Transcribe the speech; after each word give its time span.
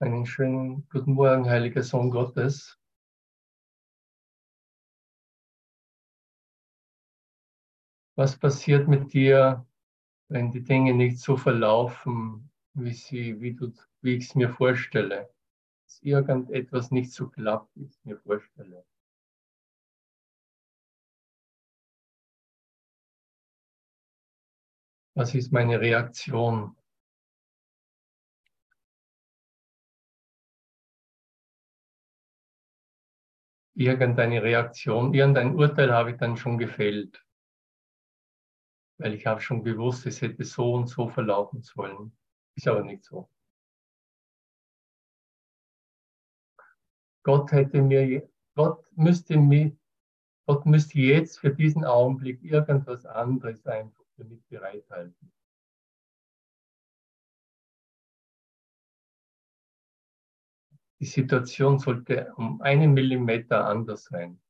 Einen 0.00 0.26
schönen 0.26 0.86
guten 0.92 1.14
Morgen, 1.14 1.50
heiliger 1.50 1.82
Sohn 1.82 2.12
Gottes. 2.12 2.78
Was 8.14 8.38
passiert 8.38 8.86
mit 8.86 9.12
dir, 9.12 9.66
wenn 10.28 10.52
die 10.52 10.62
Dinge 10.62 10.94
nicht 10.94 11.18
so 11.18 11.36
verlaufen, 11.36 12.48
wie, 12.74 12.92
sie, 12.92 13.40
wie, 13.40 13.54
du, 13.54 13.72
wie 14.00 14.14
ich 14.14 14.26
es 14.28 14.36
mir 14.36 14.50
vorstelle? 14.50 15.34
Dass 15.84 16.00
irgendetwas 16.02 16.92
nicht 16.92 17.12
so 17.12 17.28
klappt, 17.28 17.74
wie 17.74 17.86
ich 17.86 17.90
es 17.90 18.04
mir 18.04 18.18
vorstelle. 18.18 18.84
Was 25.14 25.34
ist 25.34 25.50
meine 25.50 25.80
Reaktion? 25.80 26.77
Irgendeine 33.78 34.42
Reaktion, 34.42 35.14
irgendein 35.14 35.54
Urteil 35.54 35.92
habe 35.92 36.10
ich 36.10 36.16
dann 36.16 36.36
schon 36.36 36.58
gefällt. 36.58 37.24
Weil 38.98 39.14
ich 39.14 39.24
habe 39.26 39.40
schon 39.40 39.62
gewusst, 39.62 40.04
es 40.06 40.20
hätte 40.20 40.44
so 40.44 40.74
und 40.74 40.88
so 40.88 41.08
verlaufen 41.08 41.62
sollen. 41.62 42.12
Ist 42.56 42.66
aber 42.66 42.82
nicht 42.82 43.04
so. 43.04 43.30
Gott 47.22 47.52
hätte 47.52 47.80
mir, 47.80 48.28
Gott 48.56 48.84
müsste 48.96 49.36
mir, 49.36 49.76
Gott 50.46 50.66
müsste 50.66 50.98
jetzt 50.98 51.38
für 51.38 51.54
diesen 51.54 51.84
Augenblick 51.84 52.42
irgendwas 52.42 53.06
anderes 53.06 53.64
einfach 53.64 54.04
für 54.16 54.24
mich 54.24 54.44
bereithalten. 54.48 55.32
Die 61.00 61.06
Situation 61.06 61.78
sollte 61.78 62.32
um 62.36 62.60
einen 62.60 62.92
Millimeter 62.92 63.66
anders 63.66 64.04
sein. 64.04 64.40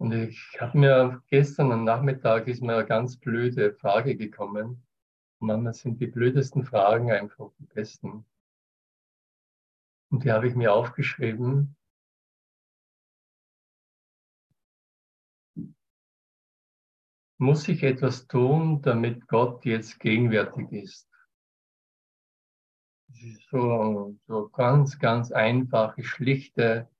Und 0.00 0.12
ich 0.12 0.56
habe 0.60 0.78
mir 0.78 1.22
gestern 1.28 1.72
am 1.72 1.84
Nachmittag 1.84 2.46
ist 2.46 2.62
mir 2.62 2.74
eine 2.76 2.86
ganz 2.86 3.16
blöde 3.16 3.74
Frage 3.74 4.16
gekommen. 4.16 4.86
Manchmal 5.40 5.74
sind 5.74 6.00
die 6.00 6.06
blödesten 6.06 6.64
Fragen 6.64 7.10
einfach 7.10 7.50
die 7.58 7.66
besten. 7.66 8.24
Und 10.10 10.24
die 10.24 10.32
habe 10.32 10.48
ich 10.48 10.54
mir 10.54 10.72
aufgeschrieben 10.72 11.76
muss 17.38 17.68
ich 17.68 17.84
etwas 17.84 18.26
tun, 18.26 18.82
damit 18.82 19.26
Gott 19.28 19.64
jetzt 19.64 20.00
gegenwärtig 20.00 20.72
ist? 20.72 21.08
So, 23.50 24.16
so 24.26 24.48
ganz, 24.50 24.98
ganz 24.98 25.32
einfache, 25.32 26.02
schlichte, 26.02 26.90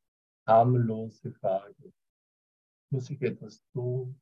harmlose 0.46 1.32
Frage. 1.32 1.92
Muss 2.90 3.10
ich 3.10 3.20
etwas 3.20 3.62
tun, 3.72 4.20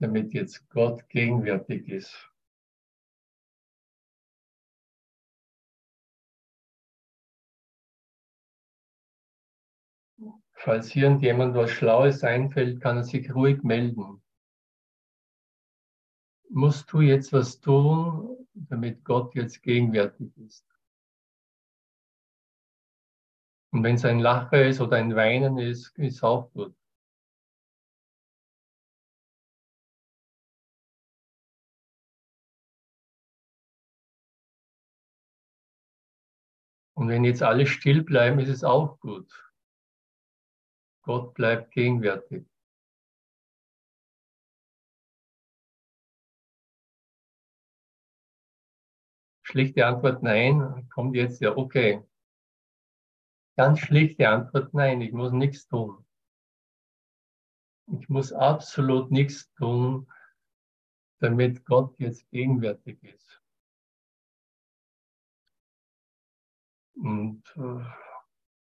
damit 0.00 0.34
jetzt 0.34 0.68
Gott 0.68 1.08
gegenwärtig 1.08 1.88
ist? 1.88 2.30
Falls 10.52 10.94
irgendjemand 10.94 11.54
was 11.54 11.70
Schlaues 11.70 12.24
einfällt, 12.24 12.80
kann 12.80 12.96
er 12.96 13.04
sich 13.04 13.32
ruhig 13.32 13.62
melden 13.62 14.20
musst 16.50 16.92
du 16.92 17.00
jetzt 17.00 17.32
was 17.32 17.60
tun, 17.60 18.46
damit 18.54 19.04
Gott 19.04 19.34
jetzt 19.34 19.62
gegenwärtig 19.62 20.36
ist. 20.38 20.64
Und 23.70 23.82
wenn 23.82 23.96
es 23.96 24.04
ein 24.04 24.20
Lachen 24.20 24.60
ist 24.60 24.80
oder 24.80 24.96
ein 24.96 25.14
Weinen 25.14 25.58
ist, 25.58 25.96
ist 25.98 26.22
auch 26.22 26.50
gut. 26.52 26.74
Und 36.94 37.08
wenn 37.08 37.24
jetzt 37.24 37.42
alle 37.44 37.66
still 37.66 38.02
bleiben, 38.02 38.40
ist 38.40 38.48
es 38.48 38.64
auch 38.64 38.98
gut. 38.98 39.32
Gott 41.02 41.32
bleibt 41.34 41.70
gegenwärtig. 41.70 42.44
Schlichte 49.50 49.86
Antwort 49.86 50.22
nein, 50.22 50.86
kommt 50.90 51.16
jetzt 51.16 51.40
ja, 51.40 51.56
okay. 51.56 52.04
Ganz 53.56 53.78
schlichte 53.78 54.28
Antwort 54.28 54.74
nein, 54.74 55.00
ich 55.00 55.12
muss 55.12 55.32
nichts 55.32 55.66
tun. 55.66 56.04
Ich 57.98 58.10
muss 58.10 58.30
absolut 58.30 59.10
nichts 59.10 59.50
tun, 59.54 60.06
damit 61.20 61.64
Gott 61.64 61.98
jetzt 61.98 62.28
gegenwärtig 62.30 63.02
ist. 63.02 63.42
Und 66.96 67.42
äh, 67.56 67.86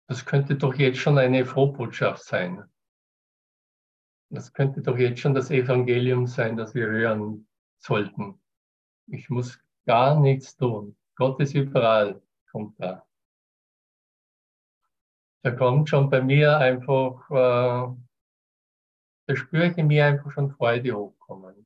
das 0.08 0.26
könnte 0.26 0.56
doch 0.56 0.74
jetzt 0.74 0.98
schon 0.98 1.20
eine 1.20 1.46
Frohbotschaft 1.46 2.24
sein. 2.24 2.64
Das 4.32 4.52
könnte 4.52 4.82
doch 4.82 4.98
jetzt 4.98 5.20
schon 5.20 5.36
das 5.36 5.52
Evangelium 5.52 6.26
sein, 6.26 6.58
das 6.58 6.74
wir 6.74 6.88
hören 6.88 7.48
sollten. 7.78 8.42
Ich 9.06 9.30
muss 9.30 9.60
gar 9.86 10.20
nichts 10.20 10.56
tun. 10.56 10.96
Gott 11.16 11.40
ist 11.40 11.54
überall, 11.54 12.22
kommt 12.52 12.80
da. 12.80 13.06
Da 15.44 15.52
kommt 15.52 15.90
schon 15.90 16.10
bei 16.10 16.22
mir 16.22 16.58
einfach, 16.58 17.30
äh, 17.32 17.96
da 19.28 19.36
spüre 19.36 19.68
ich 19.68 19.78
in 19.78 19.88
mir 19.88 20.06
einfach 20.06 20.32
schon 20.32 20.52
Freude 20.52 20.94
hochkommen. 20.94 21.66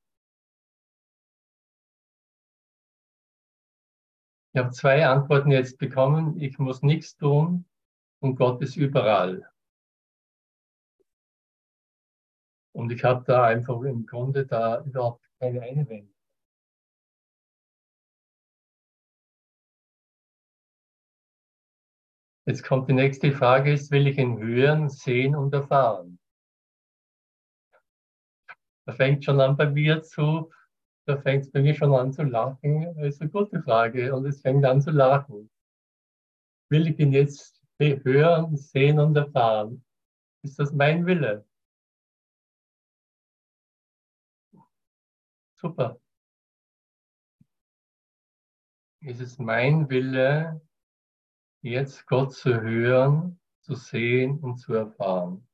Ich 4.53 4.59
habe 4.59 4.71
zwei 4.71 5.05
Antworten 5.05 5.51
jetzt 5.51 5.77
bekommen. 5.77 6.39
Ich 6.39 6.57
muss 6.57 6.81
nichts 6.81 7.17
tun 7.17 7.65
und 8.21 8.37
Gott 8.37 8.61
ist 8.61 8.77
überall. 8.77 9.45
Und 12.71 12.89
ich 12.91 13.03
habe 13.03 13.25
da 13.25 13.43
einfach 13.43 13.81
im 13.81 14.05
Grunde 14.05 14.45
da 14.45 14.81
überhaupt 14.85 15.29
keine 15.39 15.61
Einwände. 15.61 16.14
Jetzt 22.47 22.63
kommt 22.63 22.87
die 22.87 22.93
nächste 22.93 23.31
Frage, 23.31 23.73
ist, 23.73 23.89
will 23.89 24.05
ich 24.05 24.19
ihn 24.19 24.37
hören, 24.37 24.87
sehen 24.87 25.35
und 25.35 25.51
erfahren? 25.53 26.19
Da 28.85 28.93
fängt 28.93 29.25
schon 29.25 29.41
an 29.41 29.57
bei 29.57 29.67
mir 29.67 30.03
zu, 30.03 30.51
da 31.07 31.17
fängt 31.17 31.45
es 31.45 31.51
bei 31.51 31.61
mir 31.61 31.73
schon 31.73 31.93
an 31.95 32.13
zu 32.13 32.21
lachen. 32.21 32.95
Das 32.97 33.15
ist 33.15 33.21
eine 33.21 33.31
gute 33.31 33.61
Frage 33.63 34.15
und 34.15 34.25
es 34.27 34.41
fängt 34.41 34.63
an 34.63 34.79
zu 34.79 34.91
lachen. 34.91 35.49
Will 36.69 36.87
ich 36.87 36.99
ihn 36.99 37.13
jetzt 37.13 37.61
hören, 37.79 38.55
sehen 38.57 38.99
und 38.99 39.15
erfahren? 39.17 39.83
Ist 40.43 40.59
das 40.59 40.71
mein 40.71 41.05
Wille? 41.07 41.45
Super. 45.55 45.99
Ist 49.01 49.21
es 49.21 49.39
mein 49.39 49.89
Wille, 49.89 50.61
jetzt 51.65 52.05
Gott 52.05 52.33
zu 52.33 52.61
hören, 52.61 53.39
zu 53.61 53.73
sehen 53.75 54.39
und 54.39 54.57
zu 54.57 54.73
erfahren. 54.73 55.47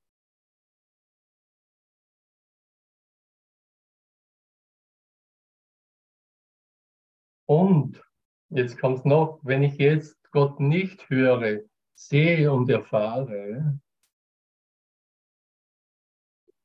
Und 7.46 8.02
jetzt 8.50 8.78
kommt 8.80 9.06
noch, 9.06 9.40
wenn 9.44 9.64
ich 9.64 9.76
jetzt 9.76 10.32
Gott 10.32 10.60
nicht 10.60 11.10
höre, 11.10 11.62
sehe 11.96 12.52
und 12.52 12.70
erfahre, 12.70 13.80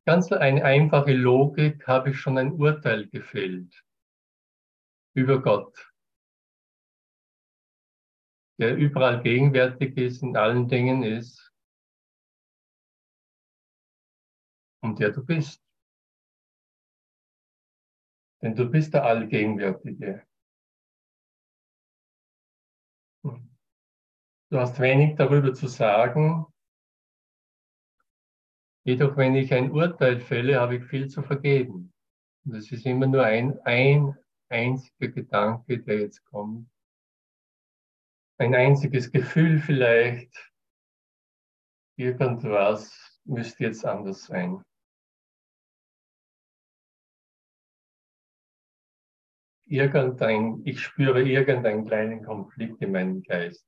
ganz 0.06 0.30
eine 0.32 0.64
einfache 0.64 1.12
Logik 1.12 1.86
habe 1.86 2.10
ich 2.10 2.20
schon 2.20 2.38
ein 2.38 2.52
Urteil 2.52 3.08
gefällt 3.08 3.84
über 5.14 5.40
Gott 5.40 5.92
der 8.58 8.76
überall 8.76 9.22
gegenwärtig 9.22 9.96
ist, 9.96 10.22
in 10.22 10.36
allen 10.36 10.68
Dingen 10.68 11.02
ist 11.02 11.52
und 14.82 14.98
der 14.98 15.10
du 15.10 15.24
bist. 15.24 15.62
Denn 18.42 18.54
du 18.54 18.70
bist 18.70 18.94
der 18.94 19.04
Allgegenwärtige. 19.04 20.26
Du 23.22 24.60
hast 24.60 24.78
wenig 24.78 25.16
darüber 25.16 25.52
zu 25.52 25.66
sagen, 25.66 26.46
Jedoch, 28.86 29.16
wenn 29.16 29.34
ich 29.34 29.52
ein 29.52 29.72
Urteil 29.72 30.20
fälle, 30.20 30.60
habe 30.60 30.76
ich 30.76 30.84
viel 30.84 31.08
zu 31.08 31.20
vergeben. 31.20 31.92
Und 32.44 32.54
das 32.54 32.70
ist 32.70 32.86
immer 32.86 33.08
nur 33.08 33.24
ein, 33.24 33.58
ein 33.64 34.16
einziger 34.48 35.08
Gedanke, 35.08 35.82
der 35.82 36.02
jetzt 36.02 36.24
kommt. 36.26 36.68
Ein 38.38 38.54
einziges 38.54 39.10
Gefühl 39.10 39.58
vielleicht. 39.58 40.52
Irgendwas 41.96 43.18
müsste 43.24 43.64
jetzt 43.64 43.84
anders 43.86 44.24
sein. 44.24 44.62
Irgendein, 49.68 50.60
ich 50.64 50.80
spüre 50.80 51.22
irgendeinen 51.22 51.86
kleinen 51.86 52.22
Konflikt 52.22 52.80
in 52.82 52.92
meinem 52.92 53.22
Geist. 53.22 53.66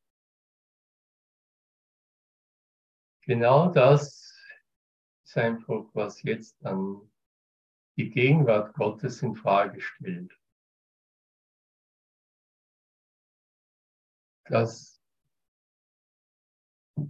Genau 3.23 3.73
das 3.73 4.35
ist 5.25 5.37
einfach, 5.37 5.87
was 5.95 6.23
jetzt 6.23 6.57
dann 6.61 7.11
die 7.97 8.11
Gegenwart 8.11 8.75
Gottes 8.75 9.23
in 9.23 9.35
Frage 9.35 9.81
stellt. 9.81 10.39
Das 14.49 14.99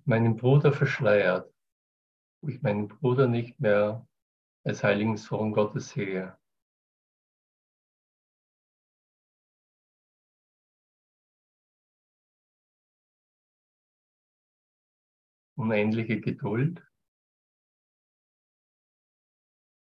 meinen 0.05 0.37
Bruder 0.37 0.73
verschleiert, 0.73 1.53
wo 2.41 2.49
ich 2.49 2.63
meinen 2.63 2.89
Bruder 2.89 3.29
nicht 3.29 3.61
mehr 3.61 4.07
als 4.65 4.83
heiligen 4.83 5.17
Sohn 5.17 5.53
Gottes 5.53 5.91
sehe. 5.91 6.37
Unendliche 15.57 16.21
Geduld. 16.21 16.85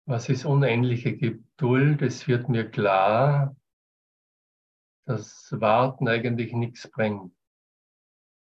Was 0.08 0.30
ist 0.30 0.46
unendliche 0.46 1.18
Geduld? 1.18 2.02
Es 2.02 2.28
wird 2.28 2.48
mir 2.48 2.70
klar, 2.70 3.56
dass 5.06 5.52
Warten 5.52 6.08
eigentlich 6.08 6.54
nichts 6.54 6.90
bringt. 6.90 7.35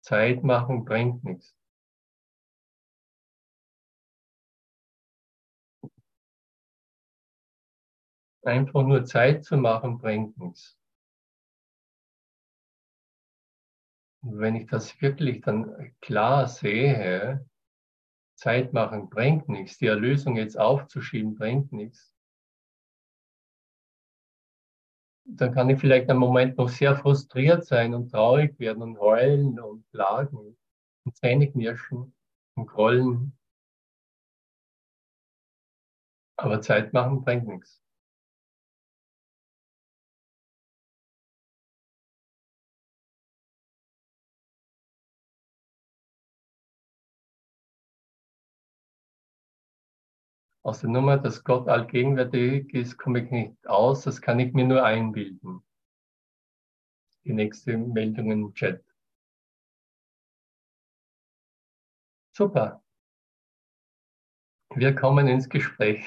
Zeit 0.06 0.44
machen 0.44 0.86
bringt 0.86 1.24
nichts. 1.24 1.57
Einfach 8.44 8.84
nur 8.84 9.06
Zeit 9.06 9.44
zu 9.44 9.57
machen 9.57 9.98
bringt 9.98 10.38
nichts. 10.38 10.78
Und 14.22 14.38
wenn 14.38 14.56
ich 14.56 14.68
das 14.68 15.02
wirklich 15.02 15.42
dann 15.42 15.96
klar 16.02 16.48
sehe, 16.48 17.50
Zeit 18.36 18.74
machen 18.74 19.10
bringt 19.10 19.50
nichts. 19.50 19.80
Die 19.80 19.88
Erlösung 19.88 20.38
jetzt 20.38 20.56
aufzuschieben 20.56 21.34
bringt 21.34 21.72
nichts. 21.72 22.15
Dann 25.27 25.54
kann 25.54 25.69
ich 25.69 25.80
vielleicht 25.80 26.10
einen 26.10 26.19
Moment 26.19 26.57
noch 26.57 26.69
sehr 26.69 26.95
frustriert 26.95 27.66
sein 27.66 27.94
und 27.94 28.10
traurig 28.12 28.60
werden 28.60 28.83
und 28.83 29.00
heulen 29.00 29.60
und 29.60 29.89
klagen 29.92 30.56
und 31.04 31.18
Zähne 31.18 31.51
knirschen 31.51 32.13
und 32.56 32.68
grollen. 32.68 33.38
Aber 36.38 36.62
Zeit 36.62 36.94
machen 36.94 37.24
bringt 37.24 37.48
nichts. 37.48 37.85
Aus 50.66 50.82
der 50.82 50.90
Nummer, 50.90 51.18
dass 51.18 51.44
Gott 51.44 51.68
allgegenwärtig 51.68 52.74
ist, 52.74 52.98
komme 52.98 53.24
ich 53.24 53.30
nicht 53.30 53.68
aus. 53.68 54.02
Das 54.04 54.20
kann 54.20 54.40
ich 54.40 54.52
mir 54.52 54.66
nur 54.66 54.84
einbilden. 54.84 55.64
Die 57.24 57.34
nächste 57.34 57.78
Meldung 57.78 58.32
im 58.32 58.52
Chat. 58.56 58.84
Super. 62.36 62.84
Wir 64.74 64.96
kommen 64.96 65.28
ins 65.28 65.48
Gespräch. 65.48 66.04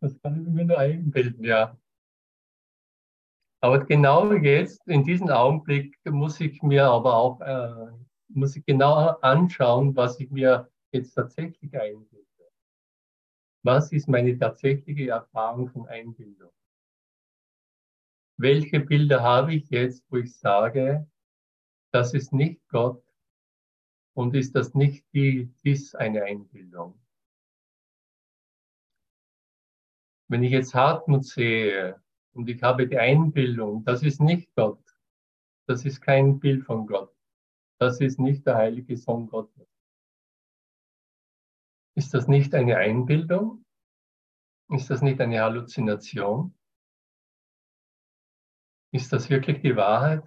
Das 0.00 0.20
kann 0.20 0.42
ich 0.42 0.48
mir 0.48 0.64
nur 0.64 0.78
einbilden, 0.78 1.44
ja. 1.44 1.78
Aber 3.60 3.84
genau 3.84 4.32
jetzt, 4.32 4.84
in 4.88 5.04
diesem 5.04 5.28
Augenblick, 5.28 5.96
muss 6.06 6.40
ich 6.40 6.60
mir 6.62 6.86
aber 6.86 7.14
auch 7.14 7.40
äh, 7.40 8.05
muss 8.28 8.56
ich 8.56 8.64
genau 8.64 8.94
anschauen, 9.20 9.94
was 9.96 10.18
ich 10.20 10.30
mir 10.30 10.70
jetzt 10.92 11.14
tatsächlich 11.14 11.78
einbilde. 11.78 12.26
Was 13.62 13.90
ist 13.90 14.08
meine 14.08 14.38
tatsächliche 14.38 15.10
Erfahrung 15.10 15.68
von 15.68 15.88
Einbildung? 15.88 16.52
Welche 18.38 18.80
Bilder 18.80 19.22
habe 19.22 19.54
ich 19.54 19.70
jetzt, 19.70 20.04
wo 20.10 20.18
ich 20.18 20.36
sage, 20.36 21.10
das 21.90 22.14
ist 22.14 22.32
nicht 22.32 22.60
Gott 22.68 23.02
und 24.14 24.34
ist 24.34 24.54
das 24.54 24.74
nicht 24.74 25.04
die, 25.14 25.52
ist 25.62 25.96
eine 25.96 26.22
Einbildung? 26.22 27.00
Wenn 30.28 30.42
ich 30.42 30.52
jetzt 30.52 30.74
Hartmut 30.74 31.24
sehe 31.24 32.00
und 32.34 32.48
ich 32.48 32.62
habe 32.62 32.86
die 32.86 32.98
Einbildung, 32.98 33.84
das 33.84 34.02
ist 34.02 34.20
nicht 34.20 34.54
Gott, 34.54 34.84
das 35.66 35.84
ist 35.84 36.00
kein 36.00 36.38
Bild 36.38 36.64
von 36.64 36.86
Gott, 36.86 37.15
das 37.78 38.00
ist 38.00 38.18
nicht 38.18 38.46
der 38.46 38.56
heilige 38.56 38.96
Sohn 38.96 39.26
Gottes. 39.26 39.68
Ist 41.94 42.12
das 42.14 42.28
nicht 42.28 42.54
eine 42.54 42.76
Einbildung? 42.76 43.64
Ist 44.68 44.90
das 44.90 45.00
nicht 45.00 45.20
eine 45.20 45.40
Halluzination? 45.40 46.54
Ist 48.92 49.12
das 49.12 49.30
wirklich 49.30 49.60
die 49.60 49.76
Wahrheit? 49.76 50.24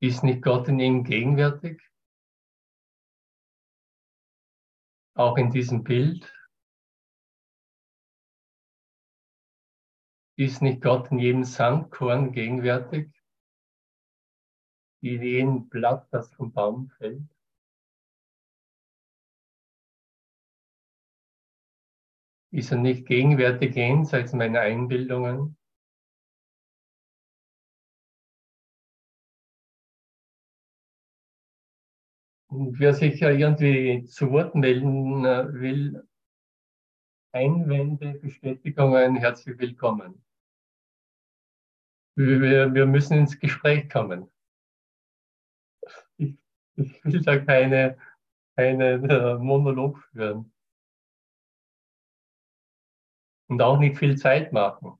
Ist 0.00 0.22
nicht 0.22 0.42
Gott 0.42 0.68
in 0.68 0.78
ihm 0.78 1.04
gegenwärtig? 1.04 1.82
Auch 5.14 5.38
in 5.38 5.50
diesem 5.50 5.82
Bild? 5.82 6.35
Ist 10.38 10.60
nicht 10.60 10.82
Gott 10.82 11.10
in 11.10 11.18
jedem 11.18 11.44
Sandkorn 11.44 12.30
gegenwärtig? 12.32 13.10
In 15.00 15.22
jedem 15.22 15.68
Blatt, 15.70 16.08
das 16.10 16.30
vom 16.34 16.52
Baum 16.52 16.90
fällt? 16.98 17.22
Ist 22.52 22.70
er 22.70 22.78
nicht 22.78 23.06
gegenwärtig 23.06 23.74
jenseits 23.76 24.34
meiner 24.34 24.60
Einbildungen? 24.60 25.56
Und 32.48 32.78
wer 32.78 32.92
sich 32.92 33.20
ja 33.20 33.30
irgendwie 33.30 34.04
zu 34.04 34.30
Wort 34.32 34.54
melden 34.54 35.24
äh, 35.24 35.52
will, 35.52 36.06
Einwände, 37.32 38.18
Bestätigungen, 38.20 39.16
herzlich 39.16 39.58
willkommen. 39.58 40.25
Wir, 42.16 42.72
wir 42.72 42.86
müssen 42.86 43.18
ins 43.18 43.38
Gespräch 43.38 43.90
kommen. 43.90 44.30
Ich, 46.16 46.36
ich 46.76 47.04
will 47.04 47.22
da 47.22 47.38
keine, 47.38 47.98
keine 48.56 48.92
äh, 48.94 49.34
Monolog 49.38 50.02
führen. 50.12 50.52
Und 53.48 53.60
auch 53.62 53.78
nicht 53.78 53.98
viel 53.98 54.16
Zeit 54.16 54.52
machen. 54.52 54.98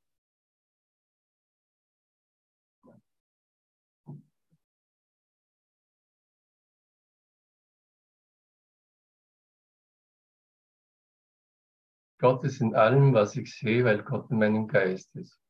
Gott 12.19 12.45
ist 12.45 12.61
in 12.61 12.75
allem, 12.75 13.15
was 13.15 13.37
ich 13.37 13.55
sehe, 13.55 13.85
weil 13.85 14.03
Gott 14.03 14.31
in 14.31 14.39
meinem 14.39 14.69
Geist 14.69 15.15
ist. 15.17 15.46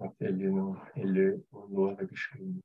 Hat 0.00 0.20
Eleonore 0.20 2.06
geschrieben. 2.06 2.62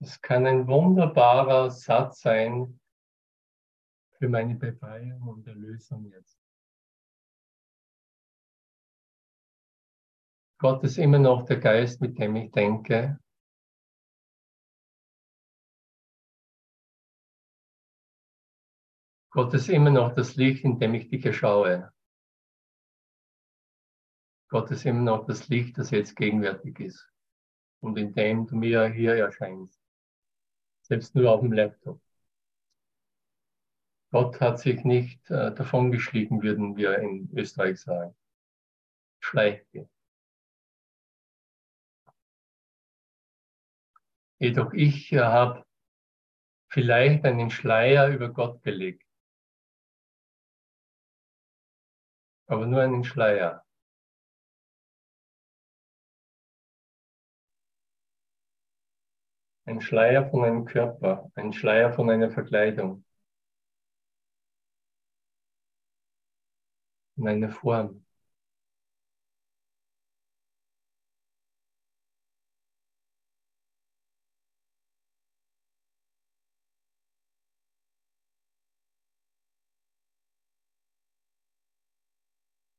Es 0.00 0.20
kann 0.20 0.46
ein 0.46 0.66
wunderbarer 0.68 1.70
Satz 1.70 2.20
sein 2.20 2.78
für 4.18 4.28
meine 4.28 4.54
Befreiung 4.54 5.22
und 5.22 5.46
Erlösung 5.46 6.10
jetzt. 6.10 6.38
Gott 10.58 10.84
ist 10.84 10.98
immer 10.98 11.18
noch 11.18 11.44
der 11.44 11.58
Geist, 11.58 12.00
mit 12.00 12.18
dem 12.18 12.36
ich 12.36 12.50
denke. 12.50 13.18
Gott 19.30 19.52
ist 19.52 19.68
immer 19.68 19.90
noch 19.90 20.14
das 20.14 20.36
Licht, 20.36 20.64
in 20.64 20.78
dem 20.78 20.94
ich 20.94 21.10
dich 21.10 21.26
erschaue. 21.26 21.92
Gott 24.48 24.70
ist 24.70 24.86
immer 24.86 25.00
noch 25.00 25.26
das 25.26 25.48
Licht, 25.48 25.78
das 25.78 25.90
jetzt 25.90 26.14
gegenwärtig 26.16 26.78
ist 26.80 27.08
und 27.80 27.98
in 27.98 28.12
dem 28.14 28.46
du 28.46 28.56
mir 28.56 28.86
hier 28.88 29.14
erscheinst. 29.16 29.80
Selbst 30.82 31.14
nur 31.14 31.32
auf 31.32 31.40
dem 31.40 31.52
Laptop. 31.52 32.00
Gott 34.12 34.40
hat 34.40 34.60
sich 34.60 34.84
nicht 34.84 35.28
äh, 35.30 35.52
davongeschlichen, 35.52 36.42
würden 36.42 36.76
wir 36.76 36.98
in 36.98 37.28
Österreich 37.36 37.80
sagen. 37.80 38.16
Schleiche. 39.20 39.88
Jedoch 44.38 44.72
ich 44.72 45.12
äh, 45.12 45.20
habe 45.20 45.66
vielleicht 46.68 47.24
einen 47.24 47.50
Schleier 47.50 48.08
über 48.08 48.32
Gott 48.32 48.62
gelegt. 48.62 49.02
Aber 52.46 52.66
nur 52.66 52.80
einen 52.80 53.02
Schleier. 53.02 53.65
Ein 59.66 59.82
Schleier 59.82 60.30
von 60.30 60.44
einem 60.46 60.64
Körper, 60.64 61.30
ein 61.34 61.52
Schleier 61.52 61.92
von 61.92 62.08
einer 62.08 62.30
Verkleidung. 62.30 63.04
In 67.18 67.28
einer 67.28 67.50
Form. 67.50 68.02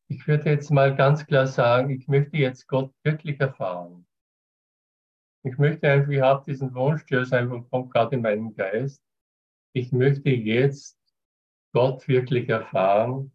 Ich 0.09 0.27
würde 0.27 0.49
jetzt 0.49 0.69
mal 0.69 0.95
ganz 0.97 1.25
klar 1.27 1.45
sagen, 1.47 1.91
ich 1.91 2.09
möchte 2.09 2.35
jetzt 2.35 2.67
Gott 2.67 2.91
wirklich 3.03 3.39
erfahren. 3.39 4.06
Ich 5.47 5.57
möchte 5.57 5.89
einfach, 5.89 6.11
ich 6.11 6.21
habe 6.21 6.43
diesen 6.45 6.73
Wunsch, 6.75 7.05
der 7.05 7.21
ist 7.21 7.33
einfach 7.33 7.63
kommt 7.69 7.93
gerade 7.93 8.15
in 8.15 8.21
meinem 8.21 8.55
Geist. 8.55 9.01
Ich 9.73 9.91
möchte 9.91 10.29
jetzt 10.29 10.97
Gott 11.73 12.07
wirklich 12.07 12.49
erfahren 12.49 13.31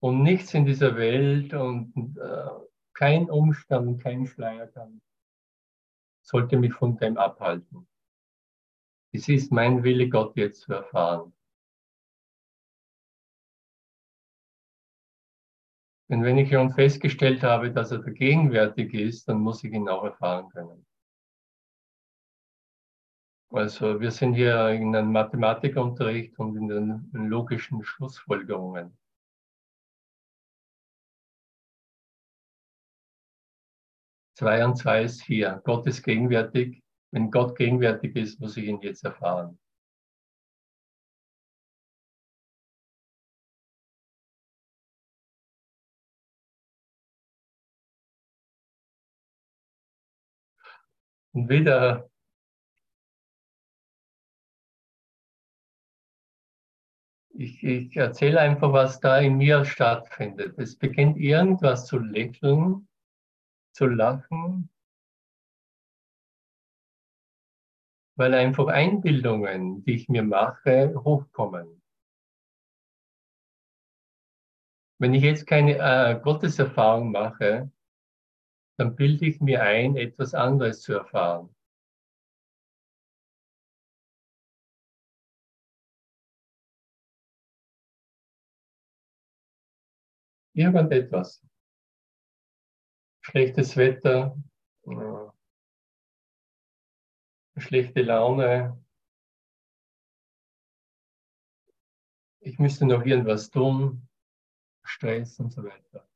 und 0.00 0.22
nichts 0.22 0.54
in 0.54 0.64
dieser 0.64 0.96
Welt 0.96 1.52
und 1.54 2.16
äh, 2.16 2.48
kein 2.94 3.28
Umstand, 3.28 4.02
kein 4.02 4.26
Schleier 4.26 4.68
kann, 4.68 5.00
sollte 6.22 6.56
mich 6.56 6.72
von 6.72 6.96
dem 6.96 7.16
abhalten. 7.16 7.86
Es 9.12 9.28
ist 9.28 9.52
mein 9.52 9.82
Wille, 9.82 10.08
Gott 10.08 10.36
jetzt 10.36 10.62
zu 10.62 10.72
erfahren. 10.72 11.32
Denn 16.10 16.22
wenn 16.22 16.38
ich 16.38 16.50
schon 16.50 16.72
festgestellt 16.72 17.42
habe, 17.42 17.70
dass 17.70 17.90
er 17.92 18.00
gegenwärtig 18.02 18.94
ist, 18.94 19.28
dann 19.28 19.40
muss 19.40 19.62
ich 19.62 19.72
ihn 19.72 19.88
auch 19.88 20.04
erfahren 20.04 20.48
können. 20.50 20.86
Also 23.50 24.00
wir 24.00 24.10
sind 24.10 24.34
hier 24.34 24.68
in 24.70 24.94
einem 24.94 25.12
Mathematikunterricht 25.12 26.38
und 26.38 26.56
in 26.56 26.68
den 26.68 27.26
logischen 27.28 27.82
Schlussfolgerungen. 27.82 28.96
Zwei 34.34 34.64
und 34.64 34.76
zwei 34.76 35.02
ist 35.02 35.22
vier. 35.24 35.60
Gott 35.64 35.86
ist 35.86 36.02
gegenwärtig. 36.02 36.82
Wenn 37.10 37.30
Gott 37.30 37.56
gegenwärtig 37.56 38.14
ist, 38.16 38.38
muss 38.38 38.56
ich 38.56 38.66
ihn 38.66 38.80
jetzt 38.82 39.04
erfahren. 39.04 39.58
Wieder 51.46 52.08
ich, 57.38 57.62
ich 57.62 57.96
erzähle 57.96 58.40
einfach, 58.40 58.72
was 58.72 59.00
da 59.00 59.18
in 59.18 59.36
mir 59.36 59.64
stattfindet. 59.64 60.58
Es 60.58 60.76
beginnt 60.76 61.16
irgendwas 61.16 61.86
zu 61.86 61.98
lächeln, 61.98 62.88
zu 63.72 63.86
lachen, 63.86 64.70
weil 68.16 68.34
einfach 68.34 68.66
Einbildungen, 68.66 69.84
die 69.84 69.94
ich 69.94 70.08
mir 70.08 70.24
mache, 70.24 70.92
hochkommen. 71.04 71.80
Wenn 75.00 75.14
ich 75.14 75.22
jetzt 75.22 75.46
keine 75.46 75.78
äh, 75.78 76.20
Gotteserfahrung 76.20 77.12
mache, 77.12 77.70
dann 78.78 78.94
bilde 78.94 79.26
ich 79.26 79.40
mir 79.40 79.62
ein, 79.62 79.96
etwas 79.96 80.34
anderes 80.34 80.82
zu 80.82 80.92
erfahren. 80.92 81.54
Irgendetwas. 90.54 91.44
Schlechtes 93.20 93.76
Wetter, 93.76 94.36
äh, 94.86 95.30
schlechte 97.60 98.02
Laune. 98.02 98.82
Ich 102.40 102.58
müsste 102.58 102.86
noch 102.86 103.04
irgendwas 103.04 103.50
tun, 103.50 104.08
Stress 104.84 105.38
und 105.40 105.52
so 105.52 105.64
weiter. 105.64 106.07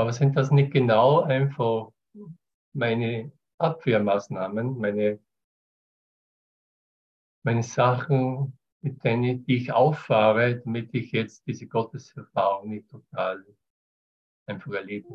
Aber 0.00 0.14
sind 0.14 0.34
das 0.34 0.50
nicht 0.50 0.72
genau 0.72 1.20
einfach 1.20 1.92
meine 2.72 3.30
Abwehrmaßnahmen, 3.58 4.78
meine, 4.78 5.20
meine 7.44 7.62
Sachen, 7.62 8.58
mit 8.80 9.04
denen 9.04 9.44
die 9.44 9.56
ich 9.56 9.72
auffahre, 9.72 10.60
damit 10.60 10.94
ich 10.94 11.12
jetzt 11.12 11.46
diese 11.46 11.66
Gotteserfahrung 11.66 12.70
nicht 12.70 12.88
total 12.88 13.44
einfach 14.46 14.72
erlebe? 14.72 15.14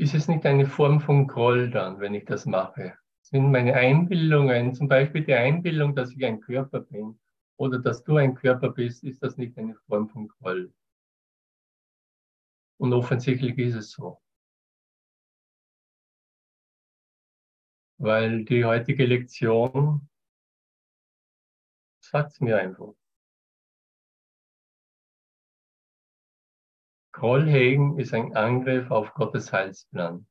Ist 0.00 0.14
es 0.14 0.28
nicht 0.28 0.46
eine 0.46 0.66
Form 0.66 1.00
von 1.00 1.26
Groll 1.26 1.70
dann, 1.70 2.00
wenn 2.00 2.14
ich 2.14 2.24
das 2.24 2.46
mache? 2.46 2.94
Sind 3.20 3.50
meine 3.52 3.74
Einbildungen, 3.74 4.74
zum 4.74 4.88
Beispiel 4.88 5.24
die 5.24 5.34
Einbildung, 5.34 5.94
dass 5.94 6.12
ich 6.12 6.24
ein 6.24 6.40
Körper 6.40 6.80
bin 6.80 7.20
oder 7.58 7.78
dass 7.78 8.02
du 8.02 8.16
ein 8.16 8.34
Körper 8.34 8.70
bist, 8.70 9.04
ist 9.04 9.22
das 9.22 9.36
nicht 9.36 9.58
eine 9.58 9.74
Form 9.86 10.08
von 10.08 10.28
Groll? 10.28 10.72
Und 12.78 12.94
offensichtlich 12.94 13.58
ist 13.58 13.74
es 13.74 13.90
so. 13.90 14.22
Weil 17.98 18.46
die 18.46 18.64
heutige 18.64 19.04
Lektion 19.04 20.08
sagt 22.00 22.32
es 22.32 22.40
mir 22.40 22.56
einfach. 22.58 22.94
Grollhegen 27.12 27.98
ist 27.98 28.14
ein 28.14 28.36
Angriff 28.36 28.90
auf 28.90 29.12
Gottes 29.14 29.52
Heilsplan. 29.52 30.26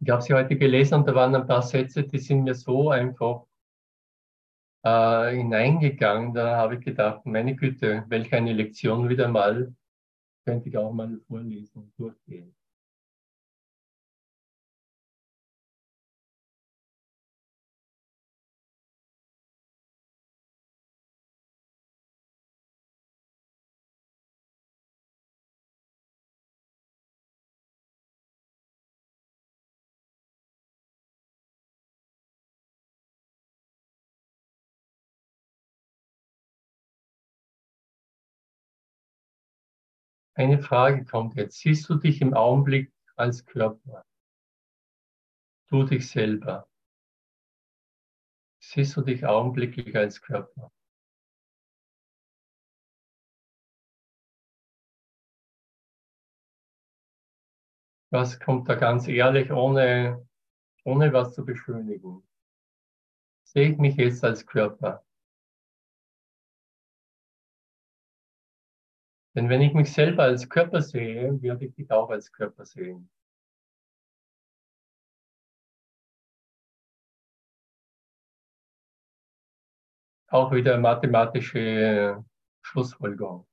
Ich 0.00 0.10
habe 0.10 0.22
sie 0.22 0.34
heute 0.34 0.56
gelesen 0.56 0.94
und 0.94 1.08
da 1.08 1.14
waren 1.14 1.34
ein 1.34 1.46
paar 1.46 1.62
Sätze, 1.62 2.04
die 2.04 2.18
sind 2.18 2.44
mir 2.44 2.54
so 2.54 2.90
einfach 2.90 3.46
äh, 4.84 5.36
hineingegangen. 5.36 6.34
Da 6.34 6.56
habe 6.56 6.76
ich 6.76 6.84
gedacht, 6.84 7.24
meine 7.24 7.56
Güte, 7.56 8.04
welch 8.08 8.32
eine 8.34 8.52
Lektion 8.52 9.08
wieder 9.08 9.28
mal, 9.28 9.74
könnte 10.44 10.68
ich 10.68 10.76
auch 10.76 10.92
mal 10.92 11.18
vorlesen 11.26 11.82
und 11.82 11.98
durchgehen. 11.98 12.54
Eine 40.34 40.58
Frage 40.58 41.04
kommt 41.04 41.36
jetzt. 41.36 41.58
Siehst 41.60 41.88
du 41.88 41.94
dich 41.94 42.20
im 42.20 42.34
Augenblick 42.34 42.92
als 43.16 43.46
Körper? 43.46 44.04
Du 45.68 45.84
dich 45.84 46.08
selber. 46.08 46.68
siehst 48.58 48.96
du 48.96 49.02
dich 49.02 49.24
augenblicklich 49.26 49.96
als 49.96 50.20
Körper. 50.20 50.72
Was 58.10 58.38
kommt 58.40 58.68
da 58.68 58.74
ganz 58.76 59.06
ehrlich, 59.08 59.50
ohne, 59.52 60.26
ohne 60.84 61.12
was 61.12 61.34
zu 61.34 61.44
beschönigen? 61.44 62.26
Sehe 63.44 63.72
ich 63.72 63.78
mich 63.78 63.96
jetzt 63.96 64.24
als 64.24 64.46
Körper? 64.46 65.03
Denn 69.34 69.48
wenn 69.48 69.60
ich 69.62 69.74
mich 69.74 69.92
selber 69.92 70.24
als 70.24 70.48
Körper 70.48 70.80
sehe, 70.80 71.40
werde 71.42 71.64
ich 71.66 71.74
dich 71.74 71.90
auch 71.90 72.10
als 72.10 72.30
Körper 72.32 72.64
sehen. 72.64 73.10
Auch 80.28 80.52
wieder 80.52 80.78
mathematische 80.78 82.24
Schlussfolgerung. 82.62 83.46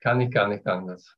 Kann 0.00 0.20
ich 0.20 0.30
gar 0.30 0.48
nicht 0.48 0.66
anders. 0.66 1.16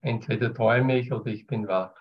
Entweder 0.00 0.52
träume 0.52 0.98
ich 0.98 1.12
oder 1.12 1.26
ich 1.26 1.46
bin 1.46 1.68
wach. 1.68 1.94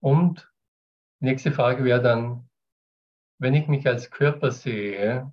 Und 0.00 0.49
nächste 1.20 1.52
Frage 1.52 1.84
wäre 1.84 2.02
dann, 2.02 2.48
wenn 3.38 3.54
ich 3.54 3.68
mich 3.68 3.86
als 3.86 4.10
Körper 4.10 4.50
sehe, 4.50 5.32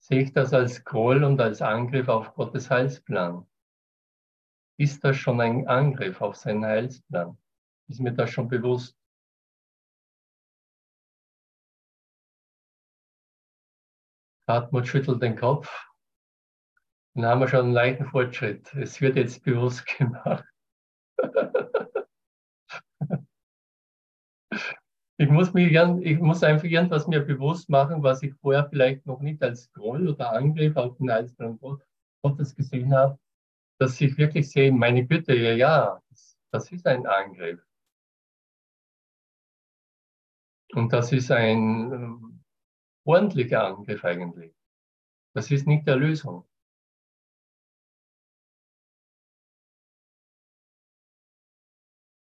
sehe 0.00 0.22
ich 0.22 0.32
das 0.32 0.52
als 0.52 0.84
Groll 0.84 1.22
und 1.24 1.40
als 1.40 1.62
Angriff 1.62 2.08
auf 2.08 2.34
Gottes 2.34 2.70
Heilsplan? 2.70 3.46
Ist 4.78 5.04
das 5.04 5.16
schon 5.16 5.40
ein 5.40 5.66
Angriff 5.68 6.20
auf 6.20 6.36
seinen 6.36 6.64
Heilsplan? 6.64 7.36
Ist 7.88 8.00
mir 8.00 8.12
das 8.12 8.30
schon 8.30 8.48
bewusst? 8.48 8.96
Hartmut 14.48 14.86
schüttelt 14.86 15.22
den 15.22 15.36
Kopf. 15.36 15.88
Dann 17.14 17.26
haben 17.26 17.40
wir 17.40 17.48
schon 17.48 17.66
einen 17.66 17.72
leichten 17.72 18.06
Fortschritt. 18.06 18.72
Es 18.74 19.00
wird 19.00 19.16
jetzt 19.16 19.44
bewusst 19.44 19.84
gemacht. 19.98 20.44
Ich 25.20 25.28
muss, 25.28 25.52
mir, 25.52 25.98
ich 26.00 26.20
muss 26.20 26.44
einfach 26.44 26.64
irgendwas 26.64 27.08
mir 27.08 27.20
bewusst 27.20 27.68
machen, 27.68 28.02
was 28.04 28.22
ich 28.22 28.32
vorher 28.34 28.68
vielleicht 28.68 29.04
noch 29.04 29.20
nicht 29.20 29.42
als 29.42 29.70
Groll 29.72 30.08
oder 30.08 30.32
Angriff 30.32 30.76
auf 30.76 30.96
den 30.98 31.10
Heilsplan 31.10 31.58
Gottes 32.22 32.54
gesehen 32.54 32.94
habe, 32.94 33.18
dass 33.80 34.00
ich 34.00 34.16
wirklich 34.16 34.48
sehe, 34.50 34.70
meine 34.72 35.04
Güte, 35.06 35.34
ja, 35.34 35.52
ja, 35.54 36.02
das, 36.52 36.70
ist 36.70 36.86
ein 36.86 37.06
Angriff. 37.06 37.60
Und 40.74 40.92
das 40.92 41.12
ist 41.12 41.30
ein 41.32 41.92
äh, 41.92 43.08
ordentlicher 43.08 43.64
Angriff 43.64 44.04
eigentlich. 44.04 44.54
Das 45.34 45.50
ist 45.50 45.66
nicht 45.66 45.86
der 45.86 45.96
Lösung. 45.96 46.44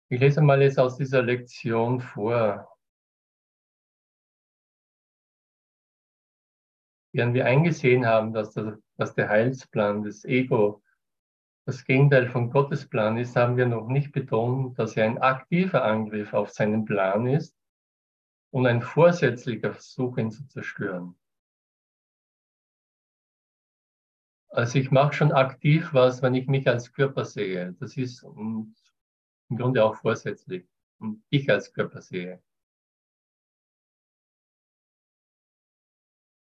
Ich 0.10 0.20
lese 0.20 0.42
mal 0.42 0.62
jetzt 0.62 0.80
aus 0.80 0.98
dieser 0.98 1.22
Lektion 1.24 2.00
vor. 2.00 2.75
Während 7.16 7.34
wir 7.34 7.46
eingesehen 7.46 8.06
haben, 8.06 8.34
dass 8.34 8.51
der, 8.51 8.78
dass 8.98 9.16
der 9.16 9.30
Heilsplan 9.30 10.04
des 10.04 10.25
Ego 10.25 10.84
das 11.66 11.86
Gegenteil 11.86 12.28
von 12.28 12.51
Gottes 12.51 12.90
Plan 12.90 13.18
ist, 13.18 13.38
haben 13.38 13.56
wir 13.56 13.66
noch 13.68 13.88
nicht 13.88 14.12
betont, 14.12 14.78
dass 14.78 14.98
er 14.98 15.06
ein 15.06 15.20
aktiver 15.20 15.86
Angriff 15.86 16.34
auf 16.34 16.50
seinen 16.50 16.84
Plan 16.84 17.25
ist 17.25 17.58
und 18.51 18.68
ein 18.68 18.82
vorsätzlicher 18.82 19.72
Versuch, 19.72 20.18
ihn 20.18 20.30
zu 20.30 20.46
zerstören. 20.48 21.18
Also 24.50 24.78
ich 24.78 24.92
mache 24.92 25.14
schon 25.14 25.32
aktiv 25.32 25.94
was, 25.94 26.22
wenn 26.22 26.36
ich 26.36 26.48
mich 26.48 26.68
als 26.68 26.92
Körper 26.92 27.24
sehe. 27.24 27.78
Das 27.80 27.96
ist 27.96 28.24
im 28.24 28.75
Grunde 29.56 29.86
auch 29.86 29.96
vorsätzlich 29.96 30.68
und 31.00 31.24
ich 31.30 31.50
als 31.50 31.72
Körper 31.72 32.01
sehe. 32.01 32.44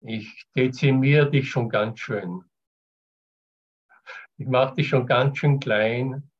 Ich 0.09 0.49
dezimiere 0.55 1.29
dich 1.29 1.49
schon 1.49 1.67
ganz 1.67 1.99
schön. 1.99 2.49
Ich 4.37 4.47
mache 4.47 4.75
dich 4.75 4.87
schon 4.87 5.05
ganz 5.05 5.37
schön 5.37 5.59
klein 5.59 6.31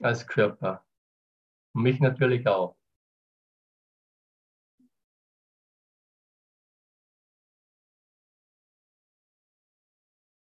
als 0.00 0.26
Körper. 0.26 0.86
Und 1.74 1.82
mich 1.82 2.00
natürlich 2.00 2.46
auch. 2.46 2.78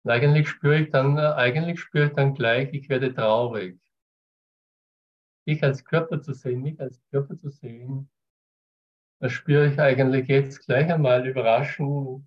Und 0.02 0.10
eigentlich 0.10 0.48
spüre 0.48 0.80
ich 0.80 0.90
dann, 0.90 1.16
eigentlich 1.16 1.78
spüre 1.78 2.08
ich 2.08 2.12
dann 2.14 2.34
gleich, 2.34 2.72
ich 2.72 2.88
werde 2.88 3.14
traurig. 3.14 3.80
Dich 5.46 5.62
als 5.62 5.84
Körper 5.84 6.20
zu 6.20 6.32
sehen, 6.32 6.62
mich 6.62 6.80
als 6.80 7.00
Körper 7.10 7.36
zu 7.36 7.50
sehen, 7.50 8.10
das 9.20 9.32
spüre 9.32 9.72
ich 9.72 9.80
eigentlich 9.80 10.28
jetzt 10.28 10.66
gleich 10.66 10.92
einmal 10.92 11.26
überraschend, 11.26 12.26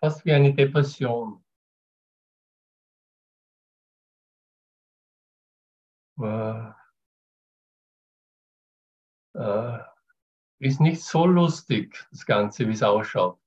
fast 0.00 0.24
wie 0.24 0.32
eine 0.32 0.54
Depression. 0.54 1.42
Äh, 6.18 6.72
ist 10.60 10.80
nicht 10.80 11.02
so 11.02 11.26
lustig, 11.26 12.06
das 12.10 12.24
Ganze, 12.26 12.68
wie 12.68 12.72
es 12.72 12.82
ausschaut. 12.82 13.38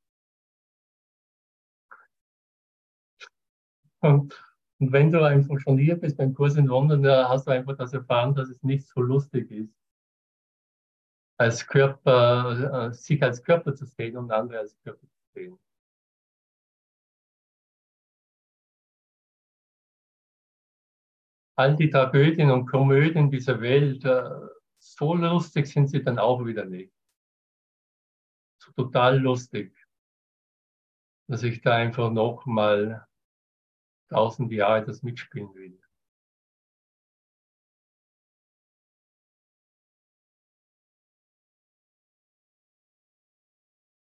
Und, 4.01 4.33
und, 4.79 4.91
wenn 4.91 5.11
du 5.11 5.23
einfach 5.23 5.59
schon 5.59 5.77
hier 5.77 5.95
bist 5.95 6.17
beim 6.17 6.33
Kurs 6.33 6.55
in 6.57 6.65
London, 6.65 7.03
da 7.03 7.29
hast 7.29 7.47
du 7.47 7.51
einfach 7.51 7.77
das 7.77 7.93
erfahren, 7.93 8.35
dass 8.35 8.49
es 8.49 8.61
nicht 8.63 8.87
so 8.87 9.01
lustig 9.01 9.49
ist, 9.51 9.73
als 11.37 11.67
Körper, 11.67 12.89
äh, 12.89 12.93
sich 12.93 13.21
als 13.21 13.43
Körper 13.43 13.75
zu 13.75 13.85
sehen 13.85 14.17
und 14.17 14.31
andere 14.31 14.59
als 14.59 14.77
Körper 14.83 15.07
zu 15.07 15.33
sehen. 15.33 15.59
all 21.55 21.75
die 21.75 21.89
Tragödien 21.89 22.51
und 22.51 22.65
Komödien 22.65 23.31
dieser 23.31 23.61
Welt, 23.61 24.03
äh, 24.05 24.29
so 24.77 25.15
lustig 25.15 25.67
sind 25.67 25.87
sie 25.87 26.03
dann 26.03 26.19
auch 26.19 26.45
wieder 26.45 26.65
nicht. 26.65 26.93
So 28.61 28.71
total 28.73 29.19
lustig, 29.19 29.73
dass 31.27 31.43
ich 31.43 31.61
da 31.61 31.75
einfach 31.75 32.11
nochmal 32.11 33.07
tausend 34.09 34.51
Jahre 34.51 34.85
das 34.85 35.01
mitspielen 35.01 35.53
will. 35.55 35.81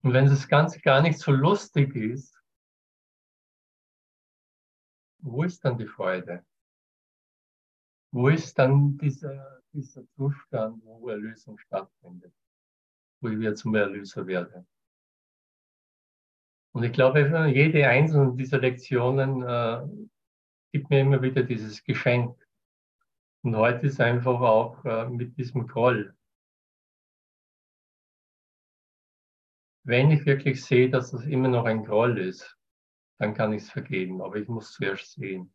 Und 0.04 0.14
wenn 0.14 0.26
das 0.26 0.48
Ganze 0.50 0.82
gar 0.82 1.02
nicht 1.02 1.18
so 1.18 1.32
lustig 1.32 1.96
ist, 1.96 2.38
wo 5.20 5.44
ist 5.44 5.64
dann 5.64 5.78
die 5.78 5.88
Freude? 5.88 6.46
Wo 8.12 8.28
ist 8.28 8.60
dann 8.60 8.98
dieser, 8.98 9.62
dieser 9.72 10.06
Zustand, 10.10 10.84
wo 10.84 11.10
Erlösung 11.10 11.58
stattfindet, 11.58 12.34
wo 13.22 13.30
ich 13.30 13.40
wieder 13.40 13.56
zum 13.56 13.74
Erlöser 13.76 14.28
werde? 14.28 14.66
Und 16.74 16.84
ich 16.84 16.92
glaube, 16.92 17.22
jede 17.54 17.88
einzelne 17.88 18.36
dieser 18.36 18.60
Lektionen 18.60 19.42
äh, 19.44 19.88
gibt 20.74 20.90
mir 20.90 21.00
immer 21.00 21.22
wieder 21.22 21.44
dieses 21.44 21.82
Geschenk. 21.84 22.36
Und 23.44 23.56
heute 23.56 23.88
ist 23.88 24.02
einfach 24.02 24.42
auch 24.42 24.84
äh, 24.84 25.08
mit 25.08 25.38
diesem 25.38 25.66
Groll. 25.66 26.14
Wenn 29.86 30.12
ich 30.12 30.26
wirklich 30.26 30.64
sehe, 30.64 30.90
dass 30.90 31.12
das 31.12 31.26
immer 31.26 31.50
noch 31.50 31.66
ein 31.66 31.84
Groll 31.84 32.18
ist, 32.18 32.58
dann 33.20 33.34
kann 33.34 33.54
ich 33.54 33.64
es 33.64 33.70
vergeben. 33.70 34.22
Aber 34.22 34.38
ich 34.38 34.48
muss 34.48 34.72
zuerst 34.72 35.14
sehen. 35.14 35.54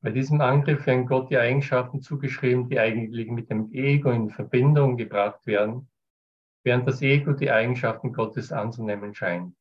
Bei 0.00 0.10
diesem 0.10 0.40
Angriff 0.42 0.86
werden 0.86 1.06
Gott 1.06 1.30
die 1.30 1.38
Eigenschaften 1.38 2.02
zugeschrieben, 2.02 2.68
die 2.68 2.78
eigentlich 2.78 3.30
mit 3.30 3.48
dem 3.50 3.72
Ego 3.72 4.10
in 4.10 4.30
Verbindung 4.30 4.96
gebracht 4.98 5.46
werden, 5.46 5.88
während 6.62 6.86
das 6.86 7.00
Ego 7.00 7.32
die 7.32 7.50
Eigenschaften 7.50 8.12
Gottes 8.12 8.52
anzunehmen 8.52 9.14
scheint. 9.14 9.56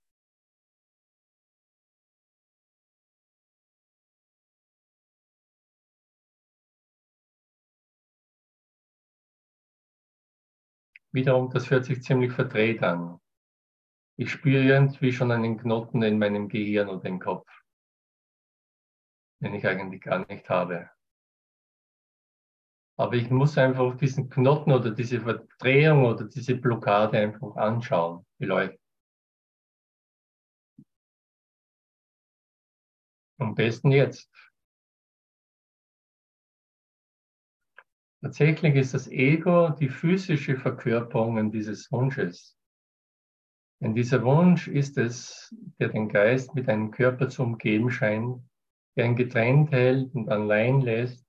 Wiederum, 11.13 11.52
das 11.52 11.69
hört 11.69 11.86
sich 11.86 12.02
ziemlich 12.02 12.34
verdreht 12.34 12.82
an. 12.82 13.19
Ich 14.17 14.32
spüre 14.32 14.63
irgendwie 14.63 15.13
schon 15.13 15.32
einen 15.32 15.60
Knoten 15.60 16.02
in 16.02 16.17
meinem 16.17 16.49
Gehirn 16.49 16.89
oder 16.89 17.06
im 17.06 17.19
Kopf, 17.19 17.47
den 19.39 19.54
ich 19.54 19.65
eigentlich 19.67 20.02
gar 20.02 20.26
nicht 20.28 20.49
habe. 20.49 20.89
Aber 22.97 23.13
ich 23.13 23.30
muss 23.30 23.58
einfach 23.58 23.95
diesen 23.97 24.30
Knoten 24.30 24.71
oder 24.71 24.89
diese 24.91 25.21
Verdrehung 25.21 26.06
oder 26.06 26.26
diese 26.26 26.56
Blockade 26.56 27.19
einfach 27.19 27.56
anschauen, 27.58 28.26
beleuchten. 28.39 28.80
Am 33.39 33.54
besten 33.56 33.91
jetzt. 33.91 34.30
Tatsächlich 38.23 38.75
ist 38.75 38.93
das 38.93 39.09
Ego 39.09 39.71
die 39.71 39.89
physische 39.89 40.55
Verkörperung 40.55 41.51
dieses 41.51 41.91
Wunsches. 41.91 42.57
Denn 43.81 43.95
dieser 43.95 44.23
Wunsch 44.23 44.69
ist 44.69 44.97
es, 44.97 45.53
der 45.77 45.89
den 45.89 46.07
Geist 46.07 46.55
mit 46.55 46.69
einem 46.69 46.89
Körper 46.91 47.27
zu 47.27 47.43
umgeben 47.43 47.91
scheint, 47.91 48.41
der 48.95 49.07
ihn 49.07 49.17
getrennt 49.17 49.71
hält 49.71 50.15
und 50.15 50.29
allein 50.29 50.79
lässt, 50.79 51.27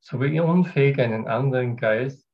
sowie 0.00 0.40
unfähig, 0.40 0.98
einen 0.98 1.26
anderen 1.26 1.76
Geist 1.76 2.26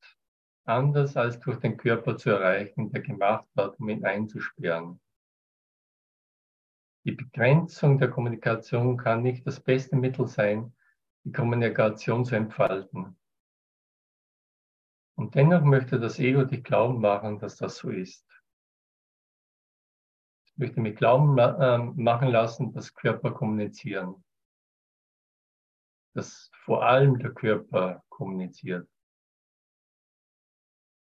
anders 0.63 1.17
als 1.17 1.37
durch 1.41 1.59
den 1.59 1.75
Körper 1.75 2.15
zu 2.15 2.29
erreichen, 2.29 2.93
der 2.93 3.01
gemacht 3.01 3.49
wird, 3.55 3.77
um 3.77 3.89
ihn 3.89 4.05
einzusperren. 4.05 5.01
Die 7.03 7.11
Begrenzung 7.11 7.97
der 7.97 8.09
Kommunikation 8.09 8.95
kann 8.95 9.21
nicht 9.21 9.45
das 9.45 9.59
beste 9.59 9.97
Mittel 9.97 10.29
sein, 10.29 10.73
die 11.25 11.33
Kommunikation 11.33 12.23
zu 12.23 12.35
entfalten. 12.35 13.17
Und 15.15 15.35
dennoch 15.35 15.63
möchte 15.63 15.99
das 15.99 16.19
Ego 16.19 16.43
dich 16.43 16.63
glauben 16.63 16.99
machen, 16.99 17.39
dass 17.39 17.57
das 17.57 17.77
so 17.77 17.89
ist. 17.89 18.25
Es 20.45 20.57
möchte 20.57 20.81
mich 20.81 20.95
glauben 20.95 21.37
äh, 21.37 21.77
machen 21.77 22.29
lassen, 22.29 22.73
dass 22.73 22.93
Körper 22.93 23.31
kommunizieren. 23.31 24.23
Dass 26.15 26.49
vor 26.65 26.83
allem 26.83 27.19
der 27.19 27.31
Körper 27.31 28.03
kommuniziert. 28.09 28.87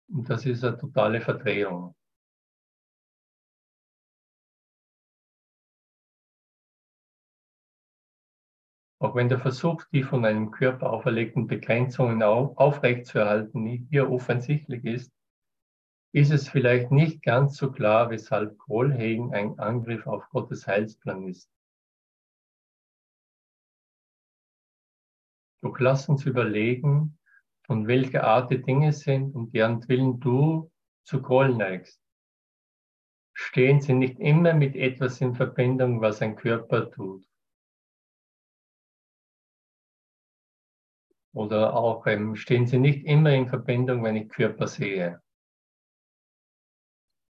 Und 0.09 0.31
das 0.31 0.47
ist 0.47 0.63
eine 0.63 0.79
totale 0.79 1.21
Verdrehung. 1.21 1.96
Auch 9.07 9.15
wenn 9.15 9.29
der 9.29 9.39
Versuch, 9.39 9.85
die 9.93 10.03
von 10.03 10.25
einem 10.25 10.51
Körper 10.51 10.91
auferlegten 10.91 11.47
Begrenzungen 11.47 12.25
aufrechtzuerhalten, 12.25 13.65
hier 13.89 14.11
offensichtlich 14.11 14.85
ist, 14.85 15.13
ist 16.13 16.33
es 16.33 16.49
vielleicht 16.49 16.91
nicht 16.91 17.23
ganz 17.23 17.57
so 17.57 17.71
klar, 17.71 18.11
weshalb 18.11 18.59
Grollhegen 18.59 19.33
ein 19.33 19.61
Angriff 19.61 20.09
auf 20.09 20.29
Gottes 20.31 20.67
Heilsplan 20.67 21.29
ist. 21.29 21.49
Doch 25.63 25.79
lass 25.79 26.09
uns 26.09 26.27
überlegen, 26.27 27.17
von 27.63 27.87
welcher 27.87 28.25
Art 28.25 28.51
die 28.51 28.61
Dinge 28.61 28.93
sind, 28.93 29.37
um 29.37 29.53
deren 29.53 29.89
Willen 29.89 30.19
du 30.19 30.69
zu 31.05 31.23
Groll 31.23 31.55
neigst. 31.55 32.03
Stehen 33.35 33.81
sie 33.81 33.95
nicht 33.95 34.19
immer 34.19 34.53
mit 34.53 34.75
etwas 34.75 35.21
in 35.21 35.37
Verbindung, 35.37 36.01
was 36.01 36.23
ein 36.23 36.35
Körper 36.35 36.91
tut? 36.91 37.25
Oder 41.37 41.77
auch 41.77 42.07
ähm, 42.07 42.35
stehen 42.35 42.67
sie 42.67 42.79
nicht 42.79 43.05
immer 43.05 43.31
in 43.31 43.47
Verbindung, 43.47 44.03
wenn 44.03 44.17
ich 44.17 44.31
Körper 44.31 44.67
sehe. 44.67 45.23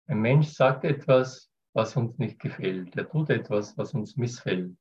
Ein 0.07 0.21
Mensch 0.21 0.47
sagt 0.47 0.85
etwas, 0.85 1.51
was 1.73 1.95
uns 1.95 2.17
nicht 2.17 2.39
gefällt. 2.39 2.97
Er 2.97 3.07
tut 3.07 3.29
etwas, 3.29 3.77
was 3.77 3.93
uns 3.93 4.17
missfällt. 4.17 4.75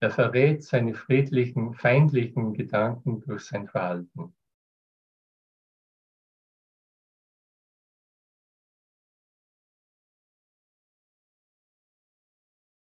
Er 0.00 0.10
verrät 0.10 0.64
seine 0.64 0.94
friedlichen, 0.94 1.74
feindlichen 1.74 2.54
Gedanken 2.54 3.20
durch 3.20 3.44
sein 3.44 3.68
Verhalten. 3.68 4.34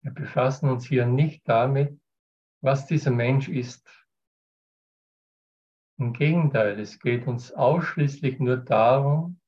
Wir 0.02 0.14
befassen 0.14 0.70
uns 0.70 0.86
hier 0.86 1.06
nicht 1.06 1.42
damit, 1.50 2.00
was 2.62 2.88
dieser 2.88 3.12
Mensch 3.12 3.50
ist, 3.50 4.07
im 5.98 6.14
Gegenteil, 6.14 6.80
es 6.80 7.00
geht 7.00 7.28
uns 7.28 7.52
ausschließlich 7.52 8.40
nur 8.40 8.58
darum, 8.58 9.40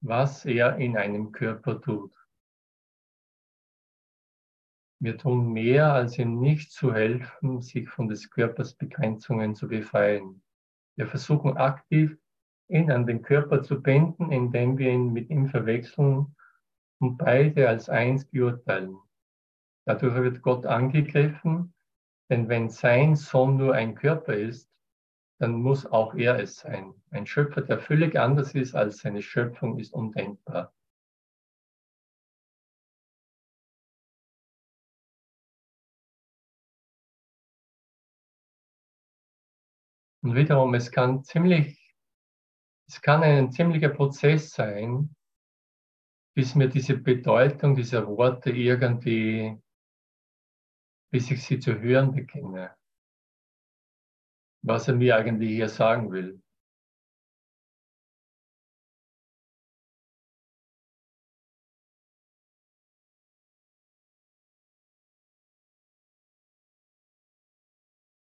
was 0.00 0.44
er 0.44 0.76
in 0.76 0.96
einem 0.96 1.32
Körper 1.32 1.80
tut. 1.80 2.14
Wir 4.98 5.18
tun 5.18 5.52
mehr, 5.52 5.92
als 5.92 6.18
ihm 6.18 6.40
nicht 6.40 6.72
zu 6.72 6.94
helfen, 6.94 7.60
sich 7.60 7.88
von 7.90 8.08
des 8.08 8.30
Körpers 8.30 8.74
Begrenzungen 8.74 9.54
zu 9.54 9.68
befreien. 9.68 10.42
Wir 10.96 11.06
versuchen 11.06 11.58
aktiv, 11.58 12.16
ihn 12.68 12.90
an 12.90 13.06
den 13.06 13.20
Körper 13.20 13.62
zu 13.62 13.82
binden, 13.82 14.32
indem 14.32 14.78
wir 14.78 14.90
ihn 14.90 15.12
mit 15.12 15.28
ihm 15.28 15.46
verwechseln 15.48 16.34
und 16.98 17.18
beide 17.18 17.68
als 17.68 17.90
eins 17.90 18.24
beurteilen. 18.24 18.96
Dadurch 19.86 20.14
wird 20.14 20.40
Gott 20.42 20.64
angegriffen, 20.64 21.74
denn 22.30 22.48
wenn 22.48 22.70
sein 22.70 23.14
Sohn 23.14 23.58
nur 23.58 23.74
ein 23.74 23.94
Körper 23.94 24.32
ist, 24.32 24.70
dann 25.38 25.52
muss 25.62 25.86
auch 25.86 26.14
er 26.14 26.38
es 26.40 26.56
sein. 26.56 26.94
Ein 27.10 27.26
Schöpfer, 27.26 27.62
der 27.62 27.78
völlig 27.78 28.18
anders 28.18 28.54
ist 28.54 28.74
als 28.74 28.98
seine 28.98 29.22
Schöpfung, 29.22 29.78
ist 29.78 29.92
undenkbar. 29.92 30.72
Und 40.22 40.34
wiederum, 40.34 40.74
es 40.74 40.90
kann 40.90 41.22
ziemlich, 41.22 41.94
es 42.88 43.00
kann 43.00 43.22
ein 43.22 43.52
ziemlicher 43.52 43.90
Prozess 43.90 44.50
sein, 44.50 45.14
bis 46.34 46.54
mir 46.54 46.68
diese 46.68 46.96
Bedeutung 46.96 47.76
dieser 47.76 48.06
Worte 48.06 48.50
irgendwie, 48.50 49.56
bis 51.10 51.30
ich 51.30 51.44
sie 51.44 51.60
zu 51.60 51.78
hören 51.80 52.12
beginne 52.12 52.76
was 54.66 54.88
er 54.88 54.94
mir 54.94 55.16
eigentlich 55.16 55.50
hier 55.50 55.68
sagen 55.68 56.10
will. 56.10 56.42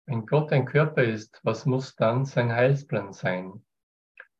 Wenn 0.07 0.25
Gott 0.25 0.51
ein 0.51 0.65
Körper 0.65 1.03
ist, 1.03 1.39
was 1.43 1.65
muss 1.65 1.95
dann 1.95 2.25
sein 2.25 2.51
Heilsplan 2.51 3.13
sein? 3.13 3.65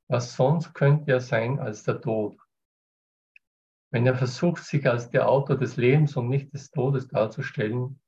Was 0.07 0.35
sonst 0.35 0.73
könnte 0.73 1.11
er 1.11 1.21
sein 1.21 1.59
als 1.59 1.83
der 1.83 2.01
Tod? 2.01 2.37
Wenn 3.91 4.05
er 4.05 4.15
versucht, 4.15 4.63
sich 4.63 4.87
als 4.87 5.09
der 5.09 5.27
Autor 5.29 5.57
des 5.57 5.77
Lebens 5.77 6.15
und 6.17 6.27
nicht 6.29 6.53
des 6.53 6.69
Todes 6.69 7.07
darzustellen, 7.07 7.99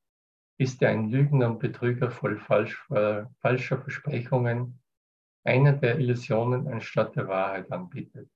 ist 0.57 0.81
er 0.81 0.89
ein 0.89 1.09
Lügner 1.09 1.51
und 1.51 1.59
Betrüger 1.59 2.09
voll 2.09 2.37
falsch, 2.37 2.83
äh, 2.89 3.25
falscher 3.41 3.79
Versprechungen, 3.79 4.79
einer, 5.43 5.73
der 5.73 5.99
Illusionen 5.99 6.67
anstatt 6.67 7.15
der 7.15 7.27
Wahrheit 7.27 7.71
anbietet. 7.71 8.29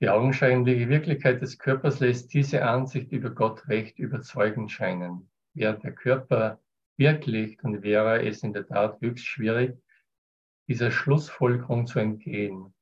Die 0.00 0.08
augenscheinliche 0.08 0.88
Wirklichkeit 0.88 1.42
des 1.42 1.58
Körpers 1.58 1.98
lässt 1.98 2.32
diese 2.32 2.64
Ansicht 2.64 3.10
über 3.10 3.30
Gott 3.30 3.68
recht 3.68 3.98
überzeugend 3.98 4.70
scheinen. 4.70 5.28
Wäre 5.54 5.76
der 5.78 5.92
Körper 5.92 6.60
wirklich, 6.96 7.56
dann 7.58 7.82
wäre 7.82 8.24
es 8.24 8.44
in 8.44 8.52
der 8.52 8.66
Tat 8.66 9.00
höchst 9.00 9.26
schwierig, 9.26 9.76
dieser 10.68 10.92
Schlussfolgerung 10.92 11.88
zu 11.88 11.98
entgehen. 11.98 12.72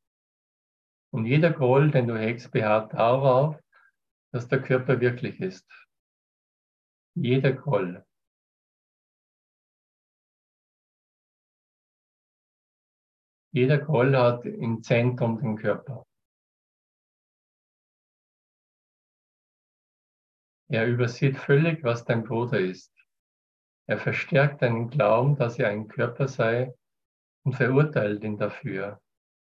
Und 1.11 1.25
jeder 1.25 1.51
Groll, 1.53 1.91
den 1.91 2.07
du 2.07 2.19
hegst, 2.19 2.51
beharrt 2.51 2.93
darauf, 2.93 3.59
dass 4.33 4.49
der 4.49 4.61
Körper 4.61 5.01
wirklich 5.01 5.41
ist. 5.41 5.67
Jeder 7.19 7.53
Groll. 7.53 8.05
Jeder 13.53 13.79
Groll 13.79 14.15
hat 14.15 14.45
im 14.45 14.83
Zentrum 14.83 15.39
den 15.39 15.57
Körper. 15.57 16.05
Er 20.69 20.87
übersieht 20.87 21.39
völlig, 21.39 21.83
was 21.83 22.05
dein 22.05 22.23
Bruder 22.23 22.61
ist. 22.61 22.93
Er 23.89 23.97
verstärkt 23.97 24.61
deinen 24.61 24.91
Glauben, 24.91 25.37
dass 25.37 25.59
er 25.59 25.71
ein 25.71 25.89
Körper 25.89 26.29
sei 26.29 26.75
und 27.47 27.55
verurteilt 27.55 28.25
ihn 28.25 28.37
dafür. 28.37 29.01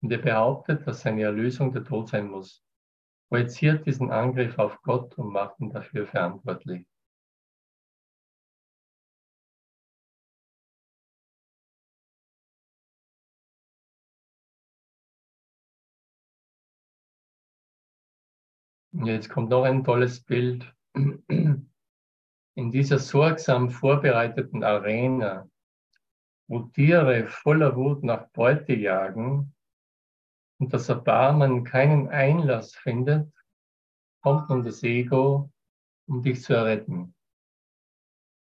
Und 0.01 0.11
er 0.11 0.17
behauptet, 0.17 0.85
dass 0.85 0.99
seine 0.99 1.23
Erlösung 1.23 1.71
der 1.71 1.85
Tod 1.85 2.09
sein 2.09 2.29
muss. 2.29 2.61
Projiziert 3.29 3.85
diesen 3.85 4.11
Angriff 4.11 4.59
auf 4.59 4.81
Gott 4.81 5.17
und 5.17 5.31
macht 5.31 5.61
ihn 5.61 5.71
dafür 5.71 6.05
verantwortlich. 6.05 6.85
Jetzt 19.05 19.29
kommt 19.29 19.49
noch 19.49 19.63
ein 19.63 19.83
tolles 19.83 20.21
Bild. 20.21 20.73
In 22.55 22.71
dieser 22.71 22.99
sorgsam 22.99 23.69
vorbereiteten 23.69 24.63
Arena, 24.63 25.49
wo 26.47 26.59
Tiere 26.59 27.27
voller 27.27 27.75
Wut 27.75 28.03
nach 28.03 28.29
Beute 28.29 28.73
jagen 28.73 29.55
und 30.59 30.73
das 30.73 30.89
Erbarmen 30.89 31.63
keinen 31.63 32.09
Einlass 32.09 32.75
findet, 32.75 33.33
kommt 34.21 34.49
nun 34.49 34.63
das 34.63 34.83
Ego, 34.83 35.51
um 36.07 36.21
dich 36.21 36.43
zu 36.43 36.53
erretten. 36.53 37.15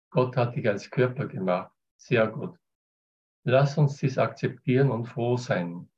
Gott 0.10 0.36
hat 0.38 0.56
dich 0.56 0.68
als 0.68 0.90
Körper 0.90 1.28
gemacht. 1.28 1.72
Sehr 1.98 2.28
gut. 2.28 2.58
Lass 3.46 3.78
uns 3.78 3.98
dies 3.98 4.18
akzeptieren 4.18 4.92
und 4.92 5.06
froh 5.06 5.38
sein. 5.38 5.90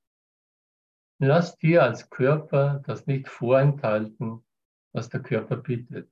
Lass 1.20 1.58
dir 1.58 1.84
als 1.84 2.10
Körper 2.10 2.82
das 2.86 3.08
nicht 3.08 3.30
vorenthalten, 3.30 4.44
was 4.94 5.10
der 5.10 5.22
Körper 5.22 5.58
bittet. 5.58 6.12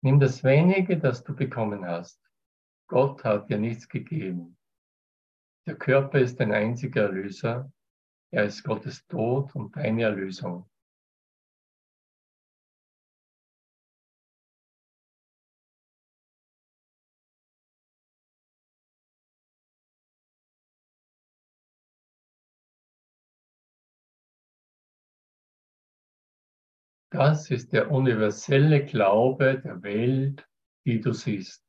Nimm 0.00 0.20
das 0.20 0.44
wenige, 0.44 0.98
das 0.98 1.24
du 1.24 1.34
bekommen 1.34 1.84
hast. 1.84 2.20
Gott 2.88 3.24
hat 3.24 3.50
dir 3.50 3.58
nichts 3.58 3.88
gegeben. 3.88 4.56
Der 5.66 5.76
Körper 5.76 6.20
ist 6.20 6.38
dein 6.38 6.52
einziger 6.52 7.02
Erlöser. 7.02 7.72
Er 8.30 8.44
ist 8.44 8.62
Gottes 8.62 9.06
Tod 9.08 9.54
und 9.56 9.74
deine 9.76 10.04
Erlösung. 10.04 10.70
Das 27.18 27.50
ist 27.50 27.72
der 27.72 27.90
universelle 27.90 28.84
Glaube 28.84 29.60
der 29.60 29.82
Welt, 29.82 30.48
die 30.84 31.00
du 31.00 31.12
siehst. 31.12 31.66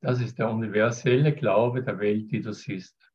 Das 0.00 0.20
ist 0.20 0.40
der 0.40 0.50
universelle 0.50 1.32
Glaube 1.36 1.84
der 1.84 2.00
Welt, 2.00 2.32
die 2.32 2.40
du 2.40 2.52
siehst. 2.52 3.12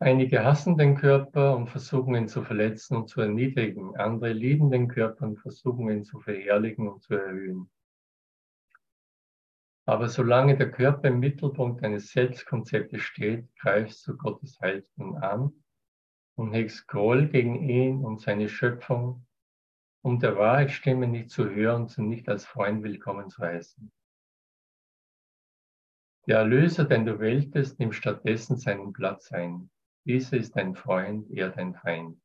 Einige 0.00 0.44
hassen 0.44 0.76
den 0.76 0.98
Körper 0.98 1.56
und 1.56 1.70
versuchen 1.70 2.14
ihn 2.14 2.28
zu 2.28 2.42
verletzen 2.42 2.98
und 2.98 3.08
zu 3.08 3.22
erniedrigen. 3.22 3.96
Andere 3.96 4.34
lieben 4.34 4.70
den 4.70 4.88
Körper 4.88 5.24
und 5.24 5.38
versuchen 5.38 5.88
ihn 5.88 6.04
zu 6.04 6.20
verherrlichen 6.20 6.88
und 6.88 7.02
zu 7.02 7.14
erhöhen. 7.14 7.70
Aber 9.86 10.10
solange 10.10 10.58
der 10.58 10.70
Körper 10.70 11.08
im 11.08 11.20
Mittelpunkt 11.20 11.82
deines 11.82 12.12
Selbstkonzeptes 12.12 13.00
steht, 13.00 13.48
greifst 13.56 14.06
du 14.06 14.18
Gottes 14.18 14.60
Heilstum 14.60 15.16
an 15.16 15.54
und 16.40 16.54
hegst 16.54 16.88
Groll 16.88 17.28
gegen 17.28 17.68
ihn 17.68 18.02
und 18.02 18.22
seine 18.22 18.48
Schöpfung, 18.48 19.26
um 20.02 20.18
der 20.20 20.38
Wahrheitsstimme 20.38 21.06
nicht 21.06 21.28
zu 21.28 21.50
hören 21.50 21.82
und 21.82 21.90
sie 21.90 22.00
nicht 22.00 22.30
als 22.30 22.46
Freund 22.46 22.82
willkommen 22.82 23.28
zu 23.28 23.42
heißen. 23.42 23.92
Der 26.26 26.38
Erlöser, 26.38 26.86
den 26.86 27.04
du 27.04 27.20
wähltest, 27.20 27.78
nimmt 27.78 27.94
stattdessen 27.94 28.56
seinen 28.56 28.94
Platz 28.94 29.30
ein. 29.32 29.70
Dieser 30.06 30.38
ist 30.38 30.56
dein 30.56 30.74
Freund, 30.74 31.30
er 31.30 31.50
dein 31.50 31.74
Feind. 31.74 32.18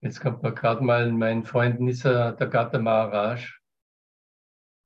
Jetzt 0.00 0.20
kommt 0.20 0.42
mir 0.42 0.54
gerade 0.54 0.82
mal 0.82 1.12
mein 1.12 1.44
Freund 1.44 1.80
Nissa 1.80 2.32
Dagata 2.32 2.78
Maharaj, 2.78 3.60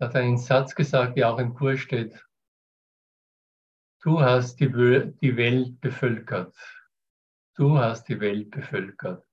hat 0.01 0.17
einen 0.17 0.39
Satz 0.39 0.75
gesagt, 0.75 1.17
der 1.17 1.31
auch 1.31 1.39
im 1.39 1.55
Kurs 1.55 1.79
steht. 1.79 2.27
Du 4.05 4.21
hast 4.21 4.61
die, 4.61 4.69
die 4.69 5.37
Welt 5.39 5.81
bevölkert. 5.81 6.55
Du 7.55 7.79
hast 7.79 8.07
die 8.07 8.21
Welt 8.21 8.51
bevölkert. 8.51 9.27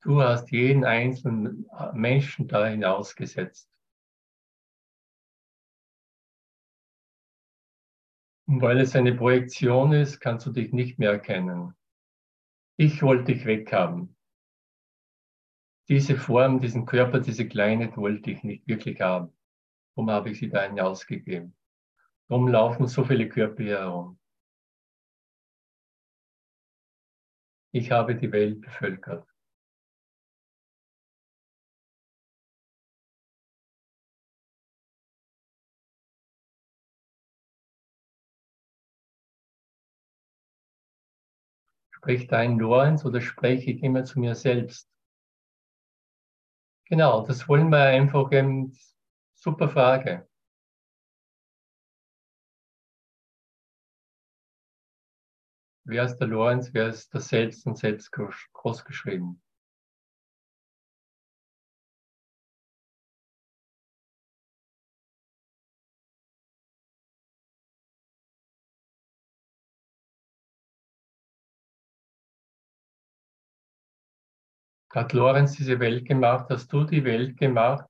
Du 0.00 0.22
hast 0.22 0.50
jeden 0.52 0.86
einzelnen 0.86 1.68
Menschen 1.92 2.48
da 2.48 2.66
hinausgesetzt. 2.66 3.70
Und 8.46 8.62
weil 8.62 8.80
es 8.80 8.96
eine 8.96 9.14
Projektion 9.14 9.92
ist, 9.92 10.18
kannst 10.18 10.46
du 10.46 10.52
dich 10.52 10.72
nicht 10.72 10.98
mehr 10.98 11.10
erkennen. 11.10 11.74
Ich 12.78 13.02
wollte 13.02 13.34
dich 13.34 13.44
weghaben. 13.44 14.16
Diese 15.90 16.16
Form, 16.16 16.58
diesen 16.58 16.86
Körper, 16.86 17.20
diese 17.20 17.46
Kleinheit 17.46 17.98
wollte 17.98 18.30
ich 18.30 18.42
nicht 18.44 18.66
wirklich 18.66 18.98
haben. 19.02 19.36
Darum 19.94 20.10
habe 20.10 20.30
ich 20.30 20.38
sie 20.38 20.48
da 20.48 20.62
hinausgegeben. 20.62 21.54
Darum 22.28 22.48
laufen 22.48 22.86
so 22.88 23.04
viele 23.04 23.28
Körper 23.28 23.62
hier 23.62 23.78
herum. 23.78 24.18
Ich 27.72 27.90
habe 27.92 28.16
die 28.16 28.32
Welt 28.32 28.60
bevölkert. 28.62 29.26
Spricht 41.90 42.32
ein 42.32 42.58
Lorenz 42.58 43.04
oder 43.04 43.20
spreche 43.20 43.70
ich 43.72 43.82
immer 43.82 44.04
zu 44.04 44.20
mir 44.20 44.34
selbst? 44.34 44.88
Genau, 46.88 47.24
das 47.26 47.48
wollen 47.48 47.68
wir 47.70 47.78
einfach, 47.78 48.30
ähm, 48.32 48.72
super 49.34 49.68
Frage. 49.68 50.28
Wer 55.88 56.02
ist 56.02 56.16
der 56.16 56.26
Lorenz? 56.26 56.74
Wer 56.74 56.88
ist 56.88 57.14
der 57.14 57.20
Selbst 57.20 57.64
und 57.64 57.78
Selbst 57.78 58.10
groß 58.10 58.84
geschrieben? 58.84 59.40
Hat 74.92 75.12
Lorenz 75.12 75.56
diese 75.56 75.78
Welt 75.78 76.04
gemacht? 76.04 76.46
Hast 76.50 76.72
du 76.72 76.82
die 76.82 77.04
Welt 77.04 77.36
gemacht? 77.36 77.88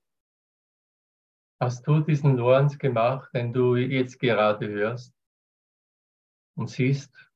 Hast 1.59 1.87
du 1.87 2.01
diesen 2.01 2.37
Lorenz 2.37 2.77
gemacht, 2.77 3.33
den 3.33 3.53
du 3.53 3.75
jetzt 3.75 4.19
gerade 4.19 4.67
hörst 4.67 5.15
und 6.55 6.69
siehst? 6.69 7.26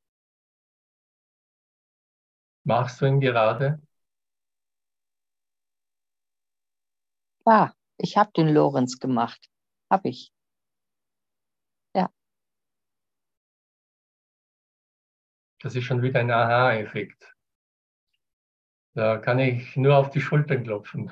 Machst 2.63 3.01
du 3.01 3.05
ihn 3.05 3.19
gerade? 3.19 3.79
Ja, 7.45 7.73
ich 7.97 8.17
habe 8.17 8.31
den 8.35 8.49
Lorenz 8.49 8.97
gemacht. 8.99 9.49
Habe 9.91 10.09
ich. 10.09 10.31
Ja. 11.93 12.11
Das 15.61 15.75
ist 15.75 15.85
schon 15.85 16.01
wieder 16.01 16.19
ein 16.19 16.29
Aha-Effekt. 16.29 17.33
Da 18.93 19.17
kann 19.17 19.39
ich 19.39 19.75
nur 19.75 19.97
auf 19.97 20.11
die 20.11 20.21
Schultern 20.21 20.63
klopfen. 20.63 21.11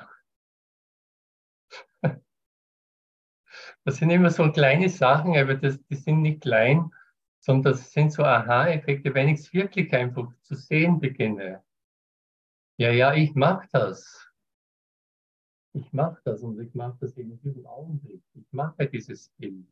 Das 3.84 3.96
sind 3.96 4.10
immer 4.10 4.30
so 4.30 4.50
kleine 4.52 4.88
Sachen, 4.88 5.36
aber 5.36 5.54
das, 5.54 5.78
die 5.90 5.96
sind 5.96 6.22
nicht 6.22 6.42
klein, 6.42 6.90
sondern 7.40 7.72
das 7.72 7.90
sind 7.92 8.12
so 8.12 8.22
Aha-Effekte, 8.22 9.12
wenn 9.14 9.28
ich 9.28 9.40
es 9.40 9.52
wirklich 9.52 9.92
einfach 9.92 10.32
zu 10.42 10.54
sehen 10.54 11.00
beginne. 11.00 11.64
Ja, 12.78 12.90
ja, 12.92 13.14
ich 13.14 13.34
mache 13.34 13.68
das. 13.72 14.28
Ich 15.72 15.92
mache 15.92 16.20
das 16.24 16.42
und 16.42 16.60
ich 16.60 16.74
mache 16.74 16.96
das 17.00 17.16
in 17.16 17.38
diesem 17.40 17.66
Augenblick. 17.66 18.22
Ich 18.34 18.46
mache 18.52 18.86
dieses 18.88 19.30
Bild. 19.30 19.66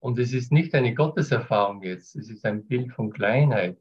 Und 0.00 0.18
es 0.18 0.32
ist 0.32 0.52
nicht 0.52 0.74
eine 0.74 0.94
Gotteserfahrung 0.94 1.82
jetzt, 1.82 2.16
es 2.16 2.28
ist 2.28 2.44
ein 2.44 2.66
Bild 2.66 2.92
von 2.92 3.12
Kleinheit. 3.12 3.80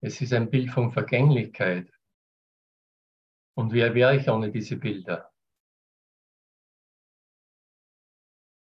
Es 0.00 0.20
ist 0.20 0.32
ein 0.32 0.50
Bild 0.50 0.70
von 0.70 0.92
Vergänglichkeit. 0.92 1.90
Und 3.54 3.72
wer 3.72 3.94
wäre 3.94 4.16
ich 4.16 4.28
ohne 4.28 4.50
diese 4.50 4.76
Bilder? 4.76 5.32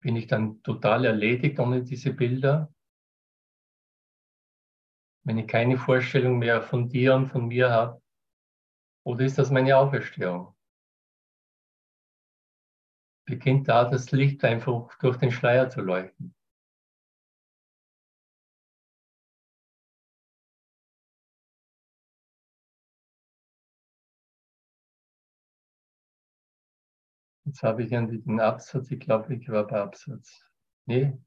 Bin 0.02 0.16
ich 0.16 0.28
dann 0.28 0.62
total 0.64 1.06
erledigt 1.06 1.60
ohne 1.60 1.84
diese 1.84 2.14
Bilder? 2.14 2.74
Wenn 5.24 5.38
ich 5.38 5.48
keine 5.48 5.78
Vorstellung 5.78 6.40
mehr 6.40 6.62
von 6.62 6.90
dir 6.90 7.16
und 7.16 7.28
von 7.28 7.48
mir 7.48 7.70
habe? 7.70 8.02
Oder 9.04 9.26
ist 9.26 9.38
das 9.38 9.52
meine 9.52 9.76
Auferstehung? 9.76 10.56
Beginnt 13.24 13.70
da 13.70 13.86
das 13.86 14.12
Licht 14.12 14.44
einfach 14.44 14.94
durch 15.00 15.16
den 15.16 15.32
Schleier 15.32 15.70
zu 15.70 15.80
leuchten? 15.80 16.36
Jetzt 27.44 27.64
habe 27.64 27.84
ich 27.84 27.90
den 27.90 28.40
Absatz, 28.40 28.90
ich 28.92 29.00
glaube, 29.02 29.36
ich 29.36 29.50
war 29.50 29.68
bei 29.68 29.82
Absatz. 29.82 30.42
Nee, 30.86 31.18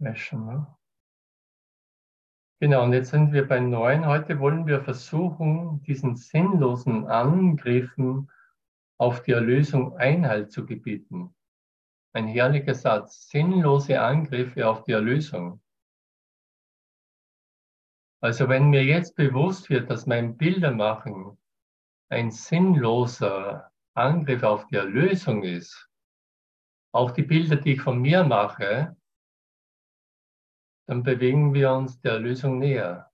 Wäschen, 0.00 0.44
ne? 0.46 0.77
Genau, 2.60 2.82
und 2.82 2.92
jetzt 2.92 3.10
sind 3.10 3.32
wir 3.32 3.46
bei 3.46 3.60
neun. 3.60 4.04
Heute 4.04 4.40
wollen 4.40 4.66
wir 4.66 4.82
versuchen, 4.82 5.80
diesen 5.84 6.16
sinnlosen 6.16 7.06
Angriffen 7.06 8.30
auf 8.98 9.22
die 9.22 9.30
Erlösung 9.30 9.96
Einhalt 9.96 10.50
zu 10.50 10.66
gebieten. 10.66 11.32
Ein 12.12 12.26
herrlicher 12.26 12.74
Satz. 12.74 13.28
Sinnlose 13.28 14.00
Angriffe 14.00 14.68
auf 14.68 14.82
die 14.82 14.92
Erlösung. 14.92 15.60
Also 18.20 18.48
wenn 18.48 18.70
mir 18.70 18.84
jetzt 18.84 19.14
bewusst 19.14 19.70
wird, 19.70 19.88
dass 19.88 20.06
mein 20.06 20.36
Bildermachen 20.36 21.38
ein 22.08 22.32
sinnloser 22.32 23.70
Angriff 23.94 24.42
auf 24.42 24.66
die 24.66 24.76
Erlösung 24.76 25.44
ist, 25.44 25.88
auch 26.92 27.12
die 27.12 27.22
Bilder, 27.22 27.54
die 27.54 27.74
ich 27.74 27.82
von 27.82 28.00
mir 28.00 28.24
mache, 28.24 28.96
dann 30.88 31.02
bewegen 31.02 31.52
wir 31.52 31.70
uns 31.72 32.00
der 32.00 32.18
Lösung 32.18 32.58
näher. 32.58 33.12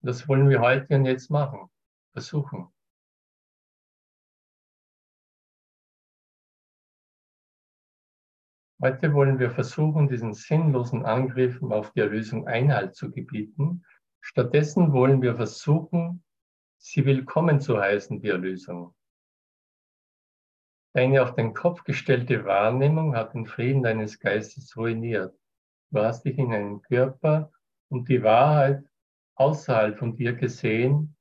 Das 0.00 0.28
wollen 0.28 0.48
wir 0.48 0.60
heute 0.60 0.94
und 0.94 1.04
jetzt 1.04 1.30
machen, 1.30 1.68
versuchen. 2.12 2.72
Heute 8.80 9.12
wollen 9.12 9.40
wir 9.40 9.50
versuchen, 9.50 10.06
diesen 10.06 10.32
sinnlosen 10.32 11.04
Angriffen 11.04 11.72
auf 11.72 11.90
die 11.92 12.00
Erlösung 12.00 12.46
Einhalt 12.46 12.94
zu 12.94 13.10
gebieten. 13.10 13.84
Stattdessen 14.20 14.92
wollen 14.92 15.20
wir 15.22 15.34
versuchen, 15.34 16.22
sie 16.76 17.04
willkommen 17.04 17.60
zu 17.60 17.76
heißen, 17.76 18.20
die 18.20 18.28
Erlösung. 18.28 18.94
Deine 20.98 21.22
auf 21.22 21.36
den 21.36 21.54
Kopf 21.54 21.84
gestellte 21.84 22.44
Wahrnehmung 22.44 23.14
hat 23.14 23.32
den 23.32 23.46
Frieden 23.46 23.84
deines 23.84 24.18
Geistes 24.18 24.76
ruiniert. 24.76 25.32
Du 25.92 26.00
hast 26.00 26.24
dich 26.24 26.36
in 26.36 26.52
einen 26.52 26.82
Körper 26.82 27.52
und 27.88 28.08
die 28.08 28.24
Wahrheit 28.24 28.84
außerhalb 29.36 29.96
von 29.96 30.16
dir 30.16 30.32
gesehen, 30.32 31.16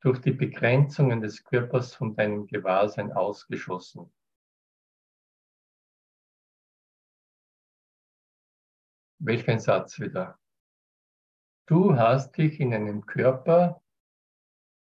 durch 0.00 0.20
die 0.20 0.30
Begrenzungen 0.30 1.20
des 1.20 1.42
Körpers 1.42 1.92
von 1.92 2.14
deinem 2.14 2.46
Gewahrsein 2.46 3.10
ausgeschlossen. 3.10 4.14
Welch 9.18 9.48
ein 9.48 9.58
Satz 9.58 9.98
wieder. 9.98 10.38
Du 11.66 11.96
hast 11.96 12.38
dich 12.38 12.60
in 12.60 12.72
einem 12.72 13.04
Körper 13.06 13.82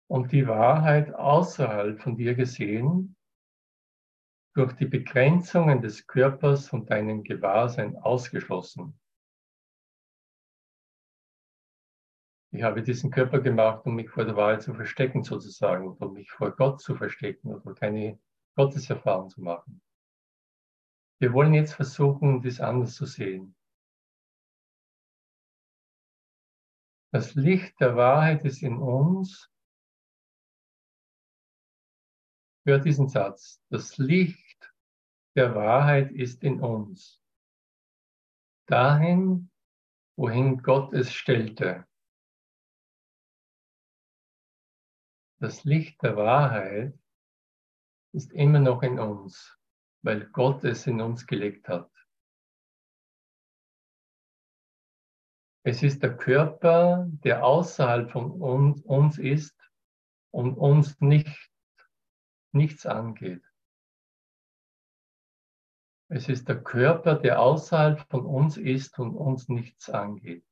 und 0.09 0.31
die 0.31 0.47
Wahrheit 0.47 1.13
außerhalb 1.13 2.01
von 2.01 2.17
dir 2.17 2.33
gesehen, 2.33 3.15
durch 4.55 4.73
die 4.73 4.85
Begrenzungen 4.85 5.81
des 5.81 6.07
Körpers 6.07 6.71
und 6.71 6.89
deinem 6.89 7.23
Gewahrsein 7.23 7.97
ausgeschlossen. 7.97 8.97
Ich 12.51 12.63
habe 12.63 12.81
diesen 12.81 13.11
Körper 13.11 13.41
gemacht, 13.41 13.85
um 13.85 13.95
mich 13.95 14.09
vor 14.09 14.23
der 14.23 14.37
Wahrheit 14.37 14.63
zu 14.63 14.73
verstecken, 14.73 15.23
sozusagen, 15.23 15.97
um 15.97 16.13
mich 16.13 16.31
vor 16.31 16.55
Gott 16.55 16.81
zu 16.81 16.95
verstecken 16.95 17.53
oder 17.53 17.73
keine 17.73 18.17
Gotteserfahrung 18.55 19.29
zu 19.29 19.41
machen. 19.41 19.81
Wir 21.19 21.33
wollen 21.33 21.53
jetzt 21.53 21.73
versuchen, 21.73 22.41
das 22.41 22.61
anders 22.61 22.95
zu 22.95 23.05
sehen. 23.05 23.57
Das 27.11 27.35
Licht 27.35 27.77
der 27.81 27.97
Wahrheit 27.97 28.45
ist 28.45 28.61
in 28.61 28.77
uns. 28.77 29.51
Hör 32.65 32.79
diesen 32.79 33.09
Satz. 33.09 33.61
Das 33.69 33.97
Licht 33.97 34.44
der 35.35 35.53
Wahrheit 35.53 36.11
ist 36.11 36.43
in 36.43 36.61
uns. 36.61 37.21
Dahin, 38.67 39.51
wohin 40.17 40.61
Gott 40.61 40.93
es 40.93 41.13
stellte. 41.13 41.85
Das 45.39 45.63
Licht 45.65 46.01
der 46.01 46.15
Wahrheit 46.15 46.97
ist 48.13 48.31
immer 48.31 48.59
noch 48.59 48.81
in 48.81 48.97
uns, 48.97 49.59
weil 50.01 50.25
Gott 50.29 50.63
es 50.63 50.87
in 50.87 51.01
uns 51.01 51.27
gelegt 51.27 51.67
hat. 51.67 51.91
Es 55.67 55.83
ist 55.83 56.01
der 56.01 56.15
Körper, 56.15 57.05
der 57.09 57.43
außerhalb 57.43 58.09
von 58.11 58.31
uns 58.83 59.17
ist 59.17 59.59
und 60.31 60.55
uns 60.55 60.99
nicht, 61.01 61.51
nichts 62.53 62.85
angeht. 62.85 63.44
Es 66.07 66.29
ist 66.29 66.47
der 66.47 66.61
Körper, 66.61 67.15
der 67.15 67.41
außerhalb 67.41 67.99
von 68.09 68.25
uns 68.25 68.57
ist 68.57 68.99
und 68.99 69.15
uns 69.15 69.49
nichts 69.49 69.89
angeht. 69.89 70.45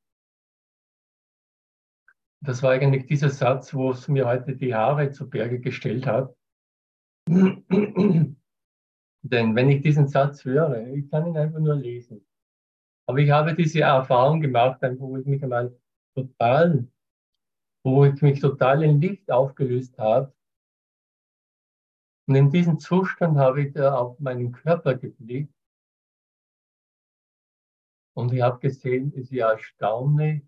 Das 2.42 2.64
war 2.64 2.72
eigentlich 2.72 3.06
dieser 3.06 3.30
Satz, 3.30 3.74
wo 3.74 3.92
es 3.92 4.08
mir 4.08 4.26
heute 4.26 4.56
die 4.56 4.74
Haare 4.74 5.12
zu 5.12 5.30
Berge 5.30 5.60
gestellt 5.60 6.08
hat. 6.08 6.36
Denn 7.28 8.36
wenn 9.56 9.70
ich 9.70 9.82
diesen 9.82 10.08
Satz 10.08 10.44
höre, 10.44 10.88
ich 10.88 11.10
kann 11.10 11.28
ihn 11.28 11.38
einfach 11.38 11.60
nur 11.60 11.76
lesen. 11.76 12.26
Aber 13.08 13.20
ich 13.20 13.30
habe 13.30 13.56
diese 13.56 13.82
Erfahrung 13.82 14.42
gemacht, 14.42 14.82
wo 14.82 15.18
ich 15.18 15.26
mich 15.26 15.42
einmal 15.44 15.78
total, 16.16 16.88
wo 17.86 18.06
ich 18.06 18.22
mich 18.22 18.40
total 18.42 18.84
in 18.84 19.00
Licht 19.00 19.32
aufgelöst 19.32 19.98
habe 19.98 20.34
und 22.28 22.36
in 22.36 22.50
diesem 22.52 22.80
Zustand 22.80 23.38
habe 23.38 23.64
ich 23.64 23.74
da 23.74 23.96
auf 23.96 24.20
meinen 24.20 24.52
Körper 24.52 24.96
geblickt 24.96 25.54
und 28.16 28.34
ich 28.34 28.42
habe 28.42 28.60
gesehen, 28.60 29.10
es 29.10 29.24
ist 29.26 29.32
ja 29.32 29.52
erstaunlich, 29.52 30.44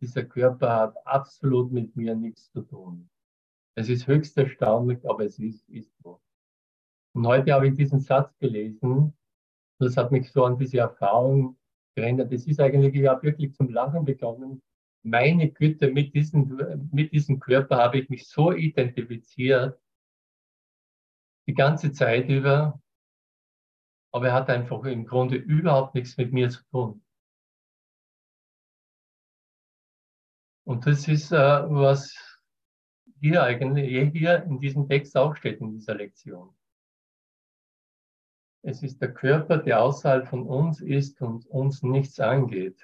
dieser 0.00 0.24
Körper 0.24 0.76
hat 0.76 1.06
absolut 1.06 1.72
mit 1.72 1.94
mir 1.96 2.14
nichts 2.14 2.50
zu 2.52 2.62
tun. 2.62 3.10
Es 3.74 3.88
ist 3.88 4.06
höchst 4.06 4.36
erstaunlich, 4.36 4.98
aber 5.08 5.24
es 5.24 5.38
ist, 5.38 5.68
ist 5.68 5.96
so. 6.02 6.20
Und 7.14 7.26
heute 7.26 7.52
habe 7.52 7.68
ich 7.68 7.74
diesen 7.74 8.00
Satz 8.00 8.36
gelesen. 8.38 9.14
Das 9.78 9.96
hat 9.96 10.12
mich 10.12 10.30
so 10.30 10.44
an 10.44 10.58
diese 10.58 10.78
Erfahrung 10.78 11.56
geändert. 11.94 12.32
Es 12.32 12.46
ist 12.46 12.60
eigentlich, 12.60 12.94
ich 12.94 13.08
habe 13.08 13.22
wirklich 13.22 13.54
zum 13.54 13.70
Lachen 13.70 14.04
begonnen. 14.04 14.62
Meine 15.02 15.50
Güte, 15.50 15.90
mit 15.90 16.14
diesem, 16.14 16.88
mit 16.92 17.12
diesem 17.12 17.40
Körper 17.40 17.78
habe 17.78 17.98
ich 17.98 18.10
mich 18.10 18.28
so 18.28 18.52
identifiziert, 18.52 19.80
die 21.50 21.54
ganze 21.54 21.90
Zeit 21.90 22.28
über, 22.28 22.80
aber 24.12 24.28
er 24.28 24.34
hat 24.34 24.50
einfach 24.50 24.84
im 24.84 25.04
Grunde 25.04 25.34
überhaupt 25.34 25.96
nichts 25.96 26.16
mit 26.16 26.32
mir 26.32 26.48
zu 26.48 26.62
tun. 26.70 27.04
Und 30.64 30.86
das 30.86 31.08
ist, 31.08 31.32
äh, 31.32 31.36
was 31.36 32.14
hier 33.18 33.42
eigentlich, 33.42 34.12
hier 34.12 34.44
in 34.44 34.60
diesem 34.60 34.88
Text 34.88 35.16
auch 35.16 35.34
steht, 35.34 35.60
in 35.60 35.72
dieser 35.72 35.96
Lektion. 35.96 36.54
Es 38.62 38.84
ist 38.84 39.02
der 39.02 39.12
Körper, 39.12 39.58
der 39.58 39.82
außerhalb 39.82 40.28
von 40.28 40.46
uns 40.46 40.80
ist 40.80 41.20
und 41.20 41.46
uns 41.46 41.82
nichts 41.82 42.20
angeht. 42.20 42.80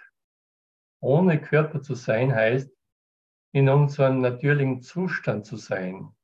Ohne 1.00 1.40
Körper 1.40 1.82
zu 1.82 1.94
sein 1.94 2.34
heißt, 2.34 2.76
in 3.52 3.68
unserem 3.68 4.22
natürlichen 4.22 4.82
Zustand 4.82 5.46
zu 5.46 5.56
sein. 5.56 6.15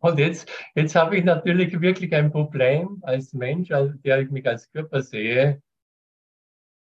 Und 0.00 0.18
jetzt, 0.18 0.50
jetzt 0.74 0.94
habe 0.94 1.16
ich 1.16 1.24
natürlich 1.24 1.80
wirklich 1.80 2.14
ein 2.14 2.30
Problem 2.30 2.98
als 3.02 3.32
Mensch, 3.32 3.68
der 3.68 4.20
ich 4.20 4.30
mich 4.30 4.46
als 4.46 4.70
Körper 4.70 5.02
sehe. 5.02 5.62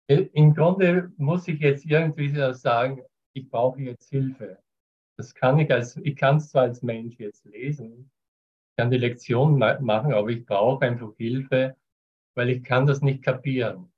Im 0.08 0.54
Grunde 0.54 1.12
muss 1.16 1.48
ich 1.48 1.60
jetzt 1.60 1.84
irgendwie 1.84 2.28
sagen, 2.54 3.02
ich 3.32 3.48
brauche 3.48 3.80
jetzt 3.80 4.08
Hilfe. 4.08 4.58
Das 5.18 5.34
kann 5.34 5.58
ich 5.58 5.70
als, 5.72 5.96
ich 5.96 6.14
kann 6.14 6.36
es 6.36 6.50
zwar 6.50 6.62
als 6.62 6.82
Mensch 6.82 7.18
jetzt 7.18 7.44
lesen, 7.44 8.10
kann 8.76 8.90
die 8.90 8.98
Lektion 8.98 9.58
machen, 9.58 10.12
aber 10.12 10.28
ich 10.28 10.44
brauche 10.44 10.84
einfach 10.84 11.14
Hilfe, 11.16 11.76
weil 12.34 12.50
ich 12.50 12.62
kann 12.62 12.86
das 12.86 13.00
nicht 13.00 13.22
kapieren. 13.22 13.90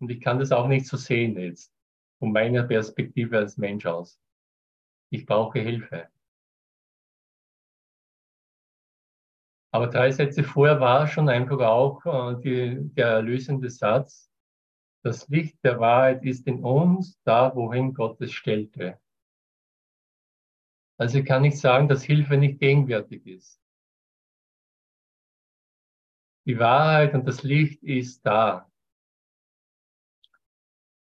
Und 0.00 0.10
ich 0.10 0.20
kann 0.20 0.38
das 0.38 0.50
auch 0.50 0.66
nicht 0.66 0.86
so 0.86 0.96
sehen 0.96 1.38
jetzt, 1.38 1.72
von 2.18 2.32
meiner 2.32 2.64
Perspektive 2.64 3.38
als 3.38 3.56
Mensch 3.56 3.86
aus. 3.86 4.18
Ich 5.10 5.26
brauche 5.26 5.60
Hilfe. 5.60 6.08
Aber 9.74 9.86
drei 9.86 10.10
Sätze 10.10 10.44
vorher 10.44 10.80
war 10.80 11.06
schon 11.08 11.30
einfach 11.30 11.58
auch 11.60 12.04
äh, 12.04 12.40
die, 12.42 12.94
der 12.94 13.08
erlösende 13.08 13.70
Satz, 13.70 14.30
das 15.02 15.28
Licht 15.28 15.56
der 15.64 15.80
Wahrheit 15.80 16.22
ist 16.24 16.46
in 16.46 16.62
uns, 16.62 17.18
da 17.24 17.56
wohin 17.56 17.94
Gott 17.94 18.20
es 18.20 18.32
stellte. 18.32 19.00
Also 20.98 21.24
kann 21.24 21.44
ich 21.44 21.58
sagen, 21.58 21.88
dass 21.88 22.04
Hilfe 22.04 22.36
nicht 22.36 22.60
gegenwärtig 22.60 23.26
ist. 23.26 23.60
Die 26.46 26.58
Wahrheit 26.58 27.14
und 27.14 27.26
das 27.26 27.42
Licht 27.42 27.82
ist 27.82 28.24
da. 28.26 28.70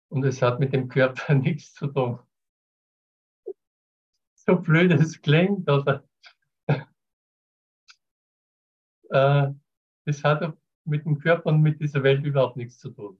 Und 0.09 0.23
es 0.23 0.41
hat 0.41 0.59
mit 0.59 0.71
dem 0.73 0.87
Körper 0.87 1.33
nichts 1.35 1.73
zu 1.73 1.87
tun. 1.87 2.19
So 4.35 4.55
blöd 4.55 4.91
es 4.93 5.21
klingt, 5.21 5.69
oder? 5.69 6.07
Äh, 9.11 9.53
das 10.05 10.23
hat 10.23 10.57
mit 10.85 11.05
dem 11.05 11.19
Körper 11.19 11.49
und 11.49 11.61
mit 11.61 11.79
dieser 11.79 12.03
Welt 12.03 12.25
überhaupt 12.25 12.57
nichts 12.57 12.79
zu 12.79 12.89
tun. 12.89 13.17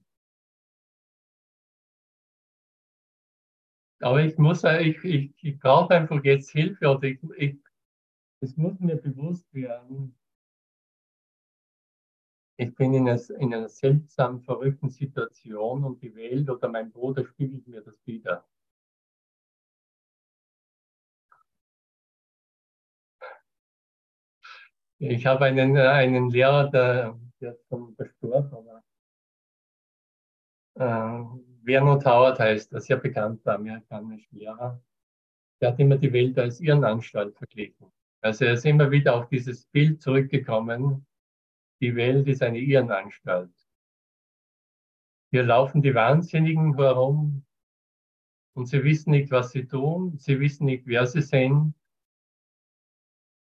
Aber 4.02 4.24
ich 4.24 4.38
muss, 4.38 4.64
ich, 4.64 5.04
ich, 5.04 5.32
ich 5.44 5.60
brauche 5.60 5.94
einfach 5.94 6.24
jetzt 6.24 6.52
Hilfe 6.52 6.90
oder 6.90 7.04
ich, 7.04 7.20
ich, 7.38 7.58
es 8.40 8.58
muss 8.58 8.80
mir 8.80 8.96
bewusst 8.96 9.54
werden, 9.54 10.18
ich 12.58 12.76
bin 12.76 12.94
in 12.94 13.08
einer, 13.08 13.20
in 13.40 13.54
einer 13.54 13.70
seltsam 13.70 14.42
verrückten 14.42 14.90
Situation 14.90 15.84
und 15.84 16.02
die 16.02 16.16
Welt 16.16 16.50
oder 16.50 16.68
mein 16.68 16.92
Bruder 16.92 17.26
spiegelt 17.26 17.68
mir 17.68 17.82
das 17.82 18.06
wieder. 18.06 18.48
Ich 25.04 25.26
habe 25.26 25.46
einen, 25.46 25.76
einen 25.78 26.30
Lehrer, 26.30 26.70
der, 26.70 27.20
der 27.40 27.54
ist 27.54 27.68
schon 27.70 27.96
verstorben, 27.96 28.54
aber 28.54 28.84
äh, 30.76 31.26
Werner 31.64 32.00
Howard 32.06 32.40
heißt, 32.40 32.72
ein 32.76 32.82
sehr 32.82 32.98
bekannter 32.98 33.56
amerikanischer 33.56 34.30
Lehrer. 34.32 34.80
Der 35.60 35.72
hat 35.72 35.80
immer 35.80 35.98
die 35.98 36.14
Welt 36.14 36.38
als 36.38 36.62
Irrenanstalt 36.62 37.36
verglichen. 37.36 37.92
Also 38.22 38.46
er 38.46 38.54
ist 38.54 38.64
immer 38.64 38.92
wieder 38.92 39.16
auf 39.16 39.28
dieses 39.28 39.66
Bild 39.66 40.04
zurückgekommen, 40.04 41.08
die 41.82 41.96
Welt 41.96 42.28
ist 42.28 42.44
eine 42.44 42.60
Irrenanstalt. 42.60 43.50
Hier 45.32 45.42
laufen 45.42 45.82
die 45.82 45.96
Wahnsinnigen 45.96 46.76
herum 46.76 47.44
und 48.54 48.68
sie 48.68 48.84
wissen 48.84 49.10
nicht, 49.10 49.32
was 49.32 49.50
sie 49.50 49.66
tun, 49.66 50.20
sie 50.20 50.40
wissen 50.40 50.66
nicht, 50.66 50.86
wer 50.86 51.08
sie 51.08 51.24
sind 51.24 51.74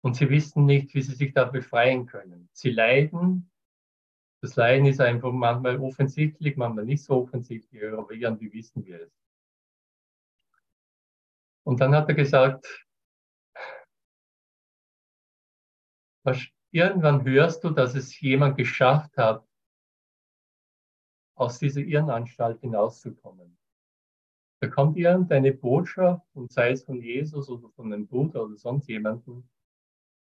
und 0.02 0.16
sie 0.16 0.30
wissen 0.30 0.66
nicht, 0.66 0.94
wie 0.94 1.02
sie 1.02 1.14
sich 1.14 1.34
da 1.34 1.46
befreien 1.46 2.06
können. 2.06 2.50
Sie 2.54 2.72
leiden. 2.72 3.52
Das 4.42 4.56
Leiden 4.56 4.88
ist 4.88 5.00
einfach 5.00 5.32
manchmal 5.32 5.80
offensichtlich, 5.80 6.58
manchmal 6.58 6.86
nicht 6.86 7.04
so 7.04 7.22
offensichtlich, 7.22 7.84
aber 7.86 8.12
irgendwie 8.12 8.52
wissen 8.54 8.86
wir 8.86 9.02
es. 9.02 9.12
Und 11.64 11.80
dann 11.80 11.94
hat 11.94 12.10
er 12.10 12.16
gesagt, 12.16 12.66
Irgendwann 16.74 17.26
hörst 17.26 17.64
du, 17.64 17.70
dass 17.72 17.96
es 17.96 18.20
jemand 18.22 18.58
geschafft 18.58 19.18
hat, 19.18 19.46
aus 21.36 21.60
dieser 21.60 21.82
Irrenanstalt 21.82 22.62
hinauszukommen. 22.62 23.58
Da 24.62 24.68
kommt 24.68 24.96
irgendeine 24.96 25.54
Botschaft, 25.54 26.26
und 26.34 26.52
sei 26.52 26.72
es 26.72 26.84
von 26.84 27.02
Jesus 27.02 27.50
oder 27.50 27.70
von 27.72 27.92
einem 27.92 28.08
Bruder 28.08 28.44
oder 28.44 28.56
sonst 28.56 28.88
jemanden. 28.88 29.50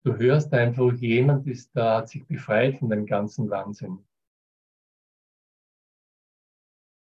Du 0.06 0.16
hörst 0.16 0.54
einfach, 0.54 0.92
jemand 0.92 1.48
ist 1.48 1.74
da, 1.74 1.96
hat 1.96 2.08
sich 2.08 2.24
befreit 2.26 2.78
von 2.78 2.88
dem 2.88 3.06
ganzen 3.06 3.50
Wahnsinn. 3.50 4.06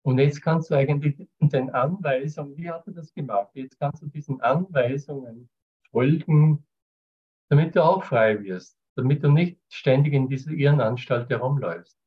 Und 0.05 0.19
jetzt 0.19 0.41
kannst 0.41 0.71
du 0.71 0.77
eigentlich 0.77 1.29
den 1.41 1.71
Anweisungen, 1.71 2.57
wie 2.57 2.71
hat 2.71 2.87
er 2.87 2.93
das 2.93 3.13
gemacht? 3.13 3.51
Jetzt 3.55 3.79
kannst 3.79 4.03
du 4.03 4.07
diesen 4.07 4.41
Anweisungen 4.41 5.51
folgen, 5.91 6.65
damit 7.49 7.75
du 7.75 7.83
auch 7.83 8.05
frei 8.05 8.41
wirst 8.45 8.79
damit 8.95 9.23
du 9.23 9.29
nicht 9.29 9.59
ständig 9.69 10.13
in 10.13 10.29
dieser 10.29 10.51
Irrenanstalt 10.51 11.31
herumläufst 11.31 11.99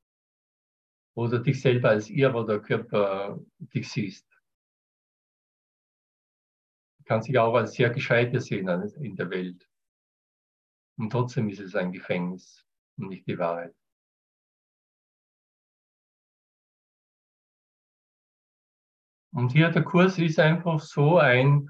oder 1.15 1.39
dich 1.39 1.61
selber 1.61 1.89
als 1.89 2.09
Irr 2.09 2.35
oder 2.35 2.59
Körper 2.59 3.39
dich 3.59 3.89
siehst. 3.89 4.29
Du 6.99 7.03
kannst 7.05 7.27
dich 7.27 7.37
auch 7.37 7.55
als 7.55 7.73
sehr 7.73 7.89
gescheiter 7.89 8.39
sehen 8.39 8.67
in 8.99 9.15
der 9.15 9.29
Welt. 9.29 9.67
Und 10.97 11.09
trotzdem 11.09 11.49
ist 11.49 11.59
es 11.59 11.75
ein 11.75 11.91
Gefängnis 11.91 12.65
und 12.97 13.09
nicht 13.09 13.27
die 13.27 13.37
Wahrheit. 13.37 13.75
Und 19.33 19.51
hier 19.51 19.69
der 19.69 19.83
Kurs 19.83 20.17
ist 20.17 20.39
einfach 20.39 20.79
so 20.79 21.17
ein 21.17 21.69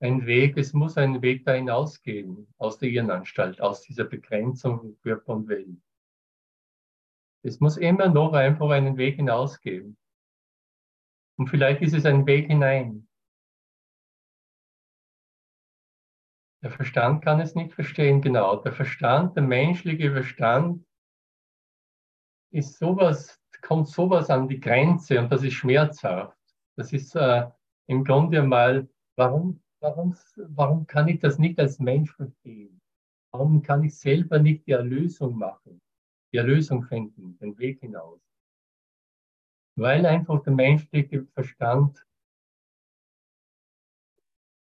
ein 0.00 0.26
Weg, 0.26 0.56
es 0.56 0.72
muss 0.72 0.96
einen 0.96 1.22
Weg 1.22 1.44
da 1.44 1.52
hinausgehen 1.52 2.52
aus 2.58 2.78
der 2.78 2.88
Irrenanstalt, 2.88 3.60
aus 3.60 3.82
dieser 3.82 4.04
Begrenzung 4.04 4.78
von 4.80 5.00
Körper 5.00 5.32
und 5.34 5.48
Welt. 5.48 5.76
Es 7.42 7.60
muss 7.60 7.76
immer 7.76 8.08
noch 8.08 8.32
einfach 8.32 8.70
einen 8.70 8.96
Weg 8.96 9.16
hinausgeben. 9.16 9.96
Und 11.36 11.48
vielleicht 11.48 11.82
ist 11.82 11.94
es 11.94 12.04
ein 12.04 12.26
Weg 12.26 12.46
hinein. 12.46 13.07
Der 16.62 16.70
Verstand 16.70 17.24
kann 17.24 17.40
es 17.40 17.54
nicht 17.54 17.72
verstehen, 17.72 18.20
genau. 18.20 18.56
Der 18.56 18.72
Verstand, 18.72 19.36
der 19.36 19.44
menschliche 19.44 20.12
Verstand 20.12 20.84
ist 22.50 22.78
sowas, 22.78 23.40
kommt 23.62 23.88
sowas 23.88 24.30
an 24.30 24.48
die 24.48 24.60
Grenze 24.60 25.20
und 25.20 25.30
das 25.30 25.42
ist 25.42 25.54
schmerzhaft. 25.54 26.36
Das 26.76 26.92
ist 26.92 27.14
äh, 27.14 27.48
im 27.86 28.04
Grunde 28.04 28.42
mal, 28.42 28.88
warum 29.16 29.60
warum, 29.80 30.16
warum 30.36 30.86
kann 30.86 31.08
ich 31.08 31.20
das 31.20 31.38
nicht 31.38 31.58
als 31.58 31.78
Mensch 31.78 32.12
verstehen? 32.14 32.80
Warum 33.32 33.62
kann 33.62 33.84
ich 33.84 33.96
selber 33.96 34.38
nicht 34.38 34.66
die 34.66 34.72
Erlösung 34.72 35.36
machen, 35.36 35.80
die 36.32 36.38
Erlösung 36.38 36.82
finden, 36.84 37.38
den 37.38 37.56
Weg 37.58 37.80
hinaus? 37.80 38.20
Weil 39.76 40.06
einfach 40.06 40.42
der 40.42 40.54
menschliche 40.54 41.26
Verstand 41.34 42.04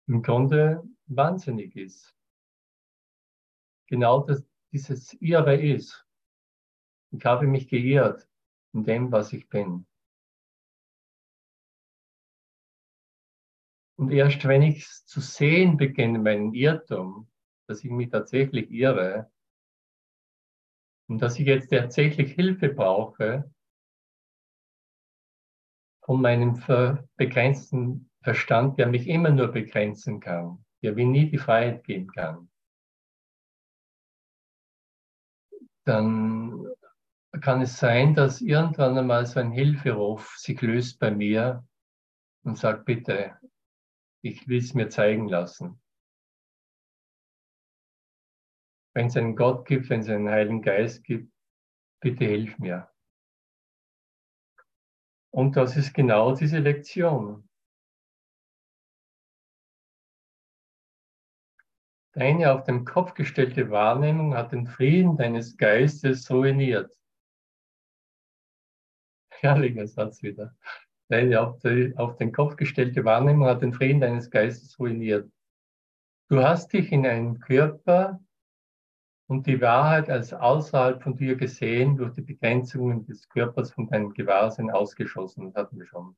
im 0.06 0.22
Grunde 0.22 0.82
wahnsinnig 1.16 1.76
ist. 1.76 2.14
Genau 3.86 4.24
das, 4.24 4.44
dieses 4.72 5.12
Irre 5.14 5.60
ist. 5.60 6.06
Ich 7.10 7.24
habe 7.24 7.46
mich 7.46 7.68
geirrt 7.68 8.28
in 8.72 8.84
dem, 8.84 9.12
was 9.12 9.32
ich 9.32 9.48
bin. 9.48 9.86
Und 13.96 14.10
erst 14.10 14.44
wenn 14.46 14.62
ich 14.62 14.88
zu 15.04 15.20
sehen 15.20 15.76
beginne, 15.76 16.18
meinen 16.18 16.54
Irrtum, 16.54 17.30
dass 17.68 17.84
ich 17.84 17.90
mich 17.90 18.10
tatsächlich 18.10 18.70
irre 18.70 19.30
und 21.08 21.20
dass 21.20 21.38
ich 21.38 21.46
jetzt 21.46 21.68
tatsächlich 21.68 22.32
Hilfe 22.32 22.70
brauche 22.70 23.52
von 26.04 26.20
meinem 26.20 26.60
begrenzten 27.16 28.10
Verstand, 28.22 28.78
der 28.78 28.88
mich 28.88 29.06
immer 29.06 29.30
nur 29.30 29.48
begrenzen 29.48 30.18
kann, 30.20 30.64
der 30.82 30.94
mir 30.94 31.06
nie 31.06 31.30
die 31.30 31.38
Freiheit 31.38 31.84
geben 31.84 32.08
kann, 32.08 32.50
dann 35.84 36.66
kann 37.40 37.62
es 37.62 37.78
sein, 37.78 38.14
dass 38.14 38.40
irgendwann 38.40 38.98
einmal 38.98 39.26
so 39.26 39.40
ein 39.40 39.52
Hilferuf 39.52 40.36
sich 40.36 40.60
löst 40.60 40.98
bei 40.98 41.10
mir 41.10 41.66
und 42.44 42.58
sagt, 42.58 42.84
bitte, 42.84 43.38
ich 44.22 44.46
will 44.48 44.58
es 44.58 44.74
mir 44.74 44.88
zeigen 44.88 45.28
lassen. 45.28 45.80
Wenn 48.94 49.06
es 49.06 49.16
einen 49.16 49.36
Gott 49.36 49.66
gibt, 49.66 49.88
wenn 49.88 50.00
es 50.00 50.08
einen 50.08 50.28
Heiligen 50.28 50.62
Geist 50.62 51.02
gibt, 51.04 51.32
bitte 52.00 52.26
hilf 52.26 52.58
mir. 52.58 52.90
Und 55.30 55.56
das 55.56 55.76
ist 55.76 55.94
genau 55.94 56.34
diese 56.34 56.58
Lektion. 56.58 57.48
Deine 62.14 62.52
auf 62.52 62.64
den 62.64 62.84
Kopf 62.84 63.14
gestellte 63.14 63.70
Wahrnehmung 63.70 64.34
hat 64.34 64.52
den 64.52 64.66
Frieden 64.66 65.16
deines 65.16 65.56
Geistes 65.56 66.30
ruiniert. 66.30 66.94
Herrlicher 69.30 69.86
Satz 69.86 70.22
wieder. 70.22 70.54
Deine 71.08 71.40
auf, 71.40 71.58
die, 71.60 71.94
auf 71.96 72.16
den 72.16 72.32
Kopf 72.32 72.56
gestellte 72.56 73.04
Wahrnehmung 73.04 73.46
hat 73.46 73.62
den 73.62 73.72
Frieden 73.72 74.00
deines 74.00 74.30
Geistes 74.30 74.78
ruiniert. 74.78 75.30
Du 76.28 76.42
hast 76.42 76.72
dich 76.72 76.92
in 76.92 77.06
einen 77.06 77.40
Körper 77.40 78.20
und 79.26 79.46
die 79.46 79.60
Wahrheit 79.62 80.10
als 80.10 80.34
außerhalb 80.34 81.02
von 81.02 81.16
dir 81.16 81.36
gesehen, 81.36 81.96
durch 81.96 82.12
die 82.12 82.22
Begrenzungen 82.22 83.06
des 83.06 83.26
Körpers 83.28 83.72
von 83.72 83.88
deinem 83.88 84.12
Gewahrsinn 84.12 84.70
ausgeschlossen, 84.70 85.46
das 85.46 85.54
hatten 85.54 85.78
wir 85.78 85.86
schon. 85.86 86.14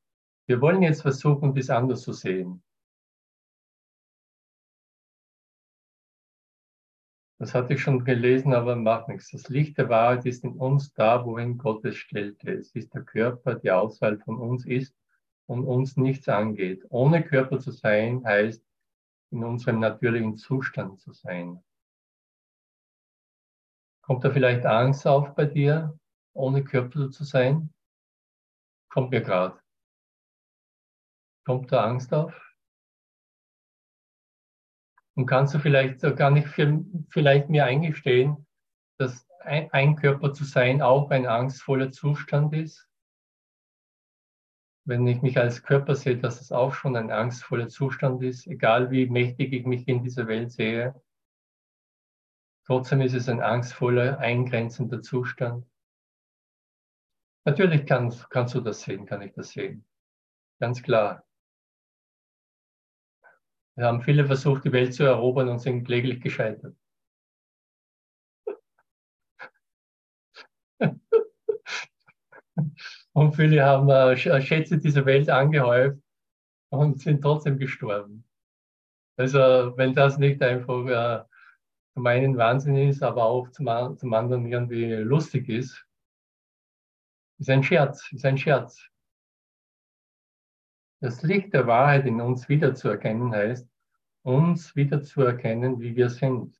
Wir 0.46 0.60
wollen 0.60 0.82
jetzt 0.82 1.02
versuchen, 1.02 1.54
das 1.54 1.70
anders 1.70 2.02
zu 2.02 2.12
sehen. 2.12 2.62
Das 7.38 7.54
hatte 7.54 7.74
ich 7.74 7.82
schon 7.82 8.04
gelesen, 8.04 8.54
aber 8.54 8.76
macht 8.76 9.08
nichts. 9.08 9.30
Das 9.30 9.48
Licht 9.48 9.76
der 9.76 9.88
Wahrheit 9.88 10.24
ist 10.24 10.44
in 10.44 10.52
uns 10.52 10.92
da, 10.92 11.24
wohin 11.24 11.58
Gott 11.58 11.84
es 11.84 11.96
stellte. 11.96 12.52
Es 12.52 12.74
ist 12.74 12.94
der 12.94 13.02
Körper, 13.02 13.56
der 13.56 13.80
außerhalb 13.80 14.22
von 14.22 14.36
uns 14.36 14.64
ist 14.64 14.94
und 15.46 15.64
uns 15.64 15.96
nichts 15.96 16.28
angeht. 16.28 16.84
Ohne 16.90 17.24
Körper 17.24 17.58
zu 17.58 17.72
sein, 17.72 18.24
heißt 18.24 18.64
in 19.30 19.42
unserem 19.42 19.80
natürlichen 19.80 20.36
Zustand 20.36 21.00
zu 21.00 21.12
sein. 21.12 21.62
Kommt 24.02 24.24
da 24.24 24.30
vielleicht 24.30 24.64
Angst 24.64 25.06
auf 25.06 25.34
bei 25.34 25.46
dir, 25.46 25.98
ohne 26.34 26.62
Körper 26.62 27.10
zu 27.10 27.24
sein? 27.24 27.72
Kommt 28.90 29.10
mir 29.10 29.22
gerade. 29.22 29.58
Kommt 31.44 31.72
da 31.72 31.84
Angst 31.84 32.14
auf? 32.14 32.32
Und 35.16 35.26
kannst 35.26 35.54
du 35.54 35.58
vielleicht 35.58 36.00
gar 36.16 36.30
nicht 36.30 36.48
für, 36.48 36.84
vielleicht 37.08 37.48
mir 37.48 37.64
eingestehen, 37.64 38.46
dass 38.98 39.26
ein 39.40 39.96
Körper 39.96 40.32
zu 40.32 40.44
sein 40.44 40.82
auch 40.82 41.10
ein 41.10 41.26
angstvoller 41.26 41.90
Zustand 41.90 42.54
ist. 42.54 42.88
Wenn 44.86 45.06
ich 45.06 45.22
mich 45.22 45.38
als 45.38 45.62
Körper 45.62 45.94
sehe, 45.94 46.18
dass 46.18 46.40
es 46.40 46.52
auch 46.52 46.74
schon 46.74 46.96
ein 46.96 47.10
angstvoller 47.10 47.68
Zustand 47.68 48.22
ist, 48.22 48.46
egal 48.46 48.90
wie 48.90 49.06
mächtig 49.06 49.52
ich 49.52 49.64
mich 49.64 49.86
in 49.88 50.02
dieser 50.02 50.26
Welt 50.26 50.52
sehe. 50.52 51.00
Trotzdem 52.66 53.00
ist 53.02 53.14
es 53.14 53.28
ein 53.28 53.42
angstvoller, 53.42 54.18
eingrenzender 54.18 55.02
Zustand. 55.02 55.66
Natürlich 57.46 57.86
kann, 57.86 58.14
kannst 58.30 58.54
du 58.54 58.60
das 58.60 58.82
sehen, 58.82 59.04
kann 59.04 59.20
ich 59.20 59.32
das 59.34 59.50
sehen. 59.50 59.84
Ganz 60.60 60.82
klar. 60.82 61.24
Wir 63.76 63.86
haben 63.86 64.02
viele 64.02 64.24
versucht, 64.26 64.64
die 64.64 64.72
Welt 64.72 64.94
zu 64.94 65.04
erobern 65.04 65.48
und 65.48 65.58
sind 65.58 65.84
kläglich 65.84 66.20
gescheitert. 66.20 66.76
Und 73.12 73.34
viele 73.36 73.64
haben 73.64 73.88
äh, 73.90 74.16
Schätze 74.16 74.78
dieser 74.78 75.06
Welt 75.06 75.30
angehäuft 75.30 76.00
und 76.70 77.00
sind 77.00 77.22
trotzdem 77.22 77.58
gestorben. 77.58 78.24
Also 79.16 79.38
wenn 79.76 79.94
das 79.94 80.18
nicht 80.18 80.42
einfach 80.42 80.86
äh, 80.86 81.24
zum 81.94 82.06
einen 82.06 82.36
Wahnsinn 82.36 82.76
ist, 82.76 83.02
aber 83.02 83.24
auch 83.24 83.48
zum, 83.50 83.66
zum 83.96 84.14
anderen 84.14 84.46
irgendwie 84.46 84.92
lustig 84.94 85.48
ist, 85.48 85.86
ist 87.38 87.50
ein 87.50 87.62
Scherz, 87.62 88.10
ist 88.12 88.24
ein 88.24 88.38
Scherz. 88.38 88.84
Das 91.04 91.20
Licht 91.20 91.52
der 91.52 91.66
Wahrheit 91.66 92.06
in 92.06 92.18
uns 92.22 92.48
wiederzuerkennen 92.48 93.30
heißt, 93.30 93.68
uns 94.22 94.74
wiederzuerkennen, 94.74 95.78
wie 95.78 95.94
wir 95.96 96.08
sind. 96.08 96.58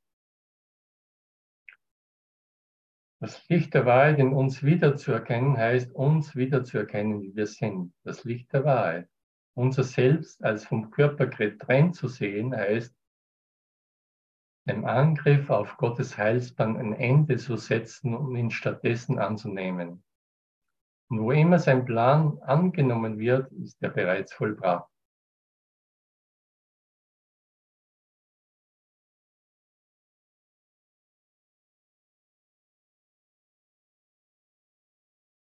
Das 3.22 3.49
Licht 3.49 3.72
der 3.72 3.86
Wahrheit 3.86 4.18
in 4.18 4.34
uns 4.34 4.62
wiederzuerkennen 4.62 5.57
heißt, 5.57 5.95
uns 5.95 6.36
wiederzuerkennen, 6.36 7.22
wie 7.22 7.34
wir 7.34 7.47
sind. 7.47 7.95
Das 8.03 8.24
Licht 8.24 8.53
der 8.53 8.66
Wahrheit. 8.66 9.09
Unser 9.55 9.82
Selbst 9.82 10.45
als 10.45 10.66
vom 10.66 10.90
Körper 10.90 11.26
getrennt 11.26 11.97
zu 11.97 12.09
sehen 12.09 12.55
heißt, 12.55 12.95
dem 14.68 14.84
Angriff 14.84 15.49
auf 15.49 15.78
Gottes 15.78 16.18
Heilsplan 16.18 16.76
ein 16.76 16.92
Ende 16.92 17.38
zu 17.38 17.57
setzen 17.57 18.14
und 18.14 18.36
ihn 18.36 18.51
stattdessen 18.51 19.18
anzunehmen. 19.18 20.05
Und 21.14 21.20
wo 21.20 21.30
immer 21.30 21.60
sein 21.60 21.84
Plan 21.84 22.40
angenommen 22.42 23.20
wird, 23.20 23.52
ist 23.52 23.80
er 23.80 23.90
bereits 23.90 24.32
vollbracht. 24.34 24.90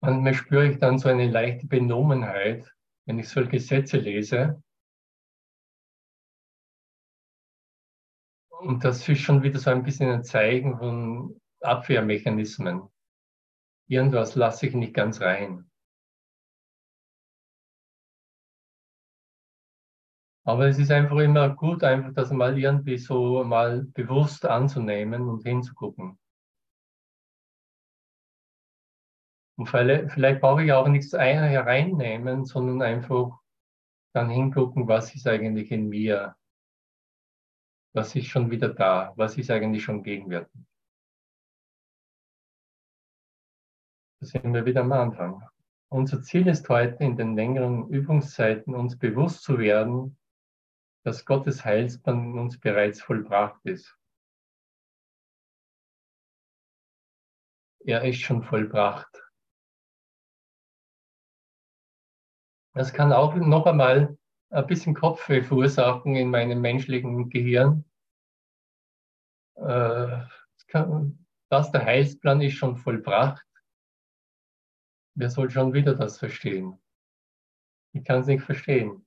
Manchmal 0.02 0.36
spüre 0.36 0.68
ich 0.72 0.78
dann 0.78 1.00
so 1.00 1.10
eine 1.10 1.28
leichte 1.28 1.66
Benommenheit, 1.66 2.72
wenn 3.08 3.18
ich 3.18 3.28
solche 3.28 3.60
Sätze 3.60 3.98
lese. 3.98 4.62
Und 8.60 8.84
das 8.84 9.10
ist 9.10 9.22
schon 9.22 9.42
wieder 9.42 9.58
so 9.58 9.72
ein 9.72 9.82
bisschen 9.82 10.12
ein 10.12 10.24
Zeichen 10.24 10.78
von 10.78 11.42
Abwehrmechanismen 11.62 12.92
irgendwas 13.88 14.36
lasse 14.36 14.68
ich 14.68 14.74
nicht 14.74 14.94
ganz 14.94 15.22
rein. 15.22 15.70
Aber 20.48 20.68
es 20.68 20.80
ist 20.80 20.92
einfach 20.92 21.18
immer 21.18 21.50
gut, 21.50 21.84
einfach 21.84 22.14
das 22.14 22.32
mal 22.32 22.58
irgendwie 22.58 22.98
so 22.98 23.44
mal 23.44 23.84
bewusst 23.94 24.46
anzunehmen 24.46 25.28
und 25.28 25.44
hinzugucken. 25.44 26.18
Und 29.58 29.68
vielleicht, 29.68 30.12
vielleicht 30.12 30.40
brauche 30.40 30.64
ich 30.64 30.72
auch 30.72 30.88
nichts 30.88 31.12
hereinnehmen, 31.14 32.46
sondern 32.46 32.82
einfach 32.82 33.40
dann 34.14 34.30
hingucken, 34.30 34.88
was 34.88 35.14
ist 35.16 35.28
eigentlich 35.28 35.72
in 35.72 35.90
mir? 35.90 36.36
Was 37.94 38.16
ist 38.16 38.28
schon 38.28 38.50
wieder 38.52 38.70
da? 38.70 39.14
Was 39.16 39.38
ist 39.38 39.52
eigentlich 39.52 39.84
schon 39.84 40.04
gegenwärtig? 40.04 40.67
Sind 44.28 44.54
wir 44.54 44.66
wieder 44.66 44.82
am 44.82 44.92
Anfang. 44.92 45.42
Unser 45.90 46.22
Ziel 46.22 46.48
ist 46.48 46.68
heute, 46.70 47.04
in 47.04 47.16
den 47.16 47.36
längeren 47.36 47.88
Übungszeiten 47.90 48.76
uns 48.76 48.98
bewusst 48.98 49.44
zu 49.44 49.58
werden, 49.58 50.18
dass 51.04 51.26
Gottes 51.26 51.64
Heilsplan 51.64 52.32
in 52.32 52.40
uns 52.40 52.60
bereits 52.60 53.02
vollbracht 53.02 53.66
ist. 53.66 53.98
Er 57.80 58.04
ist 58.04 58.20
schon 58.20 58.44
vollbracht. 58.44 59.24
Das 62.74 62.94
kann 62.94 63.14
auch 63.14 63.34
noch 63.36 63.66
einmal 63.66 64.18
ein 64.50 64.68
bisschen 64.68 64.94
Kopfweh 64.94 65.42
verursachen 65.42 66.16
in 66.16 66.30
meinem 66.30 66.60
menschlichen 66.60 67.30
Gehirn. 67.30 67.86
Äh, 69.56 70.26
das, 71.50 71.72
der 71.72 71.86
Heilsplan 71.86 72.42
ist 72.42 72.56
schon 72.56 72.76
vollbracht. 72.76 73.47
Wer 75.20 75.32
soll 75.32 75.50
schon 75.50 75.74
wieder 75.74 75.96
das 75.96 76.20
verstehen? 76.20 76.80
Ich 77.92 78.04
kann 78.04 78.22
es 78.22 78.28
nicht 78.28 78.44
verstehen. 78.44 79.04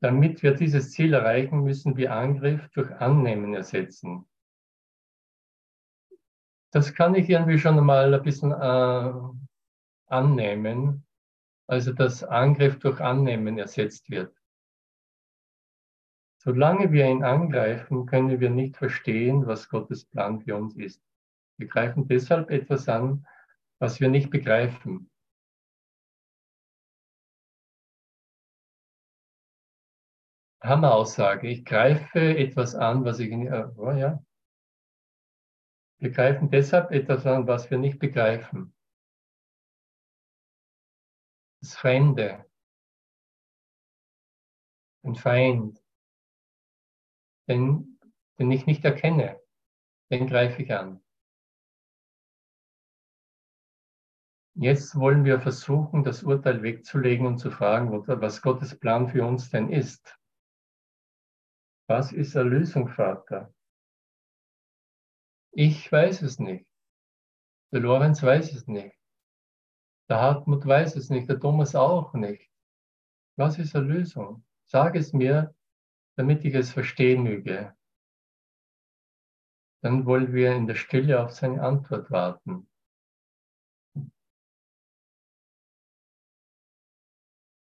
Damit 0.00 0.44
wir 0.44 0.54
dieses 0.54 0.92
Ziel 0.92 1.12
erreichen, 1.12 1.64
müssen 1.64 1.96
wir 1.96 2.14
Angriff 2.14 2.68
durch 2.68 2.88
Annehmen 2.92 3.54
ersetzen. 3.54 4.28
Das 6.70 6.94
kann 6.94 7.16
ich 7.16 7.28
irgendwie 7.28 7.58
schon 7.58 7.84
mal 7.84 8.14
ein 8.14 8.22
bisschen 8.22 8.52
äh, 8.52 9.12
annehmen, 10.06 11.04
also 11.66 11.92
dass 11.92 12.22
Angriff 12.22 12.78
durch 12.78 13.00
Annehmen 13.00 13.58
ersetzt 13.58 14.08
wird. 14.08 14.40
Solange 16.38 16.92
wir 16.92 17.06
ihn 17.06 17.24
angreifen, 17.24 18.06
können 18.06 18.38
wir 18.38 18.50
nicht 18.50 18.76
verstehen, 18.76 19.48
was 19.48 19.68
Gottes 19.68 20.04
Plan 20.04 20.40
für 20.42 20.54
uns 20.54 20.76
ist. 20.76 21.02
Wir 21.58 21.66
greifen 21.66 22.06
deshalb 22.06 22.50
etwas 22.50 22.88
an, 22.88 23.26
was 23.78 24.00
wir 24.00 24.08
nicht 24.08 24.30
begreifen. 24.30 25.10
Hammeraussage. 30.62 31.48
Ich 31.48 31.64
greife 31.64 32.36
etwas 32.36 32.74
an, 32.74 33.04
was 33.04 33.20
ich, 33.20 33.30
äh, 33.30 33.68
oh 33.76 33.92
ja. 33.92 34.22
Wir 35.98 36.10
greifen 36.10 36.50
deshalb 36.50 36.90
etwas 36.90 37.24
an, 37.24 37.46
was 37.46 37.70
wir 37.70 37.78
nicht 37.78 37.98
begreifen. 37.98 38.74
Das 41.60 41.74
Fremde. 41.74 42.44
Ein 45.04 45.14
Feind. 45.14 45.82
Den, 47.48 47.98
den 48.38 48.50
ich 48.50 48.66
nicht 48.66 48.84
erkenne. 48.84 49.40
Den 50.10 50.26
greife 50.26 50.62
ich 50.62 50.72
an. 50.72 51.05
Jetzt 54.58 54.98
wollen 54.98 55.26
wir 55.26 55.38
versuchen, 55.38 56.02
das 56.02 56.22
Urteil 56.22 56.62
wegzulegen 56.62 57.26
und 57.26 57.36
zu 57.36 57.50
fragen, 57.50 57.92
was 57.92 58.40
Gottes 58.40 58.78
Plan 58.78 59.06
für 59.06 59.26
uns 59.26 59.50
denn 59.50 59.70
ist. 59.70 60.18
Was 61.86 62.10
ist 62.12 62.34
Erlösung, 62.34 62.88
Vater? 62.88 63.52
Ich 65.52 65.92
weiß 65.92 66.22
es 66.22 66.38
nicht. 66.38 66.66
Der 67.70 67.80
Lorenz 67.80 68.22
weiß 68.22 68.54
es 68.54 68.66
nicht. 68.66 68.96
Der 70.08 70.22
Hartmut 70.22 70.64
weiß 70.64 70.96
es 70.96 71.10
nicht. 71.10 71.28
Der 71.28 71.38
Thomas 71.38 71.74
auch 71.74 72.14
nicht. 72.14 72.50
Was 73.36 73.58
ist 73.58 73.74
Erlösung? 73.74 74.42
Sag 74.64 74.96
es 74.96 75.12
mir, 75.12 75.54
damit 76.16 76.46
ich 76.46 76.54
es 76.54 76.72
verstehen 76.72 77.24
möge. 77.24 77.76
Dann 79.82 80.06
wollen 80.06 80.32
wir 80.32 80.54
in 80.56 80.66
der 80.66 80.76
Stille 80.76 81.22
auf 81.22 81.32
seine 81.32 81.62
Antwort 81.62 82.10
warten. 82.10 82.66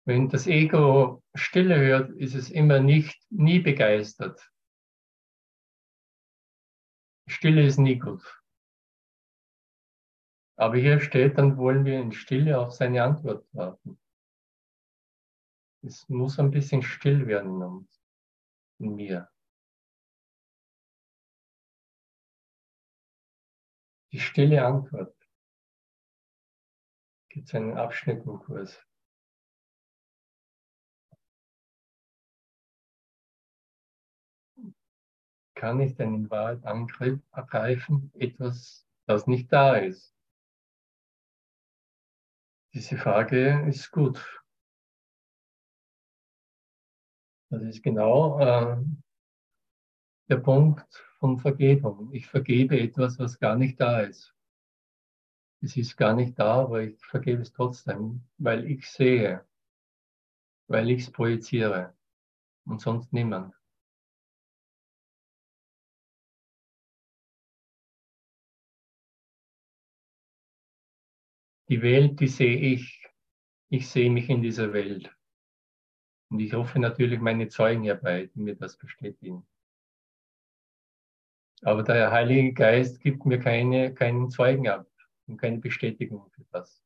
Wenn 0.08 0.30
das 0.30 0.46
Ego 0.46 1.24
Stille 1.34 1.80
hört, 1.80 2.12
ist 2.12 2.36
es 2.36 2.52
immer 2.52 2.80
nicht, 2.80 3.20
nie 3.32 3.60
begeistert. 3.60 4.52
Stille 7.28 7.66
ist 7.66 7.80
nie 7.80 7.98
gut. 7.98 8.24
Aber 10.58 10.78
hier 10.78 11.00
steht, 11.00 11.40
dann 11.40 11.58
wollen 11.58 11.86
wir 11.86 12.00
in 12.00 12.12
Stille 12.12 12.60
auf 12.60 12.72
seine 12.72 13.04
Antwort 13.04 13.48
warten. 13.54 14.00
Es 15.82 16.08
muss 16.08 16.40
ein 16.40 16.52
bisschen 16.52 16.84
still 16.84 17.26
werden 17.26 17.56
in 17.56 17.64
uns, 17.64 18.02
in 18.80 18.96
mir. 18.96 19.30
Die 24.12 24.20
stille 24.20 24.66
Antwort. 24.66 25.16
Gibt 27.30 27.48
es 27.48 27.56
einen 27.56 27.78
Abschnitt 27.78 28.24
im 28.26 28.40
Kurs. 28.40 28.80
Kann 35.56 35.80
ich 35.80 35.96
denn 35.96 36.14
in 36.14 36.30
Wahrheit 36.30 36.66
angreifen, 36.66 38.12
etwas, 38.14 38.86
das 39.08 39.26
nicht 39.28 39.52
da 39.52 39.76
ist? 39.76 40.14
Diese 42.74 42.98
Frage 42.98 43.66
ist 43.68 43.90
gut. 43.92 44.44
Das 47.50 47.64
ist 47.64 47.82
genau 47.84 48.40
äh, 48.40 48.78
der 50.30 50.38
Punkt 50.38 50.86
von 51.20 51.40
Vergebung. 51.40 52.12
Ich 52.12 52.28
vergebe 52.28 52.78
etwas, 52.78 53.18
was 53.18 53.40
gar 53.40 53.56
nicht 53.56 53.80
da 53.80 54.02
ist. 54.02 54.36
Es 55.62 55.78
ist 55.78 55.96
gar 55.96 56.14
nicht 56.14 56.38
da, 56.38 56.64
aber 56.64 56.84
ich 56.84 57.00
vergebe 57.06 57.42
es 57.42 57.54
trotzdem, 57.54 58.28
weil 58.38 58.66
ich 58.70 58.90
sehe, 58.90 59.46
weil 60.68 60.90
ich 60.90 61.04
es 61.04 61.12
projiziere 61.12 61.96
und 62.66 62.82
sonst 62.82 63.14
niemand. 63.14 63.56
Die 71.68 71.82
Welt, 71.82 72.20
die 72.20 72.28
sehe 72.28 72.58
ich. 72.58 73.04
Ich 73.70 73.90
sehe 73.90 74.12
mich 74.12 74.30
in 74.30 74.42
dieser 74.42 74.72
Welt. 74.72 75.16
Und 76.30 76.40
ich 76.40 76.54
rufe 76.54 76.78
natürlich 76.80 77.20
meine 77.20 77.48
Zeugen 77.48 77.84
herbei, 77.84 78.30
die 78.34 78.40
mir 78.40 78.56
das 78.56 78.78
bestätigen. 78.78 79.48
Aber 81.64 81.82
der 81.82 82.12
Heilige 82.12 82.54
Geist 82.54 83.02
gibt 83.02 83.26
mir 83.26 83.40
keine, 83.40 83.94
keinen 83.94 84.30
Zeugen 84.30 84.68
ab 84.68 84.88
und 85.28 85.38
keine 85.38 85.58
Bestätigung 85.58 86.30
für 86.30 86.46
das. 86.52 86.85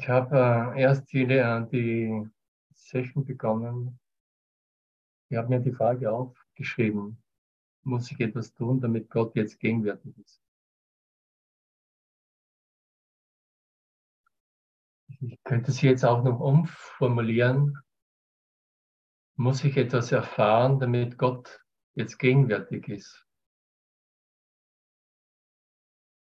Ich 0.00 0.08
habe 0.08 0.34
äh, 0.74 0.80
erst 0.80 1.12
die, 1.12 1.24
äh, 1.24 1.66
die 1.68 2.26
Session 2.72 3.22
begonnen. 3.26 4.00
Ich 5.28 5.36
habe 5.36 5.48
mir 5.48 5.60
die 5.60 5.72
Frage 5.72 6.10
aufgeschrieben, 6.10 7.22
muss 7.82 8.10
ich 8.10 8.18
etwas 8.18 8.54
tun, 8.54 8.80
damit 8.80 9.10
Gott 9.10 9.36
jetzt 9.36 9.60
gegenwärtig 9.60 10.16
ist? 10.16 10.42
Ich 15.20 15.38
könnte 15.44 15.70
sie 15.70 15.88
jetzt 15.88 16.06
auch 16.06 16.24
noch 16.24 16.40
umformulieren. 16.40 17.78
Muss 19.36 19.62
ich 19.64 19.76
etwas 19.76 20.12
erfahren, 20.12 20.80
damit 20.80 21.18
Gott 21.18 21.62
jetzt 21.94 22.18
gegenwärtig 22.18 22.88
ist? 22.88 23.26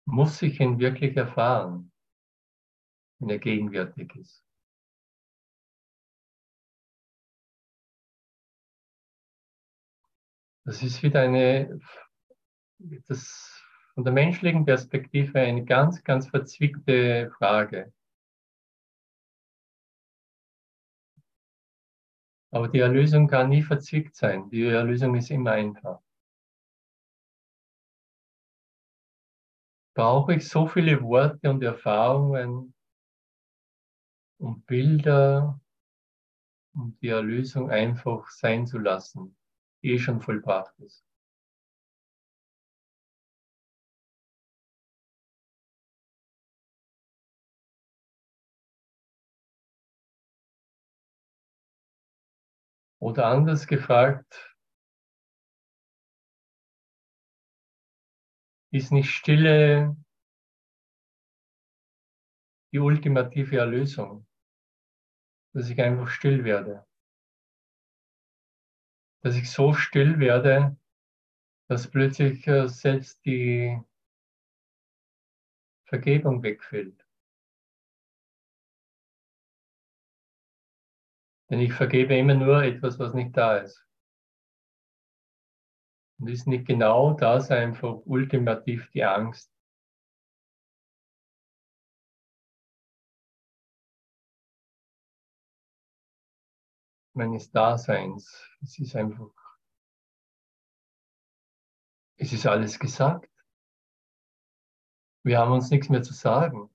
Muss 0.07 0.43
ich 0.43 0.59
ihn 0.59 0.81
wirklich 0.81 1.17
erfahren? 1.17 1.90
Wenn 3.21 3.31
er 3.31 3.39
gegenwärtig 3.39 4.15
ist. 4.17 4.43
Das 10.65 10.83
ist 10.83 11.03
wieder 11.03 11.23
eine, 11.23 11.81
das 13.09 13.63
von 13.95 14.05
der 14.05 14.13
menschlichen 14.13 14.65
Perspektive 14.65 15.41
eine 15.41 15.65
ganz, 15.65 16.03
ganz 16.05 16.29
verzwickte 16.29 17.31
Frage. 17.39 17.93
Aber 22.53 22.69
die 22.69 22.81
Erlösung 22.81 23.29
kann 23.29 23.49
nie 23.49 23.63
verzwickt 23.63 24.17
sein. 24.17 24.49
Die 24.51 24.65
Erlösung 24.65 25.15
ist 25.15 25.31
immer 25.31 25.53
einfach. 25.53 26.01
Brauche 29.95 30.35
ich 30.35 30.49
so 30.49 30.67
viele 30.67 31.03
Worte 31.03 31.51
und 31.51 31.63
Erfahrungen, 31.63 32.75
und 34.41 34.67
Bilder 34.67 35.61
und 36.75 37.01
die 37.03 37.09
Erlösung 37.09 37.71
einfach 37.71 38.29
sein 38.31 38.67
zu 38.67 38.79
lassen, 38.79 39.37
eh 39.83 39.99
schon 39.99 40.21
vollbracht 40.21 40.79
ist. 40.81 41.05
Oder 52.99 53.27
anders 53.27 53.67
gefragt, 53.67 54.57
ist 58.73 58.93
nicht 58.93 59.11
Stille 59.11 59.97
die 62.73 62.79
ultimative 62.79 63.59
Erlösung? 63.59 64.27
Dass 65.53 65.69
ich 65.69 65.81
einfach 65.81 66.09
still 66.09 66.45
werde. 66.45 66.87
Dass 69.23 69.37
ich 69.37 69.51
so 69.51 69.75
still 69.75 70.19
werde, 70.19 70.77
dass 71.69 71.91
plötzlich 71.91 72.47
äh, 72.47 72.69
selbst 72.69 73.25
die 73.25 73.79
Vergebung 75.85 76.43
wegfällt. 76.43 77.07
Denn 81.51 81.59
ich 81.59 81.73
vergebe 81.73 82.17
immer 82.17 82.35
nur 82.35 82.63
etwas, 82.63 82.99
was 83.01 83.13
nicht 83.13 83.37
da 83.37 83.59
ist. 83.59 83.85
Und 86.19 86.29
ist 86.29 86.47
nicht 86.47 86.67
genau 86.67 87.15
das 87.15 87.51
einfach 87.51 87.99
ultimativ 88.05 88.89
die 88.93 89.03
Angst, 89.03 89.53
meines 97.21 97.51
Daseins. 97.51 98.35
Es 98.63 98.79
ist 98.79 98.97
einfach, 98.97 99.31
es 102.17 102.33
ist 102.33 102.47
alles 102.47 102.79
gesagt. 102.79 103.29
Wir 105.23 105.39
haben 105.39 105.53
uns 105.53 105.71
nichts 105.71 105.91
mehr 105.91 106.03
zu 106.03 106.15
sagen. 106.15 106.71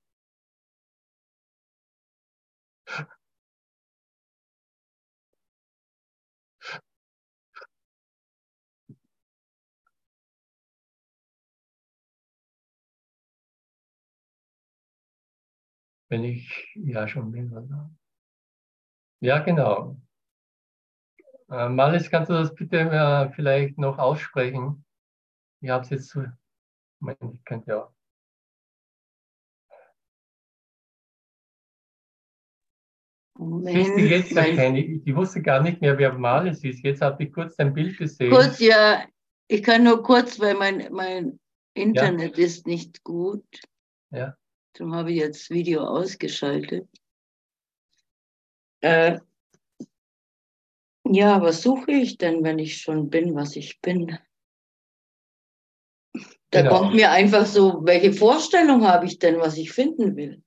Wenn 16.10 16.24
ich 16.24 16.72
ja 16.76 17.08
schon 17.08 17.32
bin, 17.32 17.52
oder? 17.56 17.92
Ja, 19.20 19.40
genau. 19.40 19.98
Äh, 21.50 21.70
Malis, 21.70 22.10
kannst 22.10 22.30
du 22.30 22.34
das 22.34 22.54
bitte 22.56 22.80
äh, 22.80 23.30
vielleicht 23.34 23.78
noch 23.78 23.98
aussprechen? 23.98 24.84
Ich 25.62 25.70
habe 25.70 25.84
es 25.84 25.90
jetzt 25.90 26.10
zu. 26.10 26.26
Moment, 27.00 27.36
ich 27.36 27.44
könnte 27.46 27.72
ja. 27.72 27.96
Moment. 33.38 34.00
Jetzt 34.00 34.34
keine, 34.34 34.80
ich 34.80 35.16
wusste 35.16 35.42
gar 35.42 35.62
nicht 35.62 35.82
mehr, 35.82 35.98
wer 35.98 36.14
Malis 36.14 36.64
ist. 36.64 36.84
Jetzt 36.84 37.02
habe 37.02 37.24
ich 37.24 37.34
kurz 37.34 37.56
dein 37.58 37.74
Bild 37.74 37.98
gesehen. 37.98 38.32
Kurz, 38.32 38.60
ja. 38.60 39.06
Ich 39.48 39.62
kann 39.62 39.84
nur 39.84 40.02
kurz, 40.02 40.40
weil 40.40 40.56
mein, 40.56 40.88
mein 40.92 41.40
Internet 41.74 42.38
ja. 42.38 42.46
ist 42.46 42.66
nicht 42.66 43.04
gut. 43.04 43.46
Ja. 44.10 44.36
Darum 44.74 44.96
habe 44.96 45.12
ich 45.12 45.18
jetzt 45.18 45.50
Video 45.50 45.84
ausgeschaltet. 45.84 46.88
Äh, 48.82 49.20
ja, 51.10 51.42
was 51.42 51.62
suche 51.62 51.92
ich 51.92 52.18
denn, 52.18 52.44
wenn 52.44 52.60
ich 52.60 52.78
schon 52.82 53.10
bin, 53.10 53.36
was 53.36 53.56
ich 53.56 53.80
bin? 53.82 54.18
Da 56.52 56.62
Genau. 56.62 56.78
kommt 56.78 56.96
mir 56.96 57.12
einfach 57.12 57.46
so, 57.46 57.82
welche 57.84 58.14
Vorstellung 58.14 58.88
habe 58.88 59.06
ich 59.06 59.20
denn, 59.20 59.40
was 59.40 59.58
ich 59.58 59.72
finden 59.72 60.16
will? 60.16 60.42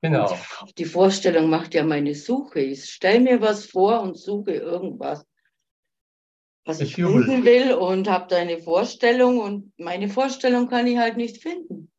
Genau. 0.00 0.32
Die 0.76 0.84
Vorstellung 0.84 1.50
macht 1.50 1.74
ja 1.74 1.82
meine 1.84 2.14
Suche. 2.14 2.60
Ich 2.60 2.84
stelle 2.84 3.20
mir 3.20 3.40
was 3.40 3.66
vor 3.66 4.00
und 4.00 4.16
suche 4.16 4.52
irgendwas, 4.52 5.26
was 6.64 6.80
ich 6.80 6.96
jubelt. 6.96 7.26
finden 7.26 7.44
will 7.44 7.74
und 7.74 8.08
habe 8.08 8.28
da 8.28 8.36
eine 8.36 8.58
Vorstellung 8.58 9.40
und 9.40 9.72
meine 9.78 10.08
Vorstellung 10.08 10.68
kann 10.68 10.86
ich 10.86 10.98
halt 10.98 11.16
nicht 11.16 11.42
finden. 11.42 11.90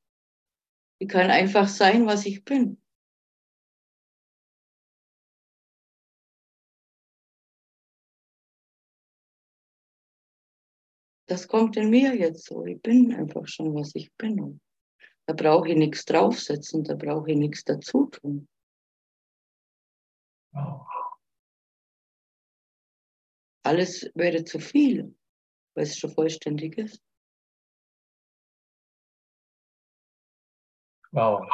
Die 1.02 1.08
kann 1.08 1.30
einfach 1.30 1.68
sein, 1.68 2.06
was 2.06 2.26
ich 2.26 2.46
bin. 2.46 2.82
Das 11.30 11.48
kommt 11.48 11.78
in 11.78 11.92
mir 11.92 12.16
jetzt 12.16 12.46
so. 12.46 12.66
Ich 12.66 12.82
bin 12.82 13.14
einfach 13.14 13.48
schon, 13.48 13.76
was 13.76 13.94
ich 13.94 14.12
bin. 14.18 14.40
Und 14.40 14.62
da 15.28 15.34
brauche 15.34 15.70
ich 15.70 15.78
nichts 15.78 16.04
draufsetzen, 16.06 16.84
da 16.84 16.96
brauche 16.96 17.30
ich 17.30 17.38
nichts 17.38 17.64
dazu 17.64 18.08
tun. 18.08 18.48
Alles 23.64 24.10
wäre 24.16 24.44
zu 24.44 24.60
viel, 24.60 25.16
weil 25.76 25.84
es 25.84 26.00
schon 26.00 26.12
vollständig 26.12 26.80
ist. 26.80 27.00
wow. 31.12 31.48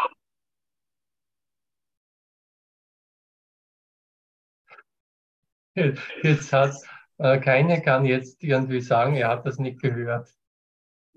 Jetzt 6.24 6.54
hat 6.54 6.95
äh, 7.18 7.40
keiner 7.40 7.82
kann 7.82 8.06
jetzt 8.06 8.44
irgendwie 8.44 8.82
sagen, 8.82 9.16
er 9.16 9.30
hat 9.30 9.46
das 9.46 9.60
nicht 9.60 9.82
gehört. 9.82 10.30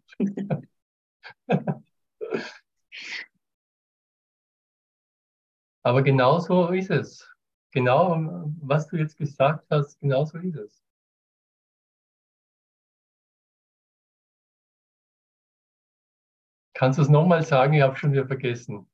Aber 5.83 6.03
genau 6.03 6.39
so 6.39 6.69
ist 6.69 6.91
es. 6.91 7.29
Genau, 7.73 8.17
was 8.61 8.87
du 8.87 8.97
jetzt 8.97 9.17
gesagt 9.19 9.67
hast, 9.71 9.99
genau 10.01 10.25
so 10.25 10.39
ist 10.39 10.55
es. 10.57 10.85
Kannst 16.73 16.99
du 16.99 17.03
es 17.03 17.11
nochmal 17.11 17.43
sagen? 17.45 17.75
Ich 17.75 17.83
habe 17.83 17.97
schon 17.97 18.13
wieder 18.13 18.27
vergessen. 18.27 18.87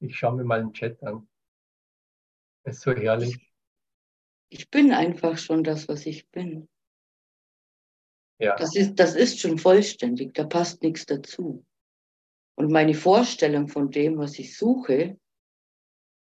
Ich 0.00 0.18
schaue 0.18 0.36
mir 0.36 0.44
mal 0.44 0.60
den 0.62 0.72
Chat 0.74 1.02
an. 1.04 1.28
Es 2.64 2.76
ist 2.76 2.82
so 2.82 2.92
herrlich. 2.92 3.45
Ich 4.48 4.70
bin 4.70 4.92
einfach 4.92 5.38
schon 5.38 5.64
das, 5.64 5.88
was 5.88 6.06
ich 6.06 6.28
bin. 6.30 6.68
Ja, 8.38 8.54
Das 8.56 8.76
ist, 8.76 8.96
das 8.96 9.14
ist 9.16 9.40
schon 9.40 9.58
vollständig, 9.58 10.34
da 10.34 10.44
passt 10.44 10.82
nichts 10.82 11.06
dazu. 11.06 11.64
Und 12.54 12.70
meine 12.70 12.94
Vorstellung 12.94 13.68
von 13.68 13.90
dem, 13.90 14.18
was 14.18 14.38
ich 14.38 14.56
suche, 14.56 15.18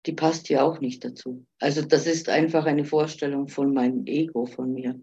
die 0.06 0.12
passt 0.12 0.48
ja 0.48 0.62
auch 0.62 0.80
nicht 0.80 1.04
dazu. 1.04 1.46
Also 1.60 1.82
das 1.82 2.06
ist 2.06 2.28
einfach 2.28 2.64
eine 2.66 2.84
Vorstellung 2.84 3.48
von 3.48 3.72
meinem 3.74 4.06
Ego, 4.06 4.46
von 4.46 4.72
mir. 4.72 5.00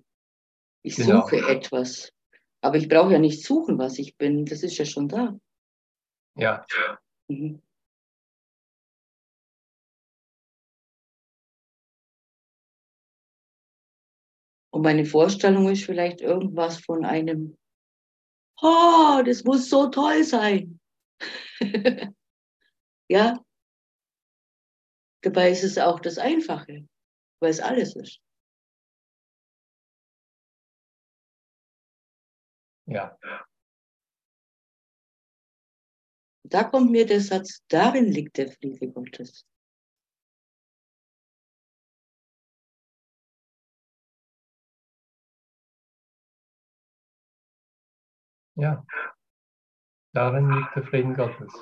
Ich 0.84 0.96
Genau. 0.96 1.22
suche 1.22 1.38
etwas. 1.48 2.12
Aber 2.62 2.78
ich 2.78 2.90
brauche 2.90 3.14
ja 3.14 3.20
nicht 3.20 3.44
suchen, 3.44 3.78
was 3.78 4.00
ich 4.00 4.18
bin. 4.18 4.46
Das 4.46 4.64
ist 4.64 4.78
ja 4.78 4.86
schon 4.86 5.08
da. 5.08 5.40
ja, 6.36 6.66
Mhm. 7.30 7.62
Und 14.78 14.84
meine 14.84 15.06
Vorstellung 15.06 15.68
ist 15.70 15.86
vielleicht 15.86 16.22
irgendwas 16.22 16.80
von 16.80 17.04
einem, 17.04 17.58
oh, 18.62 19.24
das 19.26 19.44
muss 19.44 19.72
so 19.72 19.88
toll 19.88 20.24
sein. 20.24 20.80
ja. 23.10 23.44
Dabei 25.24 25.50
ist 25.50 25.64
es 25.64 25.80
auch 25.80 26.00
das 26.00 26.20
Einfache, 26.20 26.88
weil 27.42 27.50
es 27.50 27.60
alles 27.60 27.96
ist. 27.96 28.22
ja, 32.86 33.18
Da 36.44 36.66
kommt 36.66 36.92
mir 36.92 37.08
der 37.08 37.22
Satz, 37.22 37.64
darin 37.68 38.06
liegt 38.06 38.38
der 38.38 38.52
Friede 38.52 38.92
Gottes. 38.92 39.44
Ja. 48.58 48.86
Darin 50.14 50.50
liegt 50.50 50.76
der 50.76 50.84
Frieden 50.84 51.14
Gottes. 51.14 51.54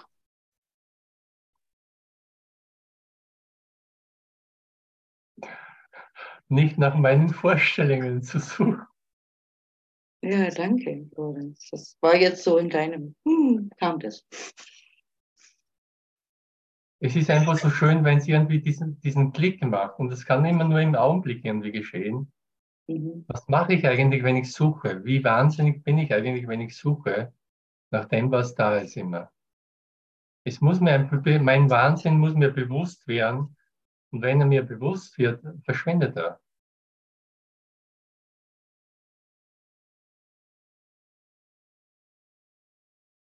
Nicht 6.47 6.77
nach 6.77 6.95
meinen 6.95 7.29
Vorstellungen 7.29 8.23
zu 8.23 8.39
suchen. 8.39 8.81
Ja, 10.21 10.49
danke, 10.49 11.09
Lorenz. 11.15 11.69
Das 11.71 11.97
war 12.01 12.15
jetzt 12.15 12.43
so 12.43 12.57
in 12.57 12.69
deinem, 12.69 13.15
hm, 13.27 13.69
kam 13.77 13.99
das. 13.99 14.25
Es 16.99 17.15
ist 17.15 17.29
einfach 17.29 17.57
so 17.57 17.69
schön, 17.69 18.03
wenn 18.03 18.17
es 18.17 18.27
irgendwie 18.27 18.59
diesen, 18.59 18.99
diesen 19.01 19.33
Klick 19.33 19.63
macht. 19.63 19.99
Und 19.99 20.09
das 20.09 20.25
kann 20.25 20.45
immer 20.45 20.63
nur 20.63 20.79
im 20.79 20.95
Augenblick 20.95 21.43
irgendwie 21.45 21.71
geschehen. 21.71 22.31
Mhm. 22.87 23.25
Was 23.27 23.47
mache 23.47 23.73
ich 23.73 23.85
eigentlich, 23.87 24.23
wenn 24.23 24.35
ich 24.35 24.51
suche? 24.51 25.03
Wie 25.05 25.23
wahnsinnig 25.23 25.83
bin 25.83 25.97
ich 25.97 26.13
eigentlich, 26.13 26.47
wenn 26.47 26.61
ich 26.61 26.77
suche 26.77 27.33
nach 27.91 28.05
dem, 28.05 28.31
was 28.31 28.55
da 28.55 28.77
ist 28.77 28.97
immer? 28.97 29.31
Es 30.43 30.61
muss 30.61 30.79
mir 30.79 30.93
ein, 30.93 31.43
mein 31.43 31.69
Wahnsinn 31.69 32.19
muss 32.19 32.35
mir 32.35 32.51
bewusst 32.51 33.07
werden. 33.07 33.57
Und 34.11 34.21
wenn 34.21 34.39
er 34.39 34.47
mir 34.47 34.63
bewusst 34.63 35.17
wird, 35.17 35.43
verschwindet 35.63 36.15
er. 36.17 36.39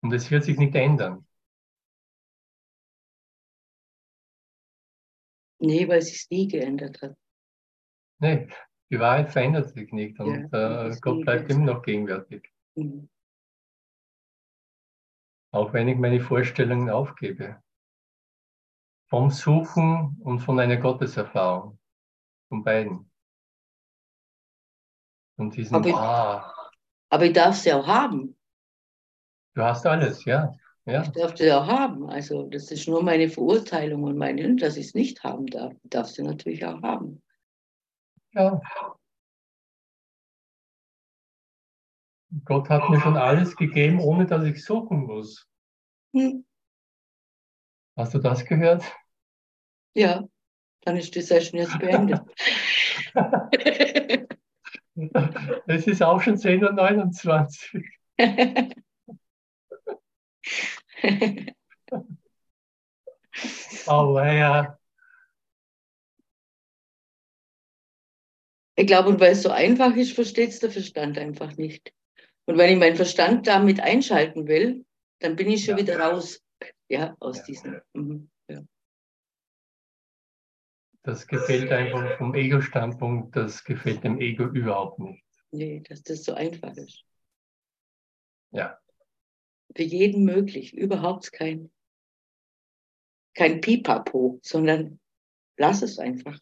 Und 0.02 0.12
es 0.12 0.30
wird 0.30 0.44
sich 0.44 0.58
nicht 0.58 0.74
ändern. 0.74 1.26
Nee, 5.58 5.88
weil 5.88 5.98
es 6.00 6.08
sich 6.08 6.26
nie 6.30 6.46
geändert 6.46 7.00
hat. 7.00 7.16
Nee, 8.18 8.48
die 8.94 9.00
Wahrheit 9.00 9.30
verändert 9.30 9.70
sich 9.70 9.90
nicht 9.92 10.20
und 10.20 10.48
Ja, 10.52 10.86
äh, 10.86 10.96
Gott 11.00 11.22
bleibt 11.22 11.50
immer 11.50 11.64
noch 11.74 11.82
gegenwärtig. 11.82 12.52
Mhm. 12.76 13.08
Auch 15.52 15.72
wenn 15.72 15.88
ich 15.88 15.98
meine 15.98 16.20
Vorstellungen 16.20 16.90
aufgebe. 16.90 17.60
Vom 19.08 19.30
Suchen 19.30 20.16
und 20.22 20.38
von 20.40 20.60
einer 20.60 20.76
Gotteserfahrung. 20.76 21.78
Von 22.48 22.62
beiden. 22.62 23.10
Und 25.36 25.56
diesen, 25.56 25.74
Aber 25.74 25.88
ich- 25.88 25.94
ah, 25.94 26.54
Aber 27.10 27.24
ich 27.26 27.32
darf 27.32 27.56
sie 27.56 27.72
auch 27.72 27.86
haben. 27.86 28.36
du 29.54 29.62
hast 29.62 29.84
alles, 29.86 30.24
ja. 30.24 30.54
Ja, 30.86 31.02
Ich 31.02 31.08
darf 31.10 31.36
sie 31.36 31.50
auch 31.50 31.66
haben. 31.66 32.08
Also 32.10 32.46
das 32.46 32.70
ist 32.70 32.86
nur 32.86 33.02
meine 33.02 33.28
Verurteilung 33.28 34.04
und 34.04 34.16
meine, 34.18 34.54
dass 34.56 34.76
ich 34.76 34.86
es 34.86 34.94
nicht 34.94 35.24
haben 35.24 35.46
darf. 35.46 35.72
Ich 35.82 35.90
darf 35.90 36.08
sie 36.08 36.22
natürlich 36.22 36.64
auch 36.64 36.80
haben. 36.82 37.23
Ja. 38.34 38.60
Gott 42.44 42.68
hat 42.68 42.90
mir 42.90 43.00
schon 43.00 43.16
alles 43.16 43.56
gegeben, 43.56 44.00
ohne 44.00 44.26
dass 44.26 44.44
ich 44.44 44.64
suchen 44.64 45.06
muss. 45.06 45.48
Hm. 46.12 46.44
Hast 47.96 48.14
du 48.14 48.18
das 48.18 48.44
gehört? 48.44 48.84
Ja, 49.94 50.24
dann 50.80 50.96
ist 50.96 51.14
die 51.14 51.22
Session 51.22 51.60
jetzt 51.60 51.78
beendet. 51.78 52.22
Es 55.66 55.86
ist 55.86 56.02
auch 56.02 56.20
schon 56.20 56.36
10.29 56.36 57.74
Uhr. 57.74 57.82
Oh, 63.86 64.18
ja. 64.18 64.78
Ich 68.76 68.86
glaube, 68.86 69.08
und 69.10 69.20
weil 69.20 69.32
es 69.32 69.42
so 69.42 69.50
einfach 69.50 69.94
ist, 69.94 70.12
versteht 70.12 70.50
es 70.50 70.58
der 70.60 70.70
Verstand 70.70 71.16
einfach 71.18 71.56
nicht. 71.56 71.92
Und 72.46 72.58
wenn 72.58 72.72
ich 72.72 72.78
meinen 72.78 72.96
Verstand 72.96 73.46
damit 73.46 73.80
einschalten 73.80 74.46
will, 74.48 74.84
dann 75.20 75.36
bin 75.36 75.48
ich 75.50 75.64
schon 75.64 75.78
Ja. 75.78 75.82
wieder 75.82 75.98
raus. 76.00 76.42
Ja, 76.88 77.16
aus 77.20 77.38
Ja. 77.38 77.44
diesem. 77.44 77.80
Mhm. 77.94 78.30
Ja. 78.48 78.62
Das 81.02 81.26
gefällt 81.26 81.70
einfach 81.70 82.18
vom 82.18 82.34
Ego-Standpunkt, 82.34 83.36
das 83.36 83.62
gefällt 83.64 84.04
dem 84.04 84.20
Ego 84.20 84.44
überhaupt 84.44 84.98
nicht. 84.98 85.22
Nee, 85.52 85.80
dass 85.88 86.02
das 86.02 86.24
so 86.24 86.34
einfach 86.34 86.76
ist. 86.76 87.04
Ja, 88.50 88.78
Für 89.76 89.82
jeden 89.82 90.24
möglich. 90.24 90.72
Überhaupt 90.74 91.32
kein, 91.32 91.70
kein 93.34 93.60
Pipapo, 93.60 94.38
sondern 94.42 95.00
lass 95.56 95.82
es 95.82 95.98
einfach. 95.98 96.38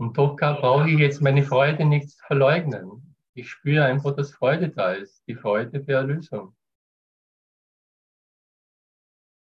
Und 0.00 0.16
doch 0.16 0.34
brauche 0.34 0.88
ich 0.88 0.98
jetzt 0.98 1.20
meine 1.20 1.42
Freude 1.42 1.84
nicht 1.84 2.18
verleugnen. 2.26 3.14
Ich 3.34 3.50
spüre 3.50 3.84
einfach, 3.84 4.16
dass 4.16 4.32
Freude 4.32 4.70
da 4.70 4.92
ist, 4.92 5.22
die 5.26 5.34
Freude 5.34 5.78
der 5.84 5.98
Erlösung. 5.98 6.56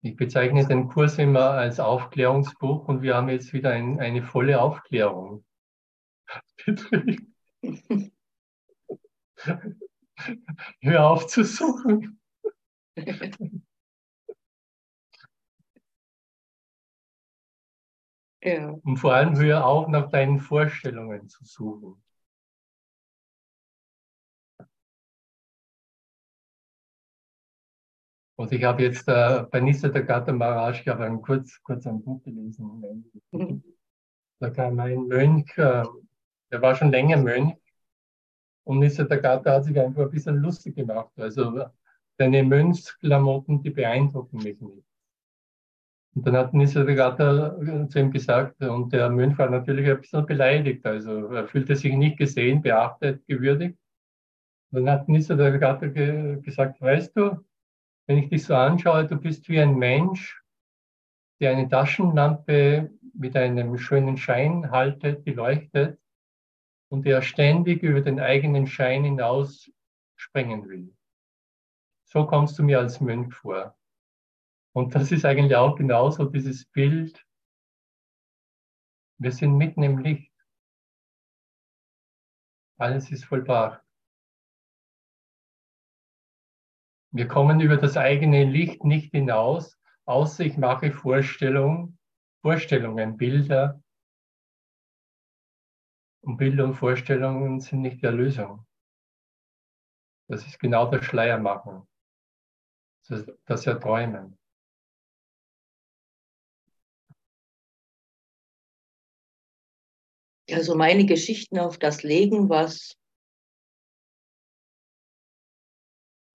Ich 0.01 0.15
bezeichne 0.15 0.65
den 0.65 0.87
Kurs 0.87 1.19
immer 1.19 1.51
als 1.51 1.79
Aufklärungsbuch 1.79 2.87
und 2.87 3.03
wir 3.03 3.15
haben 3.15 3.29
jetzt 3.29 3.53
wieder 3.53 3.69
ein, 3.69 3.99
eine 3.99 4.23
volle 4.23 4.59
Aufklärung. 4.59 5.45
Hör 10.81 11.05
auf 11.05 11.27
zu 11.27 11.43
suchen. 11.43 12.19
Ja. 18.41 18.69
Und 18.83 18.97
vor 18.97 19.13
allem 19.13 19.37
hör 19.37 19.65
auf, 19.65 19.87
nach 19.87 20.09
deinen 20.09 20.39
Vorstellungen 20.39 21.27
zu 21.27 21.43
suchen. 21.43 22.01
Und 28.37 28.53
ich 28.53 28.63
habe 28.63 28.83
jetzt 28.83 29.05
äh, 29.09 29.43
bei 29.51 29.59
Nissa 29.59 29.89
der 29.89 30.03
Gata 30.03 30.31
Maharaj, 30.31 30.79
ich 30.79 30.87
habe 30.87 31.03
ein 31.03 31.21
kurz, 31.21 31.61
kurz 31.61 31.85
ein 31.85 32.01
Buch 32.01 32.23
gelesen. 32.23 33.11
Mhm. 33.31 33.63
Da 34.39 34.49
kam 34.49 34.79
ein 34.79 35.07
Mönch, 35.07 35.57
äh, 35.57 35.83
der 36.49 36.61
war 36.61 36.73
schon 36.75 36.91
länger 36.91 37.17
Mönch. 37.17 37.55
Und 38.63 38.79
Nissa 38.79 39.03
der 39.03 39.19
Gata 39.19 39.51
hat 39.55 39.65
sich 39.65 39.77
einfach 39.77 40.03
ein 40.03 40.11
bisschen 40.11 40.37
lustig 40.37 40.77
gemacht. 40.77 41.11
Also 41.17 41.65
seine 42.17 42.43
Mönchsklamotten, 42.43 43.61
die 43.61 43.71
beeindrucken 43.71 44.37
mich 44.37 44.61
nicht. 44.61 44.88
Und 46.15 46.25
dann 46.25 46.35
hat 46.35 46.53
Nissa 46.53 46.81
Regata 46.81 47.55
zu 47.87 47.99
ihm 47.99 48.11
gesagt, 48.11 48.61
und 48.63 48.91
der 48.91 49.09
Mönch 49.09 49.37
war 49.37 49.49
natürlich 49.49 49.89
ein 49.89 50.01
bisschen 50.01 50.25
beleidigt, 50.25 50.85
also 50.85 51.27
er 51.27 51.47
fühlte 51.47 51.75
sich 51.75 51.93
nicht 51.93 52.17
gesehen, 52.17 52.61
beachtet, 52.61 53.25
gewürdigt. 53.27 53.77
Und 54.71 54.85
dann 54.85 54.99
hat 54.99 55.07
Nissa 55.07 55.35
Regata 55.35 55.87
ge 55.87 56.41
gesagt, 56.41 56.81
weißt 56.81 57.15
du, 57.15 57.45
wenn 58.07 58.17
ich 58.17 58.29
dich 58.29 58.43
so 58.43 58.55
anschaue, 58.55 59.05
du 59.05 59.17
bist 59.17 59.49
wie 59.49 59.59
ein 59.59 59.75
Mensch, 59.75 60.41
der 61.39 61.51
eine 61.51 61.69
Taschenlampe 61.69 62.91
mit 63.13 63.35
einem 63.35 63.77
schönen 63.77 64.17
Schein 64.17 64.71
haltet, 64.71 65.25
die 65.25 65.31
leuchtet 65.31 65.99
und 66.89 67.05
der 67.05 67.21
ständig 67.21 67.83
über 67.83 68.01
den 68.01 68.19
eigenen 68.19 68.67
Schein 68.67 69.03
hinaus 69.03 69.71
sprengen 70.15 70.67
will. 70.67 70.93
So 72.05 72.25
kommst 72.25 72.57
du 72.57 72.63
mir 72.63 72.79
als 72.79 72.99
Mönch 72.99 73.33
vor. 73.33 73.78
Und 74.73 74.95
das 74.95 75.11
ist 75.11 75.25
eigentlich 75.25 75.55
auch 75.55 75.75
genauso 75.75 76.25
dieses 76.25 76.65
Bild. 76.65 77.25
Wir 79.17 79.31
sind 79.31 79.57
mitten 79.57 79.83
im 79.83 79.97
Licht. 79.97 80.31
Alles 82.77 83.11
ist 83.11 83.25
vollbracht. 83.25 83.83
Wir 87.11 87.27
kommen 87.27 87.59
über 87.59 87.75
das 87.75 87.97
eigene 87.97 88.45
Licht 88.45 88.83
nicht 88.85 89.11
hinaus, 89.11 89.77
außer 90.05 90.45
ich 90.45 90.57
mache 90.57 90.91
Vorstellungen, 90.91 91.99
Vorstellungen, 92.41 93.17
Bilder. 93.17 93.83
Und 96.21 96.37
Bilder 96.37 96.65
und 96.65 96.75
Vorstellungen 96.75 97.59
sind 97.59 97.81
nicht 97.81 98.01
die 98.01 98.05
Erlösung. 98.05 98.65
Das 100.29 100.45
ist 100.45 100.59
genau 100.59 100.89
das 100.91 101.03
Schleiermachen, 101.03 101.87
das 103.07 103.65
Erträumen. 103.65 104.38
Also 110.53 110.75
meine 110.75 111.05
Geschichten 111.05 111.59
auf 111.59 111.77
das 111.77 112.03
legen, 112.03 112.49
was, 112.49 112.95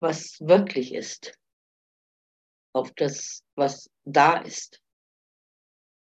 was 0.00 0.40
wirklich 0.40 0.94
ist, 0.94 1.38
auf 2.74 2.92
das, 2.92 3.42
was 3.56 3.90
da 4.04 4.38
ist. 4.38 4.80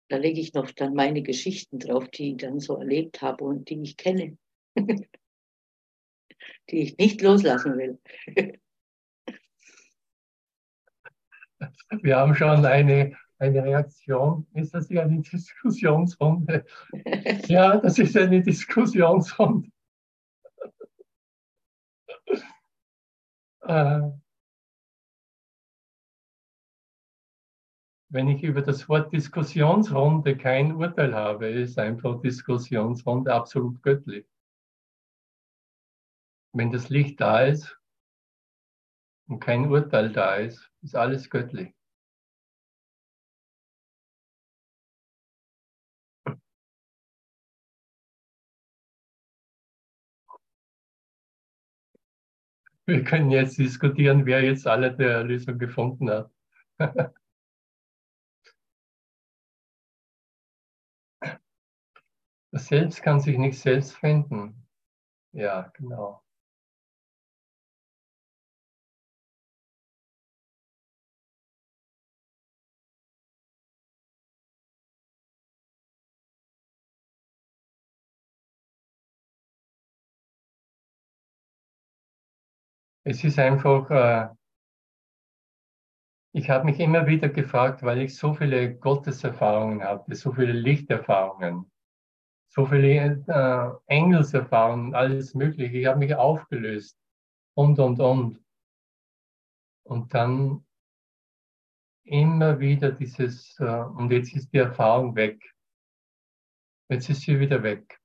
Da 0.08 0.16
lege 0.18 0.40
ich 0.40 0.52
noch 0.52 0.70
dann 0.70 0.94
meine 0.94 1.22
Geschichten 1.22 1.78
drauf, 1.78 2.08
die 2.08 2.32
ich 2.32 2.36
dann 2.36 2.60
so 2.60 2.76
erlebt 2.76 3.22
habe 3.22 3.44
und 3.44 3.70
die 3.70 3.80
ich 3.82 3.96
kenne, 3.96 4.36
die 6.70 6.82
ich 6.82 6.96
nicht 6.98 7.22
loslassen 7.22 7.78
will. 7.78 7.98
Wir 12.02 12.16
haben 12.16 12.34
schon 12.34 12.66
eine 12.66 13.16
eine 13.38 13.62
Reaktion. 13.64 14.46
Ist 14.54 14.74
das 14.74 14.88
ja 14.90 15.02
eine 15.02 15.20
Diskussionsrunde? 15.20 16.64
ja, 17.46 17.76
das 17.78 17.98
ist 17.98 18.16
eine 18.16 18.42
Diskussionsrunde. 18.42 19.70
äh, 23.62 24.00
wenn 28.08 28.28
ich 28.28 28.42
über 28.44 28.62
das 28.62 28.88
Wort 28.88 29.12
Diskussionsrunde 29.12 30.36
kein 30.36 30.76
Urteil 30.76 31.14
habe, 31.14 31.48
ist 31.48 31.78
einfach 31.78 32.20
Diskussionsrunde 32.20 33.34
absolut 33.34 33.82
göttlich. 33.82 34.26
Wenn 36.52 36.70
das 36.70 36.88
Licht 36.88 37.20
da 37.20 37.40
ist 37.40 37.76
und 39.26 39.40
kein 39.40 39.68
Urteil 39.68 40.12
da 40.12 40.36
ist, 40.36 40.70
ist 40.82 40.94
alles 40.94 41.28
göttlich. 41.28 41.73
Wir 52.86 53.02
können 53.04 53.30
jetzt 53.30 53.58
diskutieren, 53.58 54.26
wer 54.26 54.42
jetzt 54.42 54.66
alle 54.66 54.94
der 54.94 55.24
Lösung 55.24 55.58
gefunden 55.58 56.10
hat. 56.10 56.30
Das 62.52 62.68
Selbst 62.68 63.02
kann 63.02 63.18
sich 63.18 63.36
nicht 63.36 63.58
selbst 63.58 63.96
finden. 63.96 64.68
Ja, 65.32 65.72
genau. 65.74 66.23
Es 83.06 83.22
ist 83.22 83.38
einfach, 83.38 83.90
äh, 83.90 84.34
ich 86.32 86.48
habe 86.48 86.64
mich 86.64 86.80
immer 86.80 87.06
wieder 87.06 87.28
gefragt, 87.28 87.82
weil 87.82 88.00
ich 88.00 88.16
so 88.16 88.32
viele 88.34 88.74
Gotteserfahrungen 88.76 89.82
hatte, 89.82 90.14
so 90.14 90.32
viele 90.32 90.52
Lichterfahrungen, 90.52 91.70
so 92.48 92.64
viele 92.66 93.22
äh, 93.28 93.92
Engelserfahrungen, 93.92 94.94
alles 94.94 95.34
Mögliche. 95.34 95.76
Ich 95.76 95.86
habe 95.86 95.98
mich 95.98 96.14
aufgelöst 96.14 96.98
und, 97.54 97.78
und, 97.78 98.00
und. 98.00 98.42
Und 99.86 100.14
dann 100.14 100.64
immer 102.04 102.58
wieder 102.58 102.90
dieses, 102.90 103.58
äh, 103.60 103.64
und 103.64 104.10
jetzt 104.10 104.34
ist 104.34 104.50
die 104.52 104.58
Erfahrung 104.58 105.14
weg. 105.14 105.42
Jetzt 106.88 107.10
ist 107.10 107.20
sie 107.20 107.38
wieder 107.38 107.62
weg. 107.62 108.00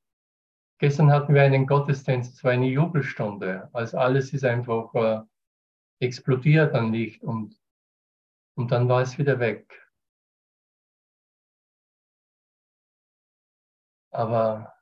Gestern 0.80 1.12
hatten 1.12 1.34
wir 1.34 1.44
einen 1.44 1.68
Gottesdienst, 1.68 2.36
es 2.36 2.44
war 2.44 2.52
eine 2.52 2.68
Jubelstunde, 2.68 3.70
als 3.74 3.94
alles 3.94 4.32
ist 4.32 4.46
einfach 4.46 4.94
äh, 4.96 5.22
explodiert 6.00 6.74
an 6.74 6.94
Licht 6.94 7.22
und, 7.22 7.62
und 8.56 8.72
dann 8.72 8.88
war 8.88 9.02
es 9.02 9.18
wieder 9.18 9.40
weg. 9.40 9.70
Aber 14.12 14.74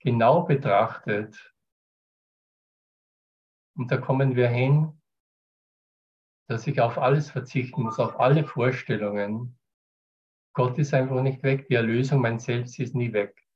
genau 0.00 0.42
betrachtet, 0.42 1.54
und 3.76 3.92
da 3.92 3.98
kommen 3.98 4.34
wir 4.34 4.48
hin, 4.48 5.00
dass 6.48 6.66
ich 6.66 6.80
auf 6.80 6.98
alles 6.98 7.30
verzichten 7.30 7.84
muss, 7.84 8.00
auf 8.00 8.18
alle 8.18 8.44
Vorstellungen. 8.44 9.56
Gott 10.54 10.76
ist 10.76 10.92
einfach 10.92 11.22
nicht 11.22 11.44
weg, 11.44 11.68
die 11.68 11.74
Erlösung, 11.74 12.20
mein 12.20 12.40
Selbst 12.40 12.80
ist 12.80 12.96
nie 12.96 13.12
weg. 13.12 13.47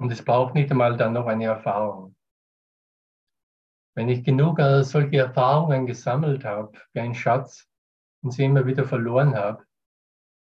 Und 0.00 0.10
es 0.10 0.24
braucht 0.24 0.54
nicht 0.54 0.70
einmal 0.70 0.96
dann 0.96 1.12
noch 1.12 1.26
eine 1.26 1.44
Erfahrung. 1.44 2.16
Wenn 3.94 4.08
ich 4.08 4.24
genug 4.24 4.58
äh, 4.58 4.82
solche 4.82 5.18
Erfahrungen 5.18 5.84
gesammelt 5.84 6.42
habe, 6.42 6.72
wie 6.94 7.00
ein 7.00 7.14
Schatz, 7.14 7.68
und 8.22 8.30
sie 8.32 8.44
immer 8.44 8.66
wieder 8.66 8.86
verloren 8.86 9.34
habe, 9.34 9.66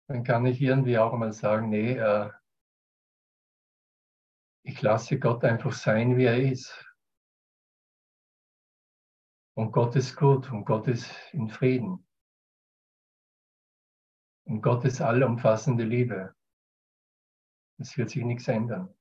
dann 0.07 0.23
kann 0.23 0.45
ich 0.45 0.61
irgendwie 0.61 0.97
auch 0.97 1.13
mal 1.13 1.33
sagen, 1.33 1.69
nee, 1.69 1.93
äh, 1.93 2.31
ich 4.63 4.81
lasse 4.81 5.19
Gott 5.19 5.43
einfach 5.43 5.71
sein, 5.71 6.17
wie 6.17 6.25
er 6.25 6.37
ist. 6.37 6.71
Und 9.55 9.71
Gott 9.71 9.95
ist 9.95 10.15
gut 10.15 10.51
und 10.51 10.65
Gott 10.65 10.87
ist 10.87 11.11
in 11.33 11.49
Frieden. 11.49 12.07
Und 14.45 14.61
Gottes 14.61 15.01
allumfassende 15.01 15.83
Liebe. 15.83 16.35
Es 17.79 17.97
wird 17.97 18.11
sich 18.11 18.23
nichts 18.23 18.47
ändern. 18.47 18.96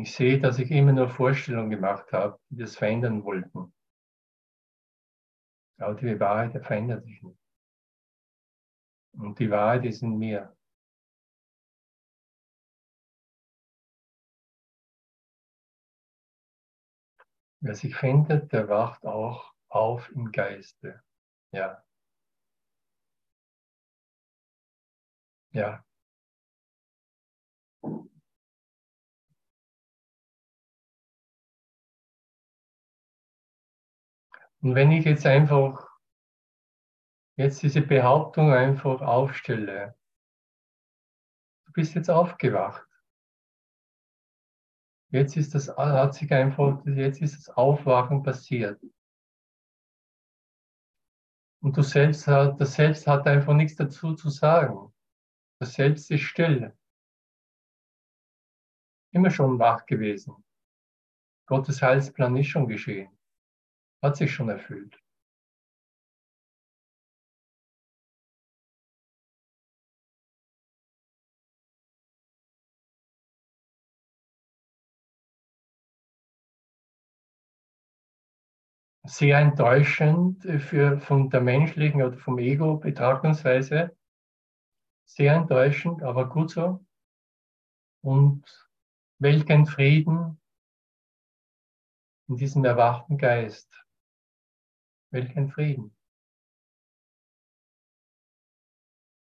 Ich 0.00 0.14
sehe, 0.14 0.40
dass 0.40 0.58
ich 0.58 0.70
immer 0.70 0.92
nur 0.92 1.10
Vorstellungen 1.10 1.68
gemacht 1.68 2.10
habe, 2.12 2.38
die 2.48 2.56
das 2.56 2.76
verändern 2.76 3.22
wollten. 3.22 3.74
Aber 5.78 5.94
die 5.94 6.18
Wahrheit 6.18 6.52
verändert 6.64 7.04
sich 7.04 7.22
nicht. 7.22 7.38
Und 9.12 9.38
die 9.38 9.50
Wahrheit 9.50 9.84
ist 9.84 10.02
in 10.02 10.16
mir. 10.18 10.56
Wer 17.60 17.74
sich 17.74 17.94
findet, 17.94 18.52
der 18.52 18.68
wacht 18.68 19.04
auch 19.04 19.52
auf 19.68 20.10
im 20.12 20.32
Geiste. 20.32 21.02
Ja. 21.52 21.84
Ja. 25.52 25.84
Und 34.62 34.74
wenn 34.74 34.92
ich 34.92 35.04
jetzt 35.04 35.24
einfach 35.26 35.88
jetzt 37.36 37.62
diese 37.62 37.80
Behauptung 37.80 38.52
einfach 38.52 39.00
aufstelle, 39.00 39.96
du 41.66 41.72
bist 41.72 41.94
jetzt 41.94 42.10
aufgewacht. 42.10 42.86
Jetzt 45.12 45.36
ist 45.36 45.54
das, 45.54 45.68
hat 45.76 46.14
sich 46.14 46.32
einfach, 46.32 46.84
jetzt 46.84 47.20
ist 47.20 47.36
das 47.36 47.56
Aufwachen 47.56 48.22
passiert. 48.22 48.80
Und 51.62 51.76
du 51.76 51.82
selbst, 51.82 52.26
das 52.26 52.74
Selbst 52.74 53.06
hat 53.06 53.26
einfach 53.26 53.54
nichts 53.54 53.76
dazu 53.76 54.14
zu 54.14 54.30
sagen. 54.30 54.94
Das 55.58 55.74
Selbst 55.74 56.10
ist 56.10 56.22
still. 56.22 56.76
Immer 59.12 59.30
schon 59.30 59.58
wach 59.58 59.84
gewesen. 59.86 60.44
Gottes 61.46 61.82
Heilsplan 61.82 62.36
ist 62.36 62.46
schon 62.46 62.68
geschehen. 62.68 63.19
Hat 64.02 64.16
sich 64.16 64.32
schon 64.32 64.48
erfüllt. 64.48 65.00
sehr 79.10 79.38
enttäuschend 79.38 80.44
für, 80.44 81.00
von 81.00 81.30
der 81.30 81.40
menschlichen 81.40 82.02
oder 82.02 82.16
vom 82.16 82.38
Ego-Betrachtungsweise. 82.38 83.96
Sehr 85.04 85.34
enttäuschend, 85.34 86.02
aber 86.02 86.28
gut 86.28 86.50
so. 86.50 86.84
Und 88.02 88.44
welchen 89.18 89.66
Frieden 89.66 90.40
in 92.28 92.36
diesem 92.36 92.64
erwachten 92.64 93.18
Geist. 93.18 93.84
Welchen 95.10 95.50
Frieden. 95.50 95.96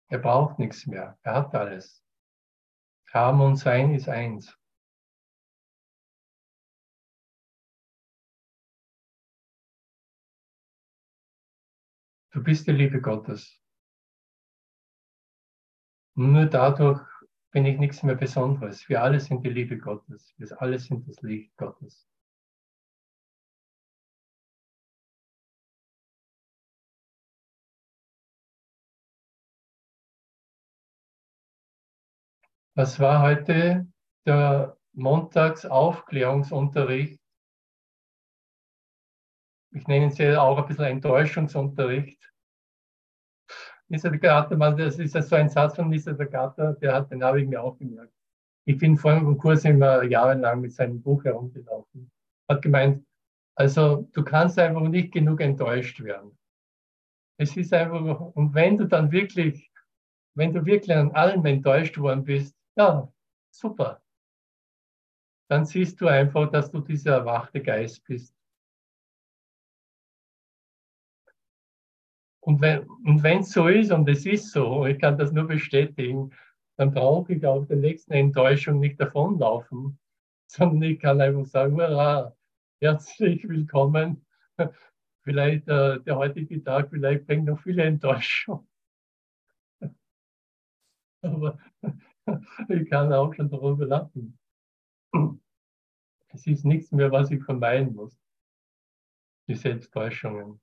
Er 0.10 0.20
braucht 0.20 0.60
nichts 0.60 0.86
mehr. 0.86 1.18
Er 1.24 1.34
hat 1.34 1.56
alles. 1.56 2.04
Haben 3.12 3.42
und 3.42 3.56
Sein 3.56 3.94
ist 3.94 4.10
eins. 4.10 4.58
Du 12.32 12.44
bist 12.44 12.68
die 12.68 12.72
Liebe 12.72 13.02
Gottes. 13.02 13.62
Nur 16.16 16.46
dadurch 16.46 17.02
bin 17.52 17.66
ich 17.66 17.80
nichts 17.80 18.04
mehr 18.04 18.16
Besonderes. 18.16 18.90
Wir 18.90 19.02
alle 19.02 19.22
sind 19.22 19.46
die 19.46 19.50
Liebe 19.50 19.78
Gottes. 19.78 20.34
Wir 20.38 20.62
alle 20.62 20.78
sind 20.78 21.08
das 21.08 21.22
Licht 21.22 21.56
Gottes. 21.56 22.06
Was 32.78 33.00
war 33.00 33.22
heute 33.22 33.88
der 34.26 34.76
Montagsaufklärungsunterricht? 34.92 37.22
Ich 39.74 39.88
nenne 39.88 40.08
es 40.08 40.18
ja 40.18 40.42
auch 40.42 40.58
ein 40.58 40.66
bisschen 40.66 40.84
Enttäuschungsunterricht. 40.84 42.34
Lisa 43.88 44.10
das 44.10 45.00
ist 45.00 45.14
so 45.14 45.36
ein 45.38 45.48
Satz 45.48 45.78
von 45.78 45.90
Lisa 45.90 46.12
de 46.12 46.30
der 46.30 46.94
hat, 46.94 47.12
den 47.12 47.24
habe 47.24 47.42
ich 47.42 47.48
mir 47.48 47.64
auch 47.64 47.78
gemerkt. 47.78 48.12
Ich 48.68 48.78
bin 48.78 48.98
vor 48.98 49.14
dem 49.14 49.38
Kurs 49.38 49.64
immer 49.64 50.04
jahrelang 50.04 50.60
mit 50.60 50.74
seinem 50.74 51.02
Buch 51.02 51.24
herumgelaufen. 51.24 52.12
Hat 52.50 52.62
gemeint, 52.62 53.06
also 53.56 54.10
du 54.12 54.22
kannst 54.22 54.60
einfach 54.60 54.82
nicht 54.82 55.14
genug 55.14 55.40
enttäuscht 55.40 56.04
werden. 56.04 56.38
Es 57.38 57.56
ist 57.56 57.72
einfach, 57.72 58.20
und 58.20 58.54
wenn 58.54 58.78
du 58.78 58.86
dann 58.86 59.14
wirklich, 59.14 59.72
wenn 60.36 60.52
du 60.52 60.66
wirklich 60.66 60.94
an 60.94 61.12
allem 61.12 61.46
enttäuscht 61.46 61.98
worden 61.98 62.26
bist, 62.26 62.54
ja, 62.76 63.12
super. 63.52 64.02
Dann 65.50 65.66
siehst 65.66 66.02
du 66.02 66.08
einfach, 66.08 66.50
dass 66.52 66.72
du 66.72 66.80
dieser 66.80 67.14
erwachte 67.18 67.62
Geist 67.62 68.04
bist. 68.06 68.36
Und 72.42 72.62
wenn 72.62 73.40
es 73.40 73.52
so 73.52 73.68
ist, 73.68 73.92
und 73.92 74.08
es 74.08 74.26
ist 74.26 74.52
so, 74.52 74.86
ich 74.86 75.00
kann 75.00 75.18
das 75.18 75.32
nur 75.32 75.48
bestätigen, 75.48 76.32
dann 76.78 76.92
brauche 76.92 77.34
ich 77.34 77.46
auch 77.46 77.66
der 77.66 77.78
nächsten 77.78 78.14
Enttäuschung 78.14 78.80
nicht 78.80 79.00
davonlaufen, 79.00 79.98
sondern 80.48 80.84
ich 80.84 81.00
kann 81.00 81.22
einfach 81.22 81.46
sagen, 81.46 81.76
hurra, 81.76 82.36
herzlich 82.82 83.48
willkommen. 83.48 84.26
Vielleicht 85.24 85.68
äh, 85.68 86.00
der 86.02 86.18
heutige 86.18 86.64
Tag, 86.64 86.92
vielleicht 86.92 87.26
bringt 87.26 87.46
noch 87.46 87.60
viele 87.60 87.82
Enttäuschung. 87.82 88.68
Aber 91.24 91.58
ich 92.70 92.90
kann 92.90 93.14
auch 93.14 93.34
schon 93.34 93.50
darüber 93.50 93.86
lachen. 93.86 94.38
Es 96.30 96.46
ist 96.48 96.66
nichts 96.66 96.92
mehr, 96.92 97.12
was 97.12 97.32
ich 97.32 97.44
vermeiden 97.44 97.96
muss. 97.96 98.18
Die 99.48 99.56
Selbsttäuschungen. 99.56 100.60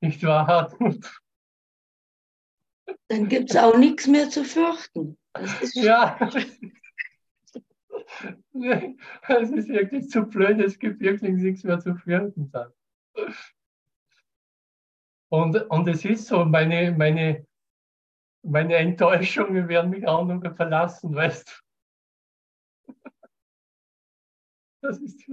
Nicht 0.00 0.22
wahr, 0.24 0.46
Hartmut? 0.46 1.20
Dann 3.08 3.28
gibt 3.28 3.50
es 3.50 3.56
auch 3.56 3.76
nichts 3.76 4.06
mehr 4.06 4.28
zu 4.28 4.44
fürchten. 4.44 5.18
ja. 5.74 6.18
Es 8.52 9.50
ist 9.50 9.68
wirklich 9.68 10.08
zu 10.10 10.24
blöd, 10.24 10.60
es 10.60 10.78
gibt 10.78 11.00
wirklich 11.00 11.32
nichts 11.32 11.64
mehr 11.64 11.78
zu 11.80 11.94
fürchten. 11.96 12.52
Und, 15.30 15.56
und 15.70 15.88
es 15.88 16.04
ist 16.04 16.26
so, 16.26 16.44
meine, 16.44 16.92
meine, 16.92 17.46
meine 18.42 18.76
Enttäuschungen 18.76 19.68
werden 19.68 19.90
mich 19.90 20.06
auch 20.06 20.24
noch 20.26 20.56
verlassen, 20.56 21.14
weißt 21.14 21.48
du. 21.48 22.94
Das 24.82 24.98
ist, 24.98 25.24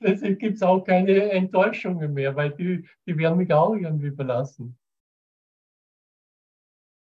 Deshalb 0.00 0.38
gibt 0.38 0.56
es 0.56 0.62
auch 0.62 0.84
keine 0.84 1.30
Enttäuschungen 1.32 2.14
mehr, 2.14 2.36
weil 2.36 2.54
die, 2.54 2.88
die 3.06 3.18
werden 3.18 3.38
mich 3.38 3.52
auch 3.52 3.74
irgendwie 3.74 4.12
verlassen. 4.12 4.78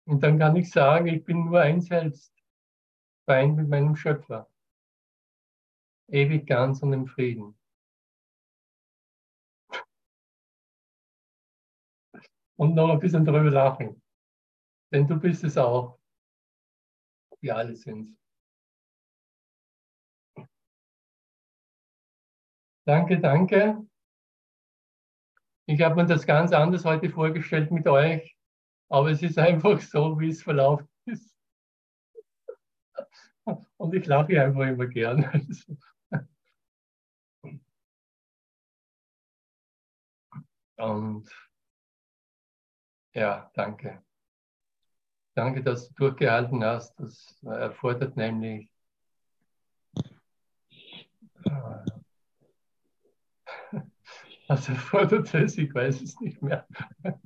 Und 0.06 0.22
dann 0.22 0.38
kann 0.38 0.56
ich 0.56 0.70
sagen, 0.70 1.08
ich 1.08 1.24
bin 1.24 1.44
nur 1.44 1.60
ein 1.60 1.80
Selbst, 1.80 2.32
vereint 3.26 3.56
mit 3.56 3.68
meinem 3.68 3.96
Schöpfer. 3.96 4.48
Ewig 6.08 6.46
ganz 6.46 6.82
und 6.82 6.92
im 6.92 7.06
Frieden. 7.06 7.58
Und 12.56 12.74
noch 12.74 12.88
ein 12.88 13.00
bisschen 13.00 13.24
darüber 13.24 13.50
lachen. 13.50 14.00
Denn 14.92 15.06
du 15.06 15.18
bist 15.18 15.44
es 15.44 15.56
auch. 15.56 15.98
Wir 17.40 17.56
alle 17.56 17.74
sind. 17.76 18.16
Danke, 22.86 23.18
danke. 23.20 23.84
Ich 25.68 25.80
habe 25.80 25.96
mir 25.96 26.06
das 26.06 26.24
ganz 26.24 26.52
anders 26.52 26.84
heute 26.84 27.10
vorgestellt 27.10 27.72
mit 27.72 27.88
euch, 27.88 28.36
aber 28.88 29.10
es 29.10 29.22
ist 29.22 29.38
einfach 29.38 29.80
so, 29.80 30.18
wie 30.20 30.28
es 30.28 30.42
verlaufen 30.42 30.88
ist. 31.06 31.36
Und 33.76 33.94
ich 33.94 34.06
lache 34.06 34.40
einfach 34.40 34.66
immer 34.66 34.86
gern. 34.86 35.24
Und 40.76 41.30
ja, 43.14 43.50
danke. 43.54 44.05
Danke, 45.36 45.62
dass 45.62 45.88
du 45.88 45.94
durchgehalten 45.96 46.64
hast. 46.64 46.98
Das 46.98 47.38
erfordert 47.44 48.16
nämlich 48.16 48.70
Was 54.48 54.70
erfordert 54.70 55.34
es? 55.34 55.58
Ich 55.58 55.74
weiß 55.74 56.00
es 56.00 56.18
nicht 56.20 56.40
mehr. 56.40 56.66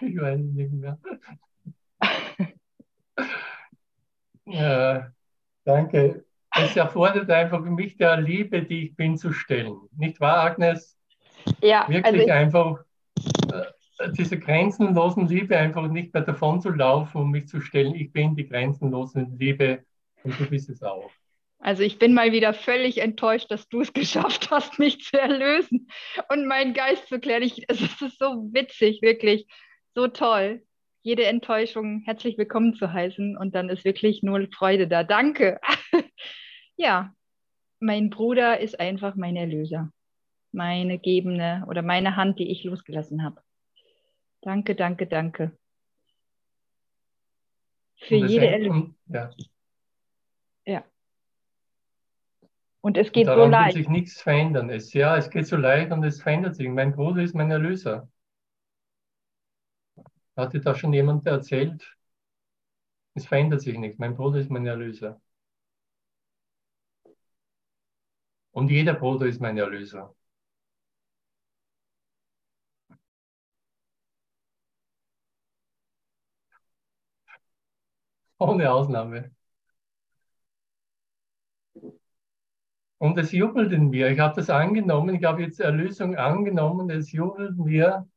ich 0.00 0.20
weiß 0.20 0.40
es 0.40 0.52
nicht 0.52 0.72
mehr. 0.72 0.98
Ja, 4.46 5.12
danke. 5.62 6.24
Es 6.56 6.74
erfordert 6.74 7.30
einfach 7.30 7.62
für 7.62 7.70
mich 7.70 7.96
der 7.96 8.20
Liebe, 8.20 8.64
die 8.64 8.86
ich 8.86 8.96
bin, 8.96 9.16
zu 9.16 9.32
stellen. 9.32 9.78
Nicht 9.92 10.20
wahr, 10.20 10.40
Agnes? 10.40 10.98
Ja, 11.62 11.86
Wirklich 11.86 12.04
also 12.04 12.18
ich, 12.18 12.32
einfach 12.32 12.84
äh, 13.52 14.10
diese 14.12 14.38
grenzenlosen 14.38 15.28
Liebe 15.28 15.56
einfach 15.56 15.88
nicht 15.88 16.14
mehr 16.14 16.22
davon 16.22 16.60
zu 16.60 16.70
laufen 16.70 17.18
und 17.18 17.30
mich 17.30 17.48
zu 17.48 17.60
stellen. 17.60 17.94
Ich 17.94 18.12
bin 18.12 18.36
die 18.36 18.48
grenzenlose 18.48 19.26
Liebe 19.38 19.84
und 20.24 20.38
du 20.38 20.46
bist 20.46 20.70
es 20.70 20.82
auch. 20.82 21.10
Also 21.58 21.82
ich 21.82 21.98
bin 21.98 22.14
mal 22.14 22.32
wieder 22.32 22.54
völlig 22.54 22.98
enttäuscht, 22.98 23.50
dass 23.50 23.68
du 23.68 23.82
es 23.82 23.92
geschafft 23.92 24.50
hast, 24.50 24.78
mich 24.78 25.04
zu 25.04 25.20
erlösen 25.20 25.88
und 26.30 26.46
meinen 26.46 26.74
Geist 26.74 27.08
zu 27.08 27.20
klären. 27.20 27.42
Ich, 27.42 27.64
es 27.68 27.80
ist 27.80 28.18
so 28.18 28.48
witzig, 28.52 29.02
wirklich, 29.02 29.46
so 29.94 30.08
toll. 30.08 30.62
Jede 31.02 31.24
Enttäuschung 31.26 32.02
herzlich 32.04 32.36
willkommen 32.36 32.74
zu 32.74 32.92
heißen 32.92 33.36
und 33.36 33.54
dann 33.54 33.68
ist 33.68 33.84
wirklich 33.84 34.22
nur 34.22 34.46
Freude 34.54 34.86
da. 34.88 35.02
Danke. 35.02 35.60
ja, 36.76 37.14
mein 37.78 38.10
Bruder 38.10 38.60
ist 38.60 38.78
einfach 38.78 39.14
mein 39.16 39.36
Erlöser, 39.36 39.90
meine 40.52 40.98
gebende 40.98 41.64
oder 41.68 41.82
meine 41.82 42.16
Hand, 42.16 42.38
die 42.38 42.50
ich 42.50 42.64
losgelassen 42.64 43.22
habe. 43.22 43.42
Danke, 44.42 44.74
danke, 44.74 45.06
danke. 45.06 45.56
Für 47.96 48.16
jede 48.16 48.46
Erlösung. 48.46 48.96
Ja. 49.06 49.30
ja. 50.64 50.84
Und 52.80 52.96
es 52.96 53.12
geht 53.12 53.28
und 53.28 53.34
so 53.34 53.44
leicht. 53.46 53.76
wird 53.76 53.84
sich 53.84 53.92
nichts 53.92 54.22
verändern. 54.22 54.70
Es, 54.70 54.92
ja, 54.94 55.16
es 55.16 55.28
geht 55.28 55.46
so 55.46 55.56
leicht 55.56 55.92
und 55.92 56.02
es 56.02 56.22
verändert 56.22 56.56
sich. 56.56 56.68
Mein 56.68 56.92
Bruder 56.92 57.22
ist 57.22 57.34
mein 57.34 57.50
Erlöser. 57.50 58.08
Hat 60.36 60.54
dir 60.54 60.60
da 60.60 60.74
schon 60.74 60.94
jemand 60.94 61.26
erzählt? 61.26 61.96
Es 63.14 63.26
verändert 63.26 63.60
sich 63.60 63.76
nichts. 63.76 63.98
Mein 63.98 64.16
Bruder 64.16 64.40
ist 64.40 64.50
mein 64.50 64.66
Erlöser. 64.66 65.20
Und 68.52 68.70
jeder 68.70 68.94
Bruder 68.94 69.26
ist 69.26 69.40
mein 69.40 69.58
Erlöser. 69.58 70.14
Ohne 78.40 78.70
Ausnahme. 78.72 79.30
Und 82.98 83.18
es 83.18 83.32
jubelt 83.32 83.72
in 83.72 83.90
mir. 83.90 84.10
Ich 84.10 84.18
habe 84.20 84.36
das 84.36 84.50
angenommen, 84.50 85.14
ich 85.16 85.24
habe 85.24 85.42
jetzt 85.42 85.60
Erlösung 85.60 86.16
angenommen, 86.16 86.90
es 86.90 87.12
jubelt 87.12 87.56
in 87.58 87.64
mir. 87.64 88.08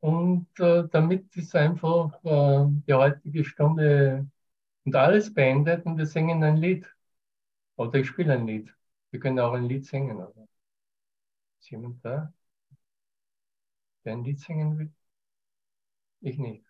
Und 0.00 0.48
äh, 0.60 0.84
damit 0.90 1.36
ist 1.36 1.54
einfach 1.56 2.12
äh, 2.24 2.66
die 2.86 2.94
heutige 2.94 3.44
Stunde 3.44 4.26
und 4.84 4.96
alles 4.96 5.34
beendet 5.34 5.86
und 5.86 5.98
wir 5.98 6.06
singen 6.06 6.42
ein 6.44 6.56
Lied. 6.56 6.86
Oder 7.76 8.00
ich 8.00 8.08
spiele 8.08 8.34
ein 8.34 8.46
Lied. 8.46 8.74
Wir 9.10 9.20
können 9.20 9.40
auch 9.40 9.54
ein 9.54 9.64
Lied 9.68 9.86
singen. 9.86 10.18
Oder? 10.18 10.48
Ist 11.60 11.70
jemand 11.70 12.04
da? 12.04 12.32
Der 14.04 14.12
ein 14.12 14.24
Lied 14.24 14.40
singen 14.40 14.78
will? 14.78 14.92
Ich 16.22 16.38
nicht. 16.38 16.69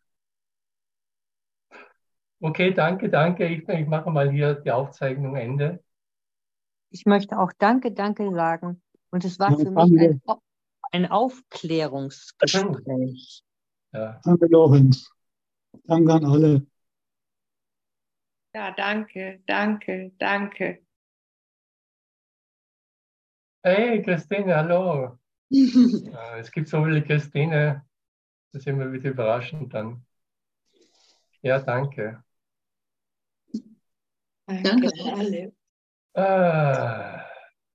Okay, 2.41 2.73
danke, 2.73 3.11
danke. 3.11 3.47
Ich, 3.47 3.69
ich 3.69 3.87
mache 3.87 4.11
mal 4.11 4.31
hier 4.31 4.55
die 4.55 4.71
Aufzeichnung 4.71 5.37
Ende. 5.37 5.85
Ich 6.91 7.05
möchte 7.07 7.39
auch 7.39 7.53
Danke, 7.59 7.93
Danke 7.93 8.31
sagen. 8.33 8.83
Und 9.11 9.25
es 9.25 9.39
war 9.39 9.57
für 9.59 9.71
mich 9.71 10.01
ein, 10.01 10.21
ein 10.93 11.07
Aufklärungsgespräch. 11.07 13.43
Ja. 13.93 14.21
Danke, 14.25 14.47
Lorenz. 14.47 15.11
Danke 15.85 16.13
an 16.13 16.25
alle. 16.25 16.67
Ja, 18.55 18.73
danke, 18.73 19.41
danke, 19.47 20.13
danke. 20.19 20.83
Hey, 23.63 24.03
Christine, 24.03 24.57
hallo. 24.57 25.19
es 25.51 26.51
gibt 26.51 26.69
so 26.69 26.85
viele 26.85 27.03
Christine. 27.03 27.87
Das 28.53 28.63
ist 28.63 28.67
immer 28.67 28.93
wieder 28.93 29.11
überraschend 29.11 29.73
dann. 29.75 30.05
Ja, 31.43 31.61
danke. 31.61 32.25
Danke, 34.51 34.89
danke 34.89 35.13
alle. 35.13 35.53
Ah, 36.15 37.25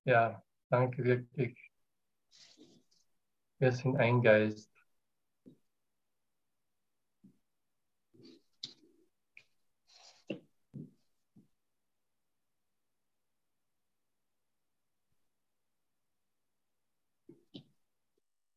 ja, 0.04 0.42
danke 0.68 1.02
wirklich. 1.04 1.56
Wir 3.58 3.72
sind 3.72 3.96
ein 3.96 4.20
Geist. 4.20 4.75